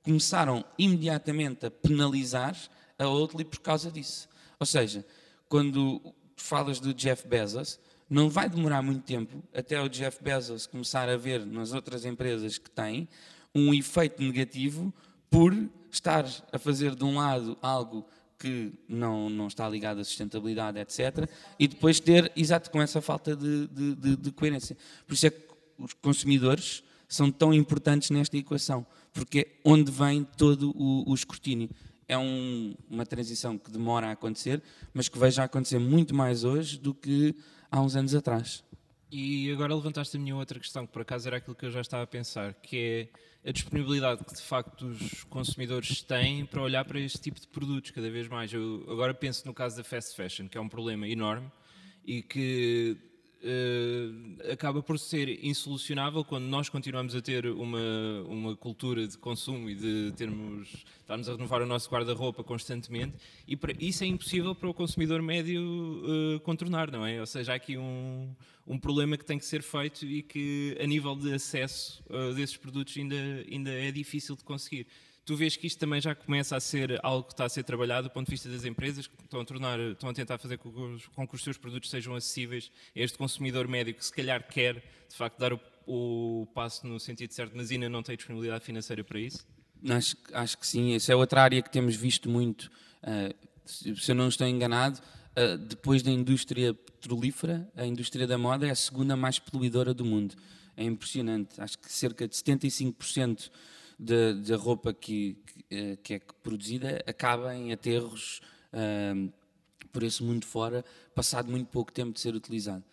começaram 0.04 0.66
imediatamente 0.78 1.66
a 1.66 1.72
penalizar 1.72 2.58
a 2.98 3.08
Oatly 3.08 3.46
por 3.46 3.60
causa 3.60 3.90
disso. 3.90 4.28
Ou 4.60 4.66
seja, 4.66 5.06
quando 5.48 6.02
falas 6.44 6.80
do 6.80 6.94
Jeff 6.94 7.28
Bezos, 7.28 7.80
não 8.10 8.30
vai 8.30 8.50
demorar 8.50 8.82
muito 8.82 9.04
tempo 9.04 9.44
até 9.54 9.82
o 9.82 9.88
Jeff 9.88 10.24
Bezos 10.24 10.66
começar 10.66 11.08
a 11.10 11.16
ver 11.18 11.46
nas 11.46 11.74
outras 11.74 12.06
empresas 12.06 12.58
que 12.58 12.70
tem 12.70 13.08
um 13.54 13.74
efeito 13.74 14.22
negativo 14.24 14.94
por 15.30 15.56
estar 15.92 16.26
a 16.52 16.58
fazer 16.58 16.96
de 16.96 17.04
um 17.04 17.16
lado 17.18 17.58
algo 17.62 18.06
que 18.38 18.72
não, 18.88 19.30
não 19.30 19.48
está 19.48 19.68
ligado 19.70 20.00
à 20.00 20.04
sustentabilidade, 20.04 20.80
etc., 20.80 21.30
e 21.60 21.68
depois 21.68 22.00
ter, 22.00 22.32
exato, 22.36 22.72
com 22.72 22.82
essa 22.82 23.02
falta 23.02 23.36
de, 23.36 23.68
de, 23.68 23.96
de- 23.96 24.16
de 24.16 24.32
coerência. 24.32 24.78
Por 25.06 25.14
isso 25.14 25.28
é 25.28 25.30
que 25.30 25.42
os 25.78 25.94
consumidores 25.94 26.82
são 27.08 27.30
tão 27.32 27.54
importantes 27.54 28.12
nesta 28.12 28.38
equação, 28.38 28.86
porque 29.12 29.40
é 29.40 29.48
onde 29.66 29.92
vem 29.92 30.24
todo 30.38 30.72
o, 30.76 31.10
o 31.10 31.14
escrutínio. 31.14 31.70
É 32.10 32.18
um- 32.18 32.76
uma 32.90 33.06
transição 33.06 33.58
que 33.58 33.70
demora 33.72 34.08
a 34.08 34.12
acontecer, 34.12 34.62
mas 34.94 35.08
que 35.08 35.18
vejo 35.18 35.40
a 35.42 35.46
acontecer 35.46 35.80
muito 35.80 36.14
mais 36.14 36.44
hoje 36.44 36.78
do 36.78 36.94
que 36.94 37.36
há 37.72 37.80
uns 37.80 37.96
anos 37.96 38.14
atrás. 38.16 38.64
E 39.12 39.52
agora 39.52 39.74
levantaste 39.74 40.18
a 40.18 40.20
minha 40.20 40.36
outra 40.36 40.60
questão, 40.60 40.86
que 40.86 40.92
por 40.94 41.04
acaso 41.04 41.28
era 41.28 41.38
aquilo 41.38 41.56
que 41.56 41.66
eu 41.66 41.72
já 41.72 41.82
estava 41.82 42.04
a 42.04 42.08
pensar, 42.08 42.54
que 42.56 43.10
é 43.44 43.50
a 43.50 43.52
disponibilidade 43.52 44.24
que 44.26 44.34
de 44.36 44.42
facto 44.42 44.88
os 44.88 45.24
consumidores 45.26 46.02
têm 46.02 46.46
para 46.46 46.62
olhar 46.62 46.84
para 46.84 47.00
este 47.00 47.20
tipo 47.22 47.40
de 47.40 47.48
produtos 47.48 47.92
cada 47.92 48.10
vez 48.10 48.28
mais. 48.28 48.52
Eu 48.52 48.86
agora 48.90 49.14
penso 49.14 49.46
no 49.48 49.54
caso 49.54 49.78
da 49.78 49.84
fast 49.84 50.16
fashion, 50.16 50.48
que 50.48 50.58
é 50.58 50.62
um 50.62 50.68
problema 50.70 51.08
enorme 51.08 51.50
e 52.06 52.22
que 52.22 52.98
eh, 53.42 54.52
acaba 54.52 54.84
por 54.84 55.00
ser 55.00 55.44
insolucionável 55.46 56.26
quando 56.26 56.44
nós 56.46 56.68
continuamos 56.68 57.16
a 57.16 57.22
ter 57.22 57.46
uma, 57.46 57.80
uma 58.28 58.56
cultura 58.56 59.08
de 59.08 59.18
consumo 59.18 59.70
e 59.70 59.76
de 59.76 60.12
termos 60.18 60.86
estarmos 61.00 61.30
a 61.30 61.32
renovar 61.34 61.62
o 61.62 61.66
nosso 61.66 61.90
guarda-roupa 61.90 62.44
constantemente 62.44 63.16
e 63.48 63.56
para, 63.56 63.74
isso 63.80 64.04
é 64.04 64.08
impossível 64.08 64.54
para 64.54 64.70
o 64.70 64.74
consumidor 64.74 65.22
médio 65.22 65.62
eh, 66.06 66.40
contornar, 66.40 66.92
não 66.92 67.06
é? 67.06 67.20
Ou 67.20 67.26
seja, 67.26 67.54
há 67.54 67.56
aqui 67.56 67.78
um, 67.78 68.36
um 68.68 68.78
problema 68.78 69.18
que 69.18 69.26
tem 69.26 69.40
que 69.40 69.46
ser 69.46 69.64
feito 69.64 70.06
e 70.06 70.22
que 70.22 70.78
a 70.80 70.86
nível 70.86 71.16
de 71.16 71.34
acesso 71.34 72.04
eh, 72.10 72.34
desses 72.34 72.58
produtos 72.58 72.98
ainda, 72.98 73.16
ainda 73.50 73.72
é 73.72 73.92
difícil 73.92 74.36
de 74.36 74.44
conseguir. 74.44 74.86
Tu 75.30 75.36
vês 75.36 75.56
que 75.56 75.68
isto 75.68 75.78
também 75.78 76.02
já 76.02 76.16
começa 76.16 76.56
a 76.56 76.60
ser 76.60 77.00
algo 77.04 77.28
que 77.28 77.34
está 77.34 77.46
a 77.46 77.50
ser 77.50 77.62
trabalhado 77.62 78.08
do 78.08 78.12
ponto 78.12 78.26
de 78.26 78.32
vista 78.32 78.50
das 78.50 78.66
empresas, 78.66 79.06
que 79.06 79.14
estão 79.24 79.42
a, 79.42 79.46
tornar, 79.46 79.80
estão 79.80 80.10
a 80.10 80.14
tentar 80.16 80.40
fazer 80.40 80.58
com 80.58 80.72
que, 80.72 80.80
os, 80.80 81.06
com 81.10 81.28
que 81.28 81.36
os 81.36 81.44
seus 81.44 81.56
produtos 81.56 81.92
sejam 81.92 82.16
acessíveis 82.16 82.72
a 82.96 83.00
este 83.00 83.16
consumidor 83.16 83.68
médio 83.68 83.94
que 83.94 84.04
se 84.04 84.12
calhar 84.12 84.42
quer, 84.48 84.84
de 85.08 85.16
facto, 85.16 85.38
dar 85.38 85.54
o, 85.54 85.60
o 85.86 86.48
passo 86.56 86.88
no 86.88 87.00
sentido 87.00 87.32
certo, 87.32 87.52
mas 87.56 87.70
ainda 87.70 87.88
não 87.88 88.02
tem 88.02 88.16
disponibilidade 88.16 88.66
financeira 88.66 89.04
para 89.04 89.20
isso? 89.20 89.46
Acho, 89.88 90.18
acho 90.34 90.58
que 90.58 90.66
sim. 90.66 90.96
Essa 90.96 91.14
é 91.14 91.16
outra 91.16 91.44
área 91.44 91.62
que 91.62 91.70
temos 91.70 91.96
visto 91.96 92.28
muito. 92.28 92.64
Uh, 93.04 93.32
se, 93.64 94.10
eu 94.10 94.16
não 94.16 94.30
estou 94.30 94.48
enganado, 94.48 95.00
uh, 95.38 95.60
depois 95.60 96.02
da 96.02 96.10
indústria 96.10 96.74
petrolífera, 96.74 97.72
a 97.76 97.86
indústria 97.86 98.26
da 98.26 98.40
moda 98.40 98.66
é 98.66 98.72
a 98.72 98.76
segunda 98.76 99.16
mais 99.16 99.38
poluidora 99.38 99.94
do 99.94 100.04
mundo. 100.04 100.34
É 100.76 100.84
impressionante. 100.84 101.62
Acho 101.62 101.78
que 101.78 101.92
cerca 101.92 102.28
de 102.28 102.36
75% 102.36 103.52
da, 104.00 104.34
da 104.34 104.56
roupa 104.56 104.94
que, 104.94 105.38
que, 105.46 105.66
eh, 105.70 105.98
que, 106.02 106.14
é 106.16 106.22
produzida 106.42 107.04
acaba 107.06 107.54
em 107.54 107.74
aterros 107.74 108.42
por 109.92 110.04
esse 110.04 110.24
mundo 110.24 110.46
fora, 110.46 110.86
passado 111.16 111.50
muito 111.50 111.68
pouco 111.68 111.92
tempo 111.92 112.14
de 112.14 112.20
ser 112.20 112.36
utilizado. 112.36 112.84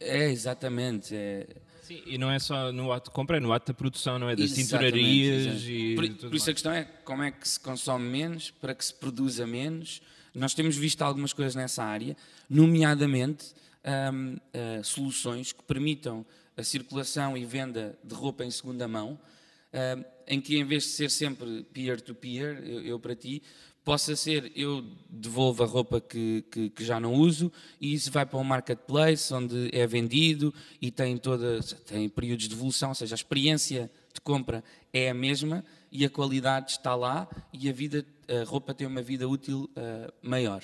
É, 0.00 0.30
exatamente. 0.30 1.14
É... 1.14 1.46
Sim, 1.82 2.02
e 2.04 2.18
não 2.18 2.30
é 2.30 2.38
só 2.38 2.72
no 2.72 2.92
ato 2.92 3.10
de 3.10 3.14
compra, 3.14 3.36
é 3.36 3.40
no 3.40 3.52
ato 3.52 3.68
da 3.68 3.74
produção, 3.74 4.18
não 4.18 4.28
é? 4.28 4.34
Das 4.34 4.52
tinturarias 4.52 5.62
e. 5.64 5.94
Por, 5.94 6.28
por 6.28 6.34
isso 6.34 6.50
a 6.50 6.52
questão 6.52 6.72
é 6.72 6.84
como 7.04 7.22
é 7.22 7.30
que 7.30 7.48
se 7.48 7.58
consome 7.60 8.08
menos 8.08 8.50
para 8.50 8.74
que 8.74 8.84
se 8.84 8.94
produza 8.94 9.46
menos. 9.46 10.02
Nós 10.34 10.54
temos 10.54 10.76
visto 10.76 11.02
algumas 11.02 11.32
coisas 11.32 11.54
nessa 11.54 11.84
área, 11.84 12.16
nomeadamente 12.48 13.54
eh, 13.84 14.80
soluções 14.82 15.52
que 15.52 15.62
permitam 15.64 16.24
a 16.56 16.62
circulação 16.62 17.36
e 17.36 17.44
venda 17.44 17.98
de 18.02 18.14
roupa 18.14 18.44
em 18.44 18.50
segunda 18.50 18.86
mão, 18.86 19.18
uh, 19.72 20.04
em 20.26 20.40
que 20.40 20.56
em 20.56 20.64
vez 20.64 20.84
de 20.84 20.90
ser 20.90 21.10
sempre 21.10 21.64
peer-to-peer, 21.72 22.60
-peer, 22.60 22.68
eu, 22.68 22.82
eu, 22.82 23.00
para 23.00 23.14
ti, 23.14 23.42
possa 23.84 24.14
ser 24.14 24.52
eu 24.54 24.84
devolvo 25.10 25.62
a 25.62 25.66
roupa 25.66 26.00
que, 26.00 26.44
que, 26.50 26.70
que, 26.70 26.84
já 26.84 27.00
não 27.00 27.14
uso 27.14 27.50
e 27.80 27.92
isso 27.92 28.12
vai 28.12 28.24
para 28.24 28.38
um 28.38 28.44
marketplace 28.44 29.34
onde 29.34 29.70
é 29.72 29.84
vendido 29.86 30.54
e 30.80 30.90
tem 30.90 31.16
toda 31.16 31.60
tem 31.84 32.08
períodos 32.08 32.46
de 32.48 32.54
evolução, 32.54 32.90
ou 32.90 32.94
seja, 32.94 33.14
a 33.14 33.16
experiência 33.16 33.90
de 34.14 34.20
compra 34.20 34.62
é 34.92 35.10
a 35.10 35.14
mesma 35.14 35.64
e 35.90 36.04
a 36.04 36.10
qualidade 36.10 36.72
está 36.72 36.94
lá 36.94 37.28
e 37.52 37.68
a 37.68 37.72
vida 37.72 38.06
a 38.28 38.44
roupa 38.44 38.72
tem 38.72 38.86
uma 38.86 39.02
vida 39.02 39.28
útil 39.28 39.68
uh, 39.76 40.12
maior. 40.22 40.62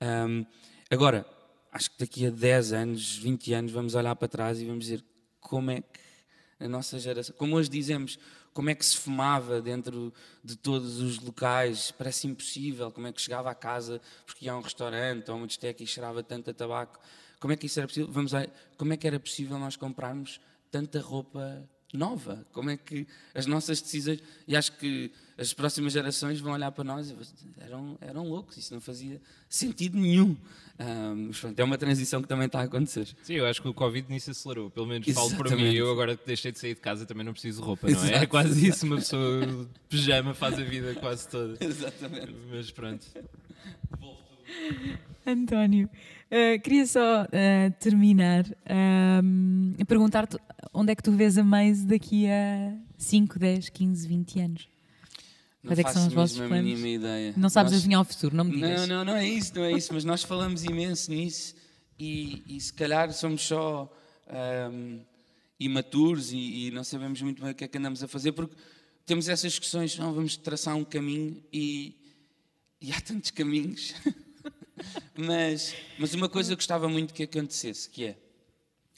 Um, 0.00 0.44
agora, 0.90 1.24
acho 1.70 1.90
que 1.90 1.98
daqui 1.98 2.26
a 2.26 2.30
10 2.30 2.72
anos, 2.72 3.16
20 3.16 3.52
anos, 3.52 3.72
vamos 3.72 3.94
olhar 3.94 4.14
para 4.16 4.26
trás 4.26 4.60
e 4.60 4.64
vamos 4.64 4.86
dizer 4.86 5.04
como 5.44 5.70
é 5.70 5.82
que 5.82 6.00
a 6.58 6.66
nossa 6.66 6.98
geração, 6.98 7.34
como 7.36 7.56
hoje 7.56 7.68
dizemos, 7.68 8.18
como 8.52 8.70
é 8.70 8.74
que 8.74 8.84
se 8.84 8.96
fumava 8.96 9.60
dentro 9.60 10.12
de 10.42 10.56
todos 10.56 11.00
os 11.00 11.18
locais, 11.18 11.90
parece 11.90 12.26
impossível, 12.26 12.90
como 12.90 13.06
é 13.06 13.12
que 13.12 13.20
chegava 13.20 13.50
a 13.50 13.54
casa 13.54 14.00
porque 14.24 14.46
ia 14.46 14.52
a 14.52 14.56
um 14.56 14.62
restaurante 14.62 15.30
ou 15.30 15.36
uma 15.36 15.46
discoteca 15.46 15.82
e 15.82 15.86
cheirava 15.86 16.22
tanto 16.22 16.50
a 16.50 16.54
tabaco, 16.54 16.98
como 17.38 17.52
é 17.52 17.56
que 17.56 17.66
isso 17.66 17.78
era 17.78 17.86
possível? 17.86 18.10
Vamos 18.10 18.32
lá, 18.32 18.46
como 18.78 18.92
é 18.92 18.96
que 18.96 19.06
era 19.06 19.20
possível 19.20 19.58
nós 19.58 19.76
comprarmos 19.76 20.40
tanta 20.70 21.00
roupa 21.00 21.68
nova? 21.96 22.46
Como 22.52 22.70
é 22.70 22.76
que 22.76 23.06
as 23.34 23.46
nossas 23.46 23.80
decisões, 23.80 24.20
e 24.46 24.56
acho 24.56 24.72
que 24.72 25.10
as 25.36 25.52
próximas 25.52 25.92
gerações 25.92 26.40
vão 26.40 26.52
olhar 26.52 26.70
para 26.70 26.84
nós 26.84 27.10
e 27.10 27.16
eram, 27.60 27.98
eram 28.00 28.28
loucos, 28.28 28.56
isso 28.56 28.72
não 28.72 28.80
fazia 28.80 29.20
sentido 29.48 29.98
nenhum. 29.98 30.36
Um, 30.78 31.30
é 31.56 31.62
uma 31.62 31.78
transição 31.78 32.20
que 32.20 32.26
também 32.26 32.46
está 32.46 32.60
a 32.60 32.64
acontecer. 32.64 33.06
Sim, 33.22 33.34
eu 33.34 33.46
acho 33.46 33.62
que 33.62 33.68
o 33.68 33.74
Covid 33.74 34.10
nisso 34.10 34.30
acelerou. 34.30 34.70
Pelo 34.70 34.86
menos 34.86 35.06
Exatamente. 35.06 35.36
falo 35.36 35.48
para 35.48 35.56
mim. 35.56 35.72
Eu 35.72 35.90
agora 35.90 36.16
que 36.16 36.26
deixei 36.26 36.50
de 36.50 36.58
sair 36.58 36.74
de 36.74 36.80
casa 36.80 37.06
também 37.06 37.24
não 37.24 37.32
preciso 37.32 37.60
de 37.60 37.66
roupa, 37.66 37.88
não 37.88 37.96
é? 37.96 38.02
Exato. 38.02 38.24
É 38.24 38.26
quase 38.26 38.68
isso. 38.68 38.86
Uma 38.86 38.96
pessoa 38.96 39.46
de 39.46 39.66
pijama 39.88 40.34
faz 40.34 40.58
a 40.58 40.64
vida 40.64 40.94
quase 40.96 41.28
toda. 41.28 41.64
Exatamente. 41.64 42.34
Mas 42.50 42.70
pronto. 42.72 43.06
António, 45.26 45.88
uh, 45.88 46.60
queria 46.60 46.86
só 46.86 47.22
uh, 47.22 47.26
terminar 47.78 48.44
uh, 48.44 49.74
a 49.80 49.84
perguntar-te 49.84 50.36
onde 50.72 50.92
é 50.92 50.94
que 50.94 51.02
tu 51.02 51.12
vês 51.12 51.36
a 51.38 51.44
mais 51.44 51.84
daqui 51.84 52.26
a 52.28 52.76
5, 52.98 53.38
10, 53.38 53.68
15, 53.68 54.08
20 54.08 54.40
anos? 54.40 54.68
Quais 55.66 55.78
é 55.78 55.84
que 55.84 55.92
são 55.92 56.06
os 56.06 56.12
vossos 56.12 56.36
planos? 56.36 56.80
Ideia. 56.80 57.34
Não 57.36 57.48
sabes 57.48 57.72
nós... 57.72 57.80
adivinhar 57.80 58.00
o 58.02 58.04
futuro, 58.04 58.36
não 58.36 58.44
me 58.44 58.52
digas. 58.52 58.86
Não, 58.86 58.98
não, 58.98 59.04
não 59.06 59.16
é 59.16 59.26
isso, 59.26 59.54
não 59.54 59.64
é 59.64 59.72
isso, 59.72 59.94
mas 59.94 60.04
nós 60.04 60.22
falamos 60.22 60.62
imenso 60.64 61.10
nisso 61.10 61.54
e, 61.98 62.42
e 62.46 62.60
se 62.60 62.72
calhar 62.72 63.12
somos 63.12 63.42
só 63.42 63.90
um, 64.72 65.00
imaturos 65.58 66.32
e, 66.32 66.66
e, 66.66 66.70
não 66.70 66.84
sabemos 66.84 67.20
muito 67.22 67.42
bem 67.42 67.52
o 67.52 67.54
que 67.54 67.64
é 67.64 67.68
que 67.68 67.78
andamos 67.78 68.02
a 68.02 68.08
fazer 68.08 68.32
porque 68.32 68.54
temos 69.06 69.28
essas 69.28 69.52
discussões, 69.52 69.96
não, 69.98 70.12
vamos 70.12 70.36
traçar 70.36 70.76
um 70.76 70.84
caminho 70.84 71.42
e, 71.52 71.96
e 72.80 72.92
há 72.92 73.00
tantos 73.00 73.30
caminhos. 73.30 73.94
mas, 75.16 75.74
mas 75.98 76.12
uma 76.14 76.28
coisa 76.28 76.52
eu 76.52 76.56
gostava 76.56 76.88
muito 76.88 77.14
que 77.14 77.22
acontecesse, 77.22 77.88
que 77.88 78.04
é, 78.04 78.18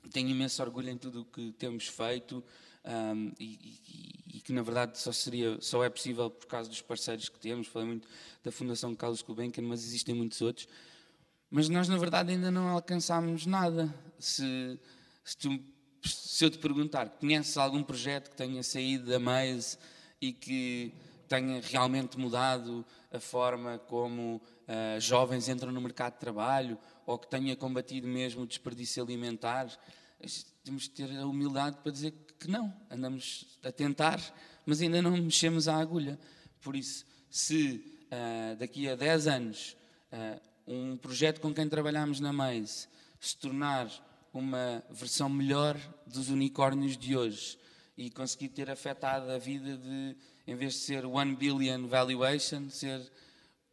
tenho 0.09 0.29
imenso 0.29 0.63
orgulho 0.63 0.91
em 0.91 0.99
tudo 0.99 1.23
o 1.23 1.25
que 1.25 1.53
temos 1.53 1.89
feito, 1.89 2.43
um, 2.87 3.33
e, 3.41 3.81
e, 4.31 4.37
e, 4.37 4.41
que 4.41 4.53
na 4.53 4.63
verdade 4.63 4.99
só 4.99 5.11
seria 5.11 5.61
só 5.61 5.83
é 5.83 5.91
possível 5.91 6.31
por 6.31 6.47
causa 6.47 6.71
dos 6.71 6.81
parceiros 6.81 7.29
que 7.29 7.39
temos. 7.39 7.67
Falei 7.67 7.89
muito 7.89 8.09
da 8.45 8.53
Fundação 8.53 8.95
Carlos 8.95 9.23
Gulbenkian, 9.23 9.65
mas 9.65 9.85
existem 9.85 10.15
muitos 10.15 10.41
outros. 10.41 10.69
Mas 11.51 11.69
nós 11.69 11.89
na 11.89 11.97
verdade 11.97 12.33
ainda 12.33 12.51
não 12.51 12.69
alcançámos 12.69 13.45
nada. 13.45 13.93
Se, 14.19 14.79
se, 15.25 15.37
tu, 15.37 15.61
se 16.05 16.45
eu 16.45 16.51
te 16.51 16.59
perguntar, 16.59 17.09
conheces 17.11 17.57
algum 17.57 17.83
projeto 17.83 18.31
que 18.31 18.37
tenha 18.37 18.63
saído 18.63 19.11
da 19.11 19.19
Maze 19.19 19.79
e 20.21 20.33
que 20.33 20.95
tenha 21.29 21.61
realmente 21.61 22.19
mudado 22.19 22.85
a 23.13 23.19
forma 23.19 23.79
como 23.79 24.41
uh, 24.69 25.01
jovens 25.01 25.49
entram 25.49 25.73
no 25.73 25.81
mercado 25.81 26.14
de 26.14 26.21
trabalho 26.21 26.79
ou 27.05 27.19
que 27.19 27.29
tenha 27.29 27.57
combatido 27.57 28.07
mesmo 28.07 28.43
o 28.43 28.47
desperdício 28.47 29.03
alimentar, 29.03 29.69
temos 30.64 30.85
de 30.85 30.91
ter 30.91 31.17
a 31.17 31.27
humildade 31.27 31.79
para 31.83 31.93
dizer 31.93 32.12
que 32.39 32.49
não, 32.49 32.75
andamos 32.91 33.59
a 33.62 33.71
tentar, 33.71 34.21
mas 34.64 34.81
ainda 34.81 35.01
não 35.01 35.17
mexemos 35.17 35.69
a 35.69 35.77
agulha. 35.77 36.19
Por 36.61 36.75
isso, 36.75 37.07
se 37.31 37.83
uh, 38.07 38.57
daqui 38.57 38.89
a 38.89 38.97
10 38.97 39.27
anos 39.27 39.77
uh, 40.12 40.41
um 40.67 40.97
projeto 40.97 41.41
com 41.41 41.55
quem 41.55 41.69
trabalhamos 41.69 42.19
na 42.19 42.33
Maze 42.33 42.89
se 43.21 43.37
tornar 43.37 43.89
uma 44.33 44.83
versão 44.91 45.29
melhor 45.29 45.79
dos 46.07 46.29
unicórnios 46.29 46.97
de 46.97 47.17
hoje 47.17 47.59
e 47.97 48.11
conseguir 48.11 48.49
ter 48.49 48.71
afetado 48.71 49.31
a 49.31 49.39
vida 49.39 49.77
de, 49.77 50.17
em 50.47 50.55
vez 50.55 50.75
de 50.75 50.81
ser 50.81 51.07
1 51.07 51.35
billion 51.35 51.87
valuation, 51.87 52.69
ser 52.69 53.01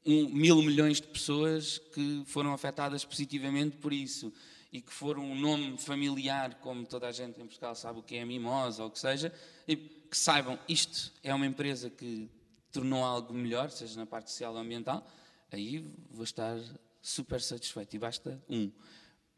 um, 0.05 0.29
mil 0.29 0.61
milhões 0.61 0.99
de 0.99 1.07
pessoas 1.07 1.77
que 1.77 2.23
foram 2.25 2.53
afetadas 2.53 3.05
positivamente 3.05 3.77
por 3.77 3.93
isso 3.93 4.33
e 4.71 4.81
que 4.81 4.91
for 4.91 5.19
um 5.19 5.39
nome 5.39 5.77
familiar, 5.77 6.55
como 6.55 6.85
toda 6.85 7.07
a 7.07 7.11
gente 7.11 7.39
em 7.39 7.45
Portugal 7.45 7.75
sabe 7.75 7.99
o 7.99 8.03
que 8.03 8.15
é 8.15 8.23
a 8.23 8.25
Mimosa 8.25 8.81
ou 8.81 8.89
o 8.89 8.91
que 8.91 8.99
seja, 8.99 9.31
e 9.67 9.75
que 9.75 10.17
saibam 10.17 10.57
isto 10.67 11.11
é 11.21 11.33
uma 11.33 11.45
empresa 11.45 11.89
que 11.89 12.29
tornou 12.71 13.03
algo 13.03 13.33
melhor, 13.33 13.69
seja 13.69 13.99
na 13.99 14.05
parte 14.05 14.31
social 14.31 14.53
ou 14.53 14.59
ambiental, 14.59 15.07
aí 15.51 15.85
vou 16.09 16.23
estar 16.23 16.57
super 17.01 17.39
satisfeito. 17.39 17.95
E 17.95 17.99
basta 17.99 18.41
um. 18.49 18.71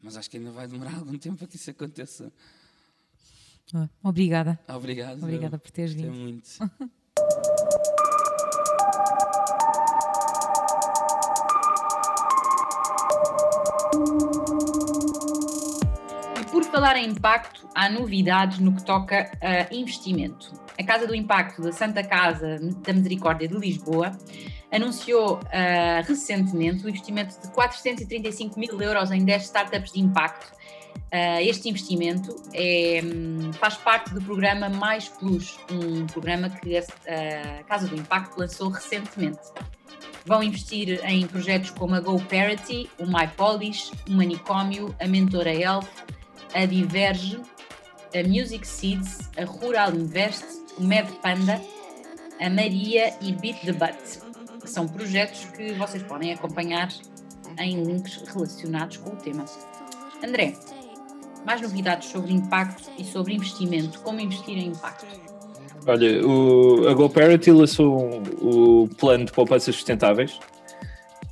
Mas 0.00 0.16
acho 0.16 0.30
que 0.30 0.38
ainda 0.38 0.50
vai 0.50 0.66
demorar 0.66 0.94
algum 0.96 1.18
tempo 1.18 1.36
para 1.36 1.46
que 1.46 1.56
isso 1.56 1.70
aconteça. 1.70 2.32
Obrigada. 4.02 4.58
Obrigado. 4.68 5.22
Obrigada 5.22 5.58
por 5.58 5.70
teres 5.70 5.92
vindo. 5.92 6.12
muito. 6.12 6.48
falar 16.76 16.98
em 16.98 17.08
impacto, 17.08 17.66
há 17.74 17.88
novidades 17.88 18.58
no 18.58 18.70
que 18.70 18.84
toca 18.84 19.30
a 19.40 19.74
investimento. 19.74 20.52
A 20.78 20.84
Casa 20.84 21.06
do 21.06 21.14
Impacto 21.14 21.62
da 21.62 21.72
Santa 21.72 22.04
Casa 22.04 22.58
da 22.84 22.92
Misericórdia 22.92 23.48
de 23.48 23.56
Lisboa 23.56 24.12
anunciou 24.70 25.40
ah, 25.50 26.02
recentemente 26.06 26.84
o 26.84 26.88
investimento 26.90 27.40
de 27.40 27.50
435 27.52 28.60
mil 28.60 28.78
euros 28.78 29.10
em 29.10 29.24
10 29.24 29.44
startups 29.44 29.92
de 29.92 30.00
impacto. 30.00 30.52
Ah, 31.10 31.42
este 31.42 31.66
investimento 31.70 32.36
é, 32.52 33.00
hum, 33.02 33.50
faz 33.54 33.78
parte 33.78 34.12
do 34.12 34.20
programa 34.20 34.68
Mais 34.68 35.08
Plus, 35.08 35.58
um 35.72 36.06
programa 36.06 36.50
que 36.50 36.76
a 36.76 36.82
a 37.60 37.62
Casa 37.62 37.88
do 37.88 37.96
Impacto 37.96 38.38
lançou 38.38 38.68
recentemente. 38.68 39.40
Vão 40.26 40.42
investir 40.42 41.00
em 41.06 41.26
projetos 41.26 41.70
como 41.70 41.94
a 41.94 42.00
GoParity, 42.00 42.90
o 42.98 43.06
MyPolish, 43.06 43.92
o 44.10 44.12
Manicômio, 44.12 44.94
a 45.00 45.06
Mentora 45.06 45.54
Health, 45.54 45.88
a 46.56 46.64
Diverge, 46.64 47.38
a 48.14 48.26
Music 48.26 48.66
Seeds, 48.66 49.30
a 49.36 49.44
Rural 49.44 49.94
Invest, 49.94 50.44
o 50.78 50.82
Med 50.82 51.06
Panda, 51.22 51.60
a 52.40 52.48
Maria 52.48 53.12
e 53.20 53.32
Beat 53.32 53.60
the 53.60 53.72
Butt. 53.72 54.20
São 54.64 54.88
projetos 54.88 55.44
que 55.54 55.74
vocês 55.74 56.02
podem 56.02 56.32
acompanhar 56.32 56.88
em 57.58 57.82
links 57.84 58.22
relacionados 58.26 58.96
com 58.96 59.10
o 59.10 59.16
tema. 59.16 59.44
André, 60.24 60.54
mais 61.44 61.60
novidades 61.60 62.08
sobre 62.08 62.32
impacto 62.32 62.90
e 62.98 63.04
sobre 63.04 63.34
investimento, 63.34 64.00
como 64.00 64.18
investir 64.18 64.56
em 64.56 64.68
impacto. 64.68 65.06
Olha, 65.86 66.26
o, 66.26 66.88
a 66.88 66.94
GoParity 66.94 67.52
lançou 67.52 68.22
o 68.40 68.88
plano 68.96 69.26
de 69.26 69.32
poupanças 69.32 69.74
sustentáveis, 69.74 70.40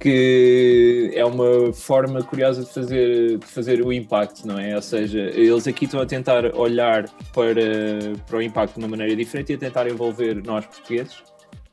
que 0.04 1.12
é 1.14 1.24
uma 1.24 1.72
forma 1.72 2.22
curiosa 2.22 2.62
de 2.62 2.70
fazer, 2.70 3.38
de 3.38 3.46
fazer 3.46 3.80
o 3.80 3.90
impacto, 3.90 4.46
não 4.46 4.58
é? 4.58 4.76
Ou 4.76 4.82
seja, 4.82 5.18
eles 5.18 5.66
aqui 5.66 5.86
estão 5.86 5.98
a 5.98 6.04
tentar 6.04 6.54
olhar 6.54 7.08
para, 7.32 8.14
para 8.26 8.36
o 8.36 8.42
impacto 8.42 8.74
de 8.74 8.80
uma 8.80 8.88
maneira 8.88 9.16
diferente 9.16 9.52
e 9.52 9.54
a 9.54 9.58
tentar 9.58 9.88
envolver 9.88 10.44
nós 10.44 10.66
portugueses 10.66 11.22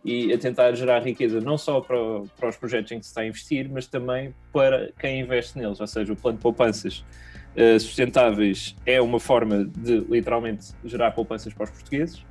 e 0.05 0.31
a 0.31 0.37
tentar 0.37 0.71
gerar 0.75 0.99
riqueza 1.03 1.41
não 1.41 1.57
só 1.57 1.81
para, 1.81 1.97
para 2.39 2.47
os 2.47 2.55
projetos 2.55 2.93
em 2.93 2.99
que 2.99 3.05
se 3.05 3.11
está 3.11 3.19
a 3.19 3.27
investir, 3.27 3.69
mas 3.69 3.85
também 3.85 4.33
para 4.53 4.93
quem 4.97 5.19
investe 5.19 5.57
neles. 5.57 5.81
Ou 5.81 5.87
seja, 5.87 6.13
o 6.13 6.15
plano 6.15 6.37
de 6.37 6.41
poupanças 6.41 7.03
eh, 7.53 7.77
sustentáveis 7.79 8.77
é 8.85 9.01
uma 9.01 9.19
forma 9.19 9.65
de 9.65 10.05
literalmente 10.09 10.67
gerar 10.85 11.11
poupanças 11.11 11.53
para 11.53 11.65
os 11.65 11.69
portugueses 11.69 12.25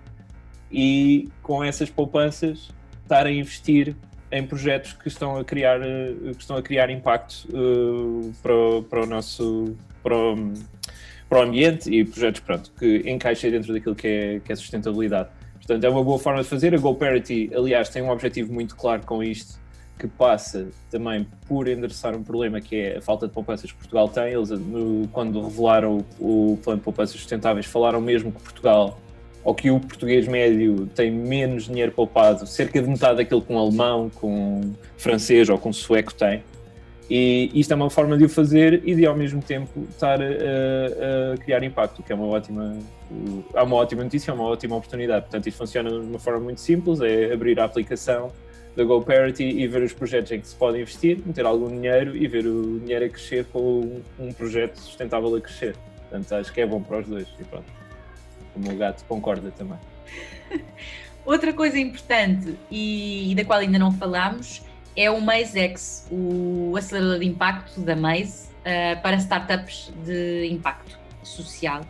e 0.73 1.29
com 1.43 1.63
essas 1.63 1.91
poupanças 1.91 2.71
estar 3.03 3.27
a 3.27 3.31
investir 3.31 3.95
em 4.33 4.47
projetos 4.47 4.93
que 4.93 5.09
estão 5.09 5.37
a 5.37 5.45
criar, 5.45 5.81
eh, 5.83 6.15
que 6.35 6.41
estão 6.41 6.57
a 6.57 6.63
criar 6.63 6.89
impacto 6.91 7.49
eh, 7.53 8.31
para, 8.43 8.83
para 8.89 9.03
o 9.03 9.07
nosso 9.07 9.75
para 10.03 10.17
o, 10.17 10.53
para 11.29 11.39
o 11.41 11.43
ambiente 11.43 11.91
e 11.93 12.05
projetos 12.05 12.41
pronto, 12.41 12.73
que 12.79 13.03
encaixem 13.11 13.51
dentro 13.51 13.73
daquilo 13.73 13.95
que 13.95 14.07
é, 14.09 14.41
que 14.41 14.53
é 14.53 14.57
sustentabilidade. 14.57 15.29
Portanto, 15.57 15.85
é 15.85 15.89
uma 15.89 16.03
boa 16.03 16.19
forma 16.19 16.43
de 16.43 16.49
fazer. 16.49 16.75
A 16.75 16.79
GoParity, 16.79 17.51
aliás, 17.55 17.89
tem 17.89 18.03
um 18.03 18.11
objetivo 18.11 18.53
muito 18.53 18.75
claro 18.75 19.03
com 19.05 19.23
isto, 19.23 19.61
que 19.99 20.09
passa 20.09 20.69
também 20.91 21.27
por 21.47 21.69
endereçar 21.69 22.17
um 22.17 22.23
problema 22.23 22.61
que 22.61 22.75
é 22.77 22.97
a 22.97 23.03
falta 23.03 23.29
de 23.29 23.35
poupanças 23.35 23.71
que 23.71 23.77
Portugal 23.77 24.09
tem. 24.09 24.33
Eles, 24.33 24.49
no- 24.51 25.07
quando 25.09 25.41
revelaram 25.43 25.99
o, 26.19 26.53
o 26.55 26.57
plano 26.57 26.79
de 26.79 26.85
poupanças 26.85 27.15
sustentáveis, 27.21 27.67
falaram 27.67 28.01
mesmo 28.01 28.33
que 28.33 28.43
Portugal, 28.43 28.99
ou 29.43 29.55
que 29.55 29.71
o 29.71 29.81
português 29.81 30.29
médio 30.29 30.87
tem 30.95 31.11
menos 31.11 31.65
dinheiro 31.65 31.93
poupado, 31.93 32.47
cerca 32.47 32.81
de 32.83 32.89
metade 32.89 33.17
daquilo 33.17 33.41
que 33.43 33.53
um 33.53 33.59
alemão, 33.59 34.11
com 34.15 34.73
francês 34.99 35.49
ou 35.49 35.57
com 35.59 35.73
sueco 35.73 36.13
tem. 36.15 36.43
E 37.13 37.51
isto 37.55 37.73
é 37.73 37.75
uma 37.75 37.91
forma 37.91 38.17
de 38.17 38.25
o 38.25 38.29
fazer 38.29 38.83
e 38.85 38.95
de 38.95 39.05
ao 39.05 39.17
mesmo 39.17 39.43
tempo 39.43 39.85
estar 39.91 40.21
a, 40.23 40.25
a- 40.25 41.37
criar 41.39 41.63
impacto, 41.65 42.03
que 42.05 42.13
é 42.13 42.15
uma 42.15 42.27
ótima, 42.27 42.77
é 43.55 43.63
uma 43.63 43.77
ótima 43.77 44.05
notícia, 44.05 44.31
é 44.31 44.35
uma 44.35 44.45
ótima 44.45 44.77
oportunidade. 44.77 45.23
Portanto, 45.23 45.47
isto 45.49 45.59
funciona 45.59 45.91
de 45.91 45.97
uma 45.97 46.19
forma 46.21 46.39
muito 46.41 46.61
simples, 46.61 47.01
é 47.01 47.33
abrir 47.33 47.59
a 47.59 47.65
aplicação 47.65 48.31
da 48.77 48.85
GoParity 48.85 49.43
e 49.43 49.67
ver 49.67 49.83
os 49.83 49.93
projetos 49.93 50.31
em 50.31 50.41
que 50.41 50.47
se 50.47 50.55
pode 50.55 50.79
investir, 50.81 51.19
meter 51.27 51.45
algum 51.45 51.67
dinheiro 51.69 52.17
e 52.17 52.29
ver 52.29 52.47
o 52.47 52.79
dinheiro 52.79 53.07
a 53.07 53.09
crescer 53.09 53.45
com 53.47 54.01
um 54.17 54.33
projeto 54.33 54.77
sustentável 54.77 55.35
a 55.35 55.41
crescer. 55.41 55.75
Portanto, 56.09 56.33
acho 56.35 56.53
que 56.53 56.61
é 56.61 56.67
bom 56.67 56.81
para 56.81 56.99
os 57.01 57.07
dois. 57.09 57.27
E 57.41 57.45
pronto. 57.45 57.80
Gato 58.77 59.05
concorda 59.05 59.51
também. 59.51 59.79
Outra 61.25 61.53
coisa 61.53 61.79
importante 61.79 62.59
e, 62.71 63.35
da 63.37 63.45
qual 63.45 63.61
ainda 63.61 63.79
não 63.79 63.93
falámos 63.93 64.63
é 64.97 65.11
o 65.11 65.21
MazeX, 65.21 66.09
o 66.11 66.75
acelerador 66.77 67.21
de 67.21 67.27
impacto 67.27 67.81
da 67.81 67.95
Maze 67.95 68.49
eh, 68.65 68.97
para 68.97 69.17
startups 69.17 69.93
de 70.05 70.49
impacto 70.51 70.99
social. 71.23 71.83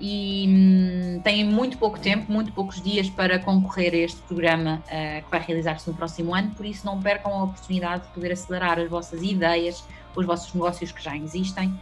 E 0.00 0.46
hum, 0.48 1.20
têm 1.22 1.44
muito 1.44 1.78
pouco 1.78 1.98
tempo, 1.98 2.30
muito 2.32 2.50
poucos 2.52 2.82
dias 2.82 3.08
para 3.08 3.38
concorrer 3.38 3.94
a 3.94 3.98
este 3.98 4.20
programa 4.22 4.82
eh, 4.90 5.20
que 5.20 5.30
vai 5.30 5.40
realizar-se 5.40 5.88
no 5.88 5.96
próximo 5.96 6.34
ano, 6.34 6.50
por 6.56 6.66
isso 6.66 6.84
não 6.84 7.00
percam 7.00 7.32
a 7.32 7.44
oportunidade 7.44 8.02
de 8.06 8.08
poder 8.08 8.32
acelerar 8.32 8.80
as 8.80 8.90
vossas 8.90 9.22
ideias, 9.22 9.84
os 10.16 10.26
vossos 10.26 10.52
negócios 10.52 10.90
que 10.90 11.02
já 11.02 11.16
existem 11.16 11.72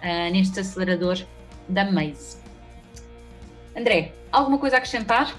eh, 0.00 0.30
neste 0.30 0.58
acelerador 0.58 1.24
da 1.68 1.84
Maze. 1.84 2.47
André, 3.78 4.12
alguma 4.32 4.58
coisa 4.58 4.76
a 4.76 4.78
acrescentar? 4.78 5.36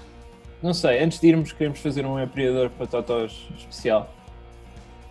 Não 0.62 0.72
sei, 0.72 1.02
antes 1.02 1.20
de 1.20 1.28
irmos, 1.28 1.52
queremos 1.52 1.78
fazer 1.78 2.06
um 2.06 2.18
empreendedor 2.18 2.70
para 2.70 2.86
Totós 2.86 3.46
especial. 3.56 4.14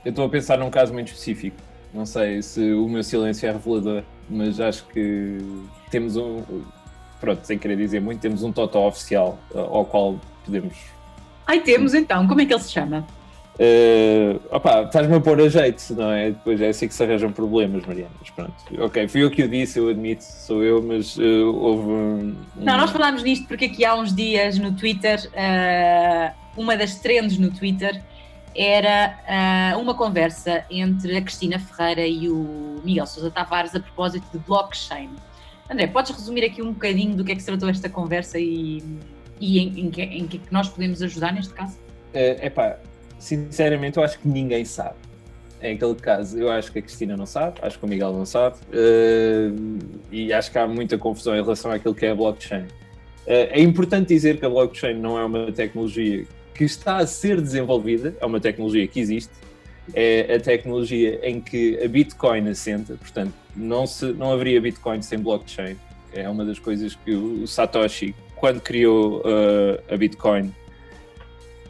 Eu 0.03 0.09
estou 0.09 0.25
a 0.25 0.29
pensar 0.29 0.57
num 0.57 0.69
caso 0.69 0.93
muito 0.93 1.09
específico. 1.09 1.57
Não 1.93 2.05
sei 2.05 2.41
se 2.41 2.73
o 2.73 2.87
meu 2.87 3.03
silêncio 3.03 3.47
é 3.47 3.51
revelador, 3.51 4.03
mas 4.29 4.59
acho 4.59 4.85
que 4.87 5.37
temos 5.91 6.15
um. 6.17 6.43
Pronto, 7.19 7.45
sem 7.45 7.57
querer 7.57 7.75
dizer 7.77 7.99
muito, 7.99 8.19
temos 8.19 8.43
um 8.43 8.51
Totó 8.51 8.87
oficial 8.87 9.37
uh, 9.51 9.59
ao 9.59 9.85
qual 9.85 10.19
podemos. 10.45 10.75
Ai, 11.45 11.61
temos 11.61 11.93
então, 11.93 12.27
como 12.27 12.41
é 12.41 12.45
que 12.45 12.53
ele 12.53 12.61
se 12.61 12.71
chama? 12.71 13.05
Uh, 13.59 14.39
opá, 14.55 14.83
estás-me 14.83 15.13
a 15.17 15.19
pôr 15.19 15.41
a 15.41 15.49
jeito, 15.49 15.93
não 15.93 16.09
é? 16.11 16.31
Depois 16.31 16.61
é 16.61 16.69
assim 16.69 16.87
que 16.87 16.93
se 16.93 17.03
arranjam 17.03 17.29
problemas, 17.29 17.85
Mariana. 17.85 18.13
Mas 18.17 18.29
pronto, 18.29 18.53
ok, 18.79 19.05
fui 19.09 19.21
eu 19.21 19.29
que 19.29 19.43
o 19.43 19.49
disse, 19.49 19.77
eu 19.77 19.89
admito, 19.89 20.23
sou 20.23 20.63
eu, 20.63 20.81
mas 20.81 21.17
uh, 21.17 21.53
houve 21.53 21.89
um. 21.89 22.35
Não, 22.55 22.77
nós 22.77 22.89
falámos 22.89 23.21
nisto 23.21 23.45
porque 23.49 23.65
aqui 23.65 23.83
há 23.83 23.95
uns 23.95 24.15
dias 24.15 24.57
no 24.57 24.71
Twitter, 24.71 25.29
ah, 25.35 26.33
uma 26.55 26.77
das 26.77 26.99
trends 26.99 27.37
no 27.37 27.51
Twitter 27.51 28.01
era 28.55 29.19
ah, 29.27 29.77
uma 29.77 29.93
conversa 29.93 30.63
entre 30.71 31.17
a 31.17 31.21
Cristina 31.21 31.59
Ferreira 31.59 32.07
e 32.07 32.29
o 32.29 32.81
Miguel 32.85 33.07
Sousa 33.07 33.29
Tavares 33.29 33.75
a 33.75 33.81
propósito 33.81 34.25
de 34.31 34.39
blockchain. 34.39 35.09
André, 35.69 35.87
podes 35.87 36.11
resumir 36.11 36.45
aqui 36.45 36.61
um 36.61 36.71
bocadinho 36.71 37.13
do 37.13 37.25
que 37.25 37.33
é 37.33 37.35
que 37.35 37.41
se 37.41 37.47
tratou 37.47 37.67
esta 37.67 37.89
conversa 37.89 38.39
e, 38.39 38.81
e 39.37 39.59
em, 39.59 39.81
em 39.81 39.91
que, 39.91 40.01
em 40.01 40.27
que 40.27 40.41
nós 40.49 40.69
podemos 40.69 41.01
ajudar 41.01 41.33
neste 41.33 41.53
caso? 41.53 41.77
É 42.13 42.47
epá, 42.47 42.79
sinceramente, 43.19 43.97
eu 43.97 44.03
acho 44.03 44.17
que 44.17 44.27
ninguém 44.27 44.65
sabe. 44.65 44.95
É 45.61 45.71
aquele 45.71 45.95
caso, 45.95 46.39
eu 46.39 46.49
acho 46.49 46.71
que 46.71 46.79
a 46.79 46.81
Cristina 46.81 47.17
não 47.17 47.25
sabe, 47.25 47.59
acho 47.61 47.77
que 47.77 47.85
o 47.85 47.87
Miguel 47.87 48.13
não 48.13 48.25
sabe, 48.25 48.55
eh, 48.71 49.51
e 50.09 50.31
acho 50.31 50.49
que 50.51 50.57
há 50.57 50.65
muita 50.65 50.97
confusão 50.97 51.35
em 51.35 51.41
relação 51.41 51.69
àquilo 51.69 51.93
que 51.93 52.05
é 52.05 52.11
a 52.11 52.15
blockchain. 52.15 52.65
Eh, 53.27 53.59
é 53.59 53.61
importante 53.61 54.07
dizer 54.07 54.39
que 54.39 54.45
a 54.45 54.49
blockchain 54.49 54.93
não 54.93 55.19
é 55.19 55.25
uma 55.25 55.51
tecnologia 55.51 56.25
que 56.55 56.63
está 56.63 56.97
a 56.97 57.05
ser 57.05 57.41
desenvolvida, 57.41 58.15
é 58.21 58.25
uma 58.25 58.39
tecnologia 58.39 58.87
que 58.87 59.01
existe, 59.01 59.33
é 59.93 60.35
a 60.35 60.39
tecnologia 60.39 61.19
em 61.23 61.41
que 61.41 61.81
a 61.83 61.87
Bitcoin 61.87 62.47
assenta, 62.47 62.95
portanto, 62.95 63.33
não, 63.55 63.85
se, 63.85 64.13
não 64.13 64.31
haveria 64.31 64.61
Bitcoin 64.61 65.01
sem 65.01 65.19
blockchain. 65.19 65.75
É 66.13 66.27
uma 66.27 66.45
das 66.45 66.57
coisas 66.57 66.95
que 66.95 67.11
o 67.13 67.45
Satoshi, 67.47 68.15
quando 68.35 68.61
criou 68.61 69.21
eh, 69.25 69.93
a 69.93 69.97
Bitcoin, 69.97 70.53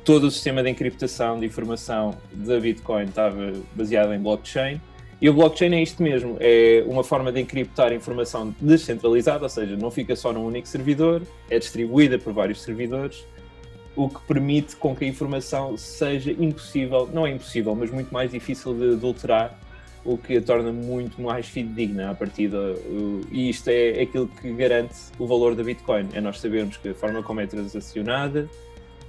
todo 0.09 0.23
o 0.23 0.31
sistema 0.31 0.63
de 0.63 0.69
encriptação 0.71 1.39
de 1.39 1.45
informação 1.45 2.17
da 2.31 2.59
Bitcoin 2.59 3.03
estava 3.03 3.53
baseado 3.75 4.11
em 4.11 4.17
blockchain. 4.17 4.81
E 5.21 5.29
o 5.29 5.33
blockchain 5.35 5.71
é 5.75 5.83
isto 5.83 6.01
mesmo, 6.01 6.35
é 6.39 6.83
uma 6.87 7.03
forma 7.03 7.31
de 7.31 7.39
encriptar 7.39 7.93
informação 7.93 8.55
descentralizada, 8.59 9.43
ou 9.43 9.49
seja, 9.49 9.77
não 9.77 9.91
fica 9.91 10.15
só 10.15 10.33
num 10.33 10.43
único 10.43 10.67
servidor, 10.67 11.21
é 11.47 11.59
distribuída 11.59 12.17
por 12.17 12.33
vários 12.33 12.63
servidores, 12.63 13.23
o 13.95 14.09
que 14.09 14.19
permite 14.21 14.75
com 14.77 14.95
que 14.95 15.05
a 15.05 15.07
informação 15.07 15.77
seja 15.77 16.31
impossível, 16.31 17.07
não 17.13 17.27
é 17.27 17.29
impossível, 17.29 17.75
mas 17.75 17.91
muito 17.91 18.11
mais 18.11 18.31
difícil 18.31 18.73
de 18.73 18.93
adulterar, 18.93 19.59
o 20.03 20.17
que 20.17 20.37
a 20.37 20.41
torna 20.41 20.71
muito 20.71 21.21
mais 21.21 21.45
fidedigna 21.45 22.09
a 22.09 22.15
partida. 22.15 22.57
E 23.31 23.49
isto 23.49 23.67
é 23.67 24.01
aquilo 24.01 24.27
que 24.27 24.51
garante 24.53 24.95
o 25.19 25.27
valor 25.27 25.53
da 25.53 25.61
Bitcoin, 25.61 26.09
é 26.13 26.21
nós 26.21 26.39
sabermos 26.39 26.77
que 26.77 26.89
a 26.89 26.95
forma 26.95 27.21
como 27.21 27.41
é 27.41 27.45
transacionada, 27.45 28.49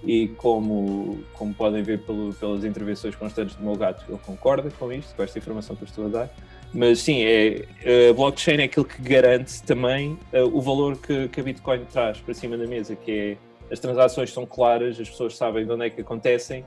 e 0.03 0.29
como, 0.29 1.19
como 1.35 1.53
podem 1.53 1.83
ver 1.83 2.01
pelo, 2.01 2.33
pelas 2.35 2.65
intervenções 2.65 3.15
constantes 3.15 3.55
do 3.57 3.65
meu 3.65 3.77
gato, 3.77 4.05
ele 4.09 4.19
concorda 4.25 4.71
com 4.71 4.93
isto, 4.93 5.15
com 5.15 5.23
esta 5.23 5.39
informação 5.39 5.77
que 5.77 5.83
eu 5.83 5.87
estou 5.87 6.07
a 6.07 6.09
dar. 6.09 6.31
Mas 6.73 7.01
sim, 7.01 7.23
é, 7.25 7.65
a 8.11 8.13
blockchain 8.15 8.59
é 8.61 8.65
aquilo 8.65 8.85
que 8.85 9.03
garante 9.03 9.63
também 9.65 10.19
uh, 10.33 10.45
o 10.53 10.61
valor 10.61 10.97
que, 10.97 11.29
que 11.29 11.41
a 11.41 11.43
Bitcoin 11.43 11.85
traz 11.93 12.19
para 12.19 12.33
cima 12.33 12.57
da 12.57 12.67
mesa, 12.67 12.95
que 12.95 13.11
é 13.11 13.37
as 13.73 13.79
transações 13.79 14.33
são 14.33 14.47
claras, 14.47 14.99
as 14.99 15.09
pessoas 15.09 15.37
sabem 15.37 15.65
de 15.65 15.73
onde 15.73 15.87
é 15.87 15.91
que 15.91 16.01
acontecem 16.01 16.65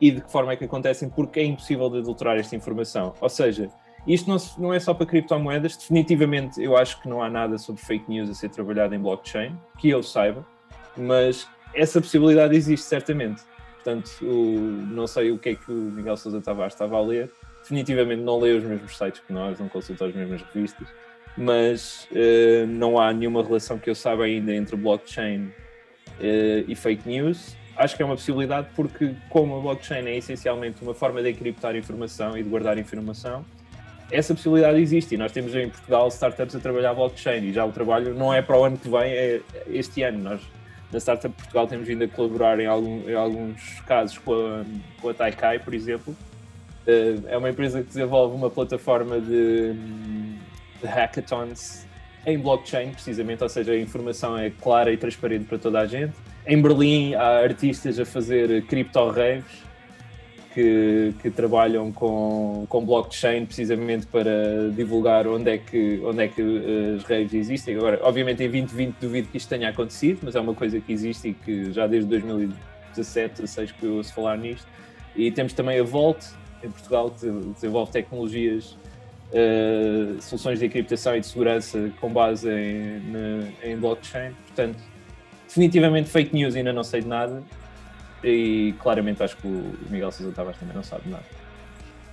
e 0.00 0.10
de 0.10 0.20
que 0.22 0.30
forma 0.30 0.52
é 0.52 0.56
que 0.56 0.64
acontecem, 0.64 1.08
porque 1.08 1.40
é 1.40 1.44
impossível 1.44 1.90
de 1.90 1.98
adulterar 1.98 2.38
esta 2.38 2.56
informação. 2.56 3.14
Ou 3.20 3.28
seja, 3.28 3.68
isto 4.06 4.30
não, 4.30 4.36
não 4.58 4.74
é 4.74 4.80
só 4.80 4.94
para 4.94 5.04
criptomoedas, 5.04 5.76
definitivamente 5.76 6.62
eu 6.62 6.76
acho 6.76 7.00
que 7.02 7.08
não 7.08 7.22
há 7.22 7.28
nada 7.28 7.58
sobre 7.58 7.82
fake 7.82 8.08
news 8.08 8.30
a 8.30 8.34
ser 8.34 8.48
trabalhado 8.48 8.94
em 8.94 8.98
blockchain, 8.98 9.54
que 9.78 9.90
eu 9.90 10.02
saiba, 10.02 10.46
mas 10.96 11.46
essa 11.74 12.00
possibilidade 12.00 12.54
existe 12.56 12.84
certamente. 12.86 13.42
Portanto, 13.74 14.10
o- 14.22 14.86
não 14.90 15.06
sei 15.06 15.30
o 15.30 15.38
que 15.38 15.50
é 15.50 15.54
que 15.54 15.70
o 15.70 15.74
Miguel 15.74 16.16
Sousa 16.16 16.40
Tavares 16.40 16.74
estava 16.74 16.96
a 16.96 17.02
ler. 17.02 17.30
Definitivamente 17.62 18.22
não 18.22 18.38
lê 18.38 18.52
os 18.52 18.64
mesmos 18.64 18.96
sites 18.96 19.20
que 19.26 19.32
nós, 19.32 19.58
não 19.58 19.68
consulta 19.68 20.06
as 20.06 20.14
mesmas 20.14 20.42
revistas, 20.52 20.88
mas 21.36 22.08
eh, 22.14 22.64
não 22.68 22.98
há 23.00 23.12
nenhuma 23.12 23.42
relação 23.42 23.78
que 23.78 23.88
eu 23.88 23.94
saiba 23.94 24.24
ainda 24.24 24.54
entre 24.54 24.76
blockchain 24.76 25.50
eh, 26.20 26.64
e 26.68 26.74
fake 26.74 27.08
news. 27.08 27.56
Acho 27.76 27.96
que 27.96 28.02
é 28.02 28.04
uma 28.06 28.14
possibilidade 28.16 28.68
porque, 28.76 29.14
como 29.30 29.56
a 29.56 29.60
blockchain 29.60 30.06
é 30.06 30.16
essencialmente 30.16 30.82
uma 30.82 30.92
forma 30.92 31.22
de 31.22 31.30
encriptar 31.30 31.74
informação 31.76 32.36
e 32.36 32.42
de 32.42 32.48
guardar 32.48 32.76
informação, 32.76 33.44
essa 34.10 34.34
possibilidade 34.34 34.78
existe 34.80 35.14
e 35.14 35.18
nós 35.18 35.32
temos 35.32 35.54
em 35.54 35.68
Portugal 35.70 36.08
startups 36.08 36.54
a 36.56 36.60
trabalhar 36.60 36.92
blockchain 36.94 37.44
e 37.44 37.52
já 37.52 37.64
o 37.64 37.72
trabalho 37.72 38.12
não 38.14 38.34
é 38.34 38.42
para 38.42 38.58
o 38.58 38.64
ano 38.64 38.76
que 38.76 38.88
vem, 38.88 39.12
é 39.12 39.40
este 39.68 40.02
ano. 40.02 40.18
Nós 40.18 40.40
na 40.92 40.98
Startup 40.98 41.34
Portugal 41.34 41.66
temos 41.66 41.86
vindo 41.86 42.02
a 42.04 42.08
colaborar 42.08 42.58
em, 42.60 42.66
algum- 42.66 43.08
em 43.08 43.14
alguns 43.14 43.80
casos 43.86 44.18
com 44.18 44.32
a, 44.34 44.64
com 45.00 45.08
a 45.08 45.14
Taikai, 45.14 45.58
por 45.58 45.72
exemplo. 45.74 46.16
Eh, 46.86 47.16
É 47.28 47.36
uma 47.38 47.50
empresa 47.50 47.80
que 47.82 47.88
desenvolve 47.88 48.34
uma 48.34 48.50
plataforma 48.50 49.20
de, 49.20 49.72
de 50.80 50.86
hackathons 50.86 51.86
em 52.26 52.38
blockchain, 52.38 52.90
precisamente, 52.90 53.42
ou 53.42 53.48
seja, 53.48 53.72
a 53.72 53.78
informação 53.80 54.36
é 54.36 54.50
clara 54.50 54.92
e 54.92 54.96
transparente 54.96 55.44
para 55.46 55.58
toda 55.58 55.80
a 55.80 55.86
gente. 55.86 56.12
Em 56.46 56.60
Berlim 56.60 57.14
há 57.14 57.38
artistas 57.42 57.98
a 57.98 58.04
fazer 58.04 58.62
cripto 58.66 59.08
raves 59.08 59.44
que, 60.54 61.14
que 61.22 61.30
trabalham 61.30 61.92
com, 61.92 62.66
com 62.68 62.84
blockchain 62.84 63.46
precisamente 63.46 64.06
para 64.06 64.70
divulgar 64.74 65.26
onde 65.26 65.50
é 65.50 65.58
que, 65.58 66.00
onde 66.04 66.24
é 66.24 66.28
que 66.28 66.40
eh, 66.42 66.96
as 66.96 67.02
raves 67.04 67.34
existem. 67.34 67.76
Agora, 67.76 68.00
obviamente, 68.02 68.42
em 68.42 68.50
2020 68.50 68.96
duvido 69.00 69.28
que 69.28 69.36
isto 69.36 69.48
tenha 69.48 69.68
acontecido, 69.68 70.20
mas 70.22 70.34
é 70.34 70.40
uma 70.40 70.54
coisa 70.54 70.80
que 70.80 70.92
existe 70.92 71.28
e 71.28 71.34
que 71.34 71.72
já 71.72 71.86
desde 71.86 72.08
2017, 72.10 73.42
16 73.42 73.72
que 73.72 73.84
eu 73.84 73.94
ouço 73.96 74.12
falar 74.12 74.36
nisto. 74.36 74.66
E 75.14 75.30
temos 75.30 75.52
também 75.52 75.78
a 75.78 75.82
Volt, 75.82 76.24
em 76.62 76.70
Portugal, 76.70 77.10
que 77.10 77.26
desenvolve 77.54 77.92
tecnologias, 77.92 78.76
eh, 79.32 80.14
soluções 80.20 80.58
de 80.58 80.66
encriptação 80.66 81.16
e 81.16 81.20
de 81.20 81.26
segurança 81.26 81.92
com 82.00 82.12
base 82.12 82.50
em, 82.50 83.54
em 83.62 83.76
blockchain. 83.76 84.32
Portanto, 84.46 84.78
definitivamente 85.46 86.08
fake 86.08 86.34
news 86.34 86.56
ainda 86.56 86.72
não 86.72 86.82
sei 86.82 87.02
de 87.02 87.08
nada 87.08 87.42
e 88.22 88.74
claramente 88.80 89.22
acho 89.22 89.36
que 89.36 89.46
o 89.46 89.74
Miguel 89.88 90.12
Sousa 90.12 90.32
Tavares 90.32 90.58
também 90.58 90.74
não 90.74 90.82
sabe 90.82 91.08
nada. 91.08 91.24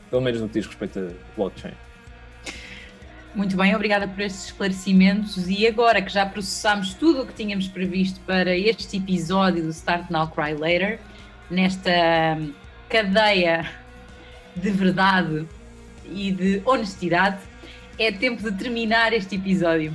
Pelo 0.09 0.21
menos 0.21 0.41
no 0.41 0.47
que 0.47 0.53
diz 0.53 0.67
respeito 0.67 0.99
a 0.99 1.35
blockchain. 1.35 1.73
Muito 3.35 3.55
bem, 3.55 3.75
obrigada 3.75 4.07
por 4.07 4.21
estes 4.21 4.45
esclarecimentos. 4.45 5.47
E 5.47 5.67
agora 5.67 6.01
que 6.01 6.11
já 6.11 6.25
processámos 6.25 6.93
tudo 6.93 7.21
o 7.21 7.25
que 7.25 7.33
tínhamos 7.33 7.67
previsto 7.67 8.19
para 8.21 8.55
este 8.57 8.97
episódio 8.97 9.63
do 9.63 9.69
Start 9.69 10.09
Now 10.09 10.29
Cry 10.29 10.53
Later, 10.53 10.99
nesta 11.49 11.91
hum, 12.39 12.53
cadeia 12.89 13.69
de 14.55 14.71
verdade 14.71 15.47
e 16.05 16.31
de 16.31 16.61
honestidade, 16.65 17.37
é 17.99 18.11
tempo 18.11 18.41
de 18.41 18.57
terminar 18.57 19.13
este 19.13 19.35
episódio. 19.35 19.93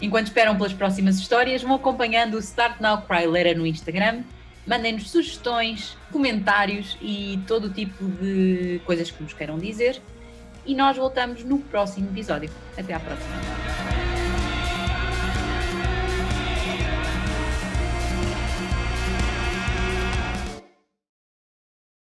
Enquanto 0.00 0.26
esperam 0.26 0.56
pelas 0.56 0.72
próximas 0.72 1.18
histórias, 1.18 1.62
vão 1.62 1.74
acompanhando 1.74 2.34
o 2.34 2.38
Start 2.38 2.80
Now 2.80 3.02
Cry 3.02 3.26
Later 3.26 3.58
no 3.58 3.66
Instagram. 3.66 4.22
Mandem-nos 4.66 5.10
sugestões, 5.10 5.96
comentários 6.10 6.96
e 7.00 7.38
todo 7.46 7.66
o 7.66 7.70
tipo 7.70 8.04
de 8.04 8.80
coisas 8.84 9.10
que 9.10 9.22
nos 9.22 9.32
queiram 9.32 9.58
dizer. 9.58 10.00
E 10.64 10.74
nós 10.74 10.96
voltamos 10.96 11.44
no 11.44 11.58
próximo 11.60 12.08
episódio. 12.08 12.50
Até 12.76 12.92
à 12.92 12.98
próxima. 12.98 14.05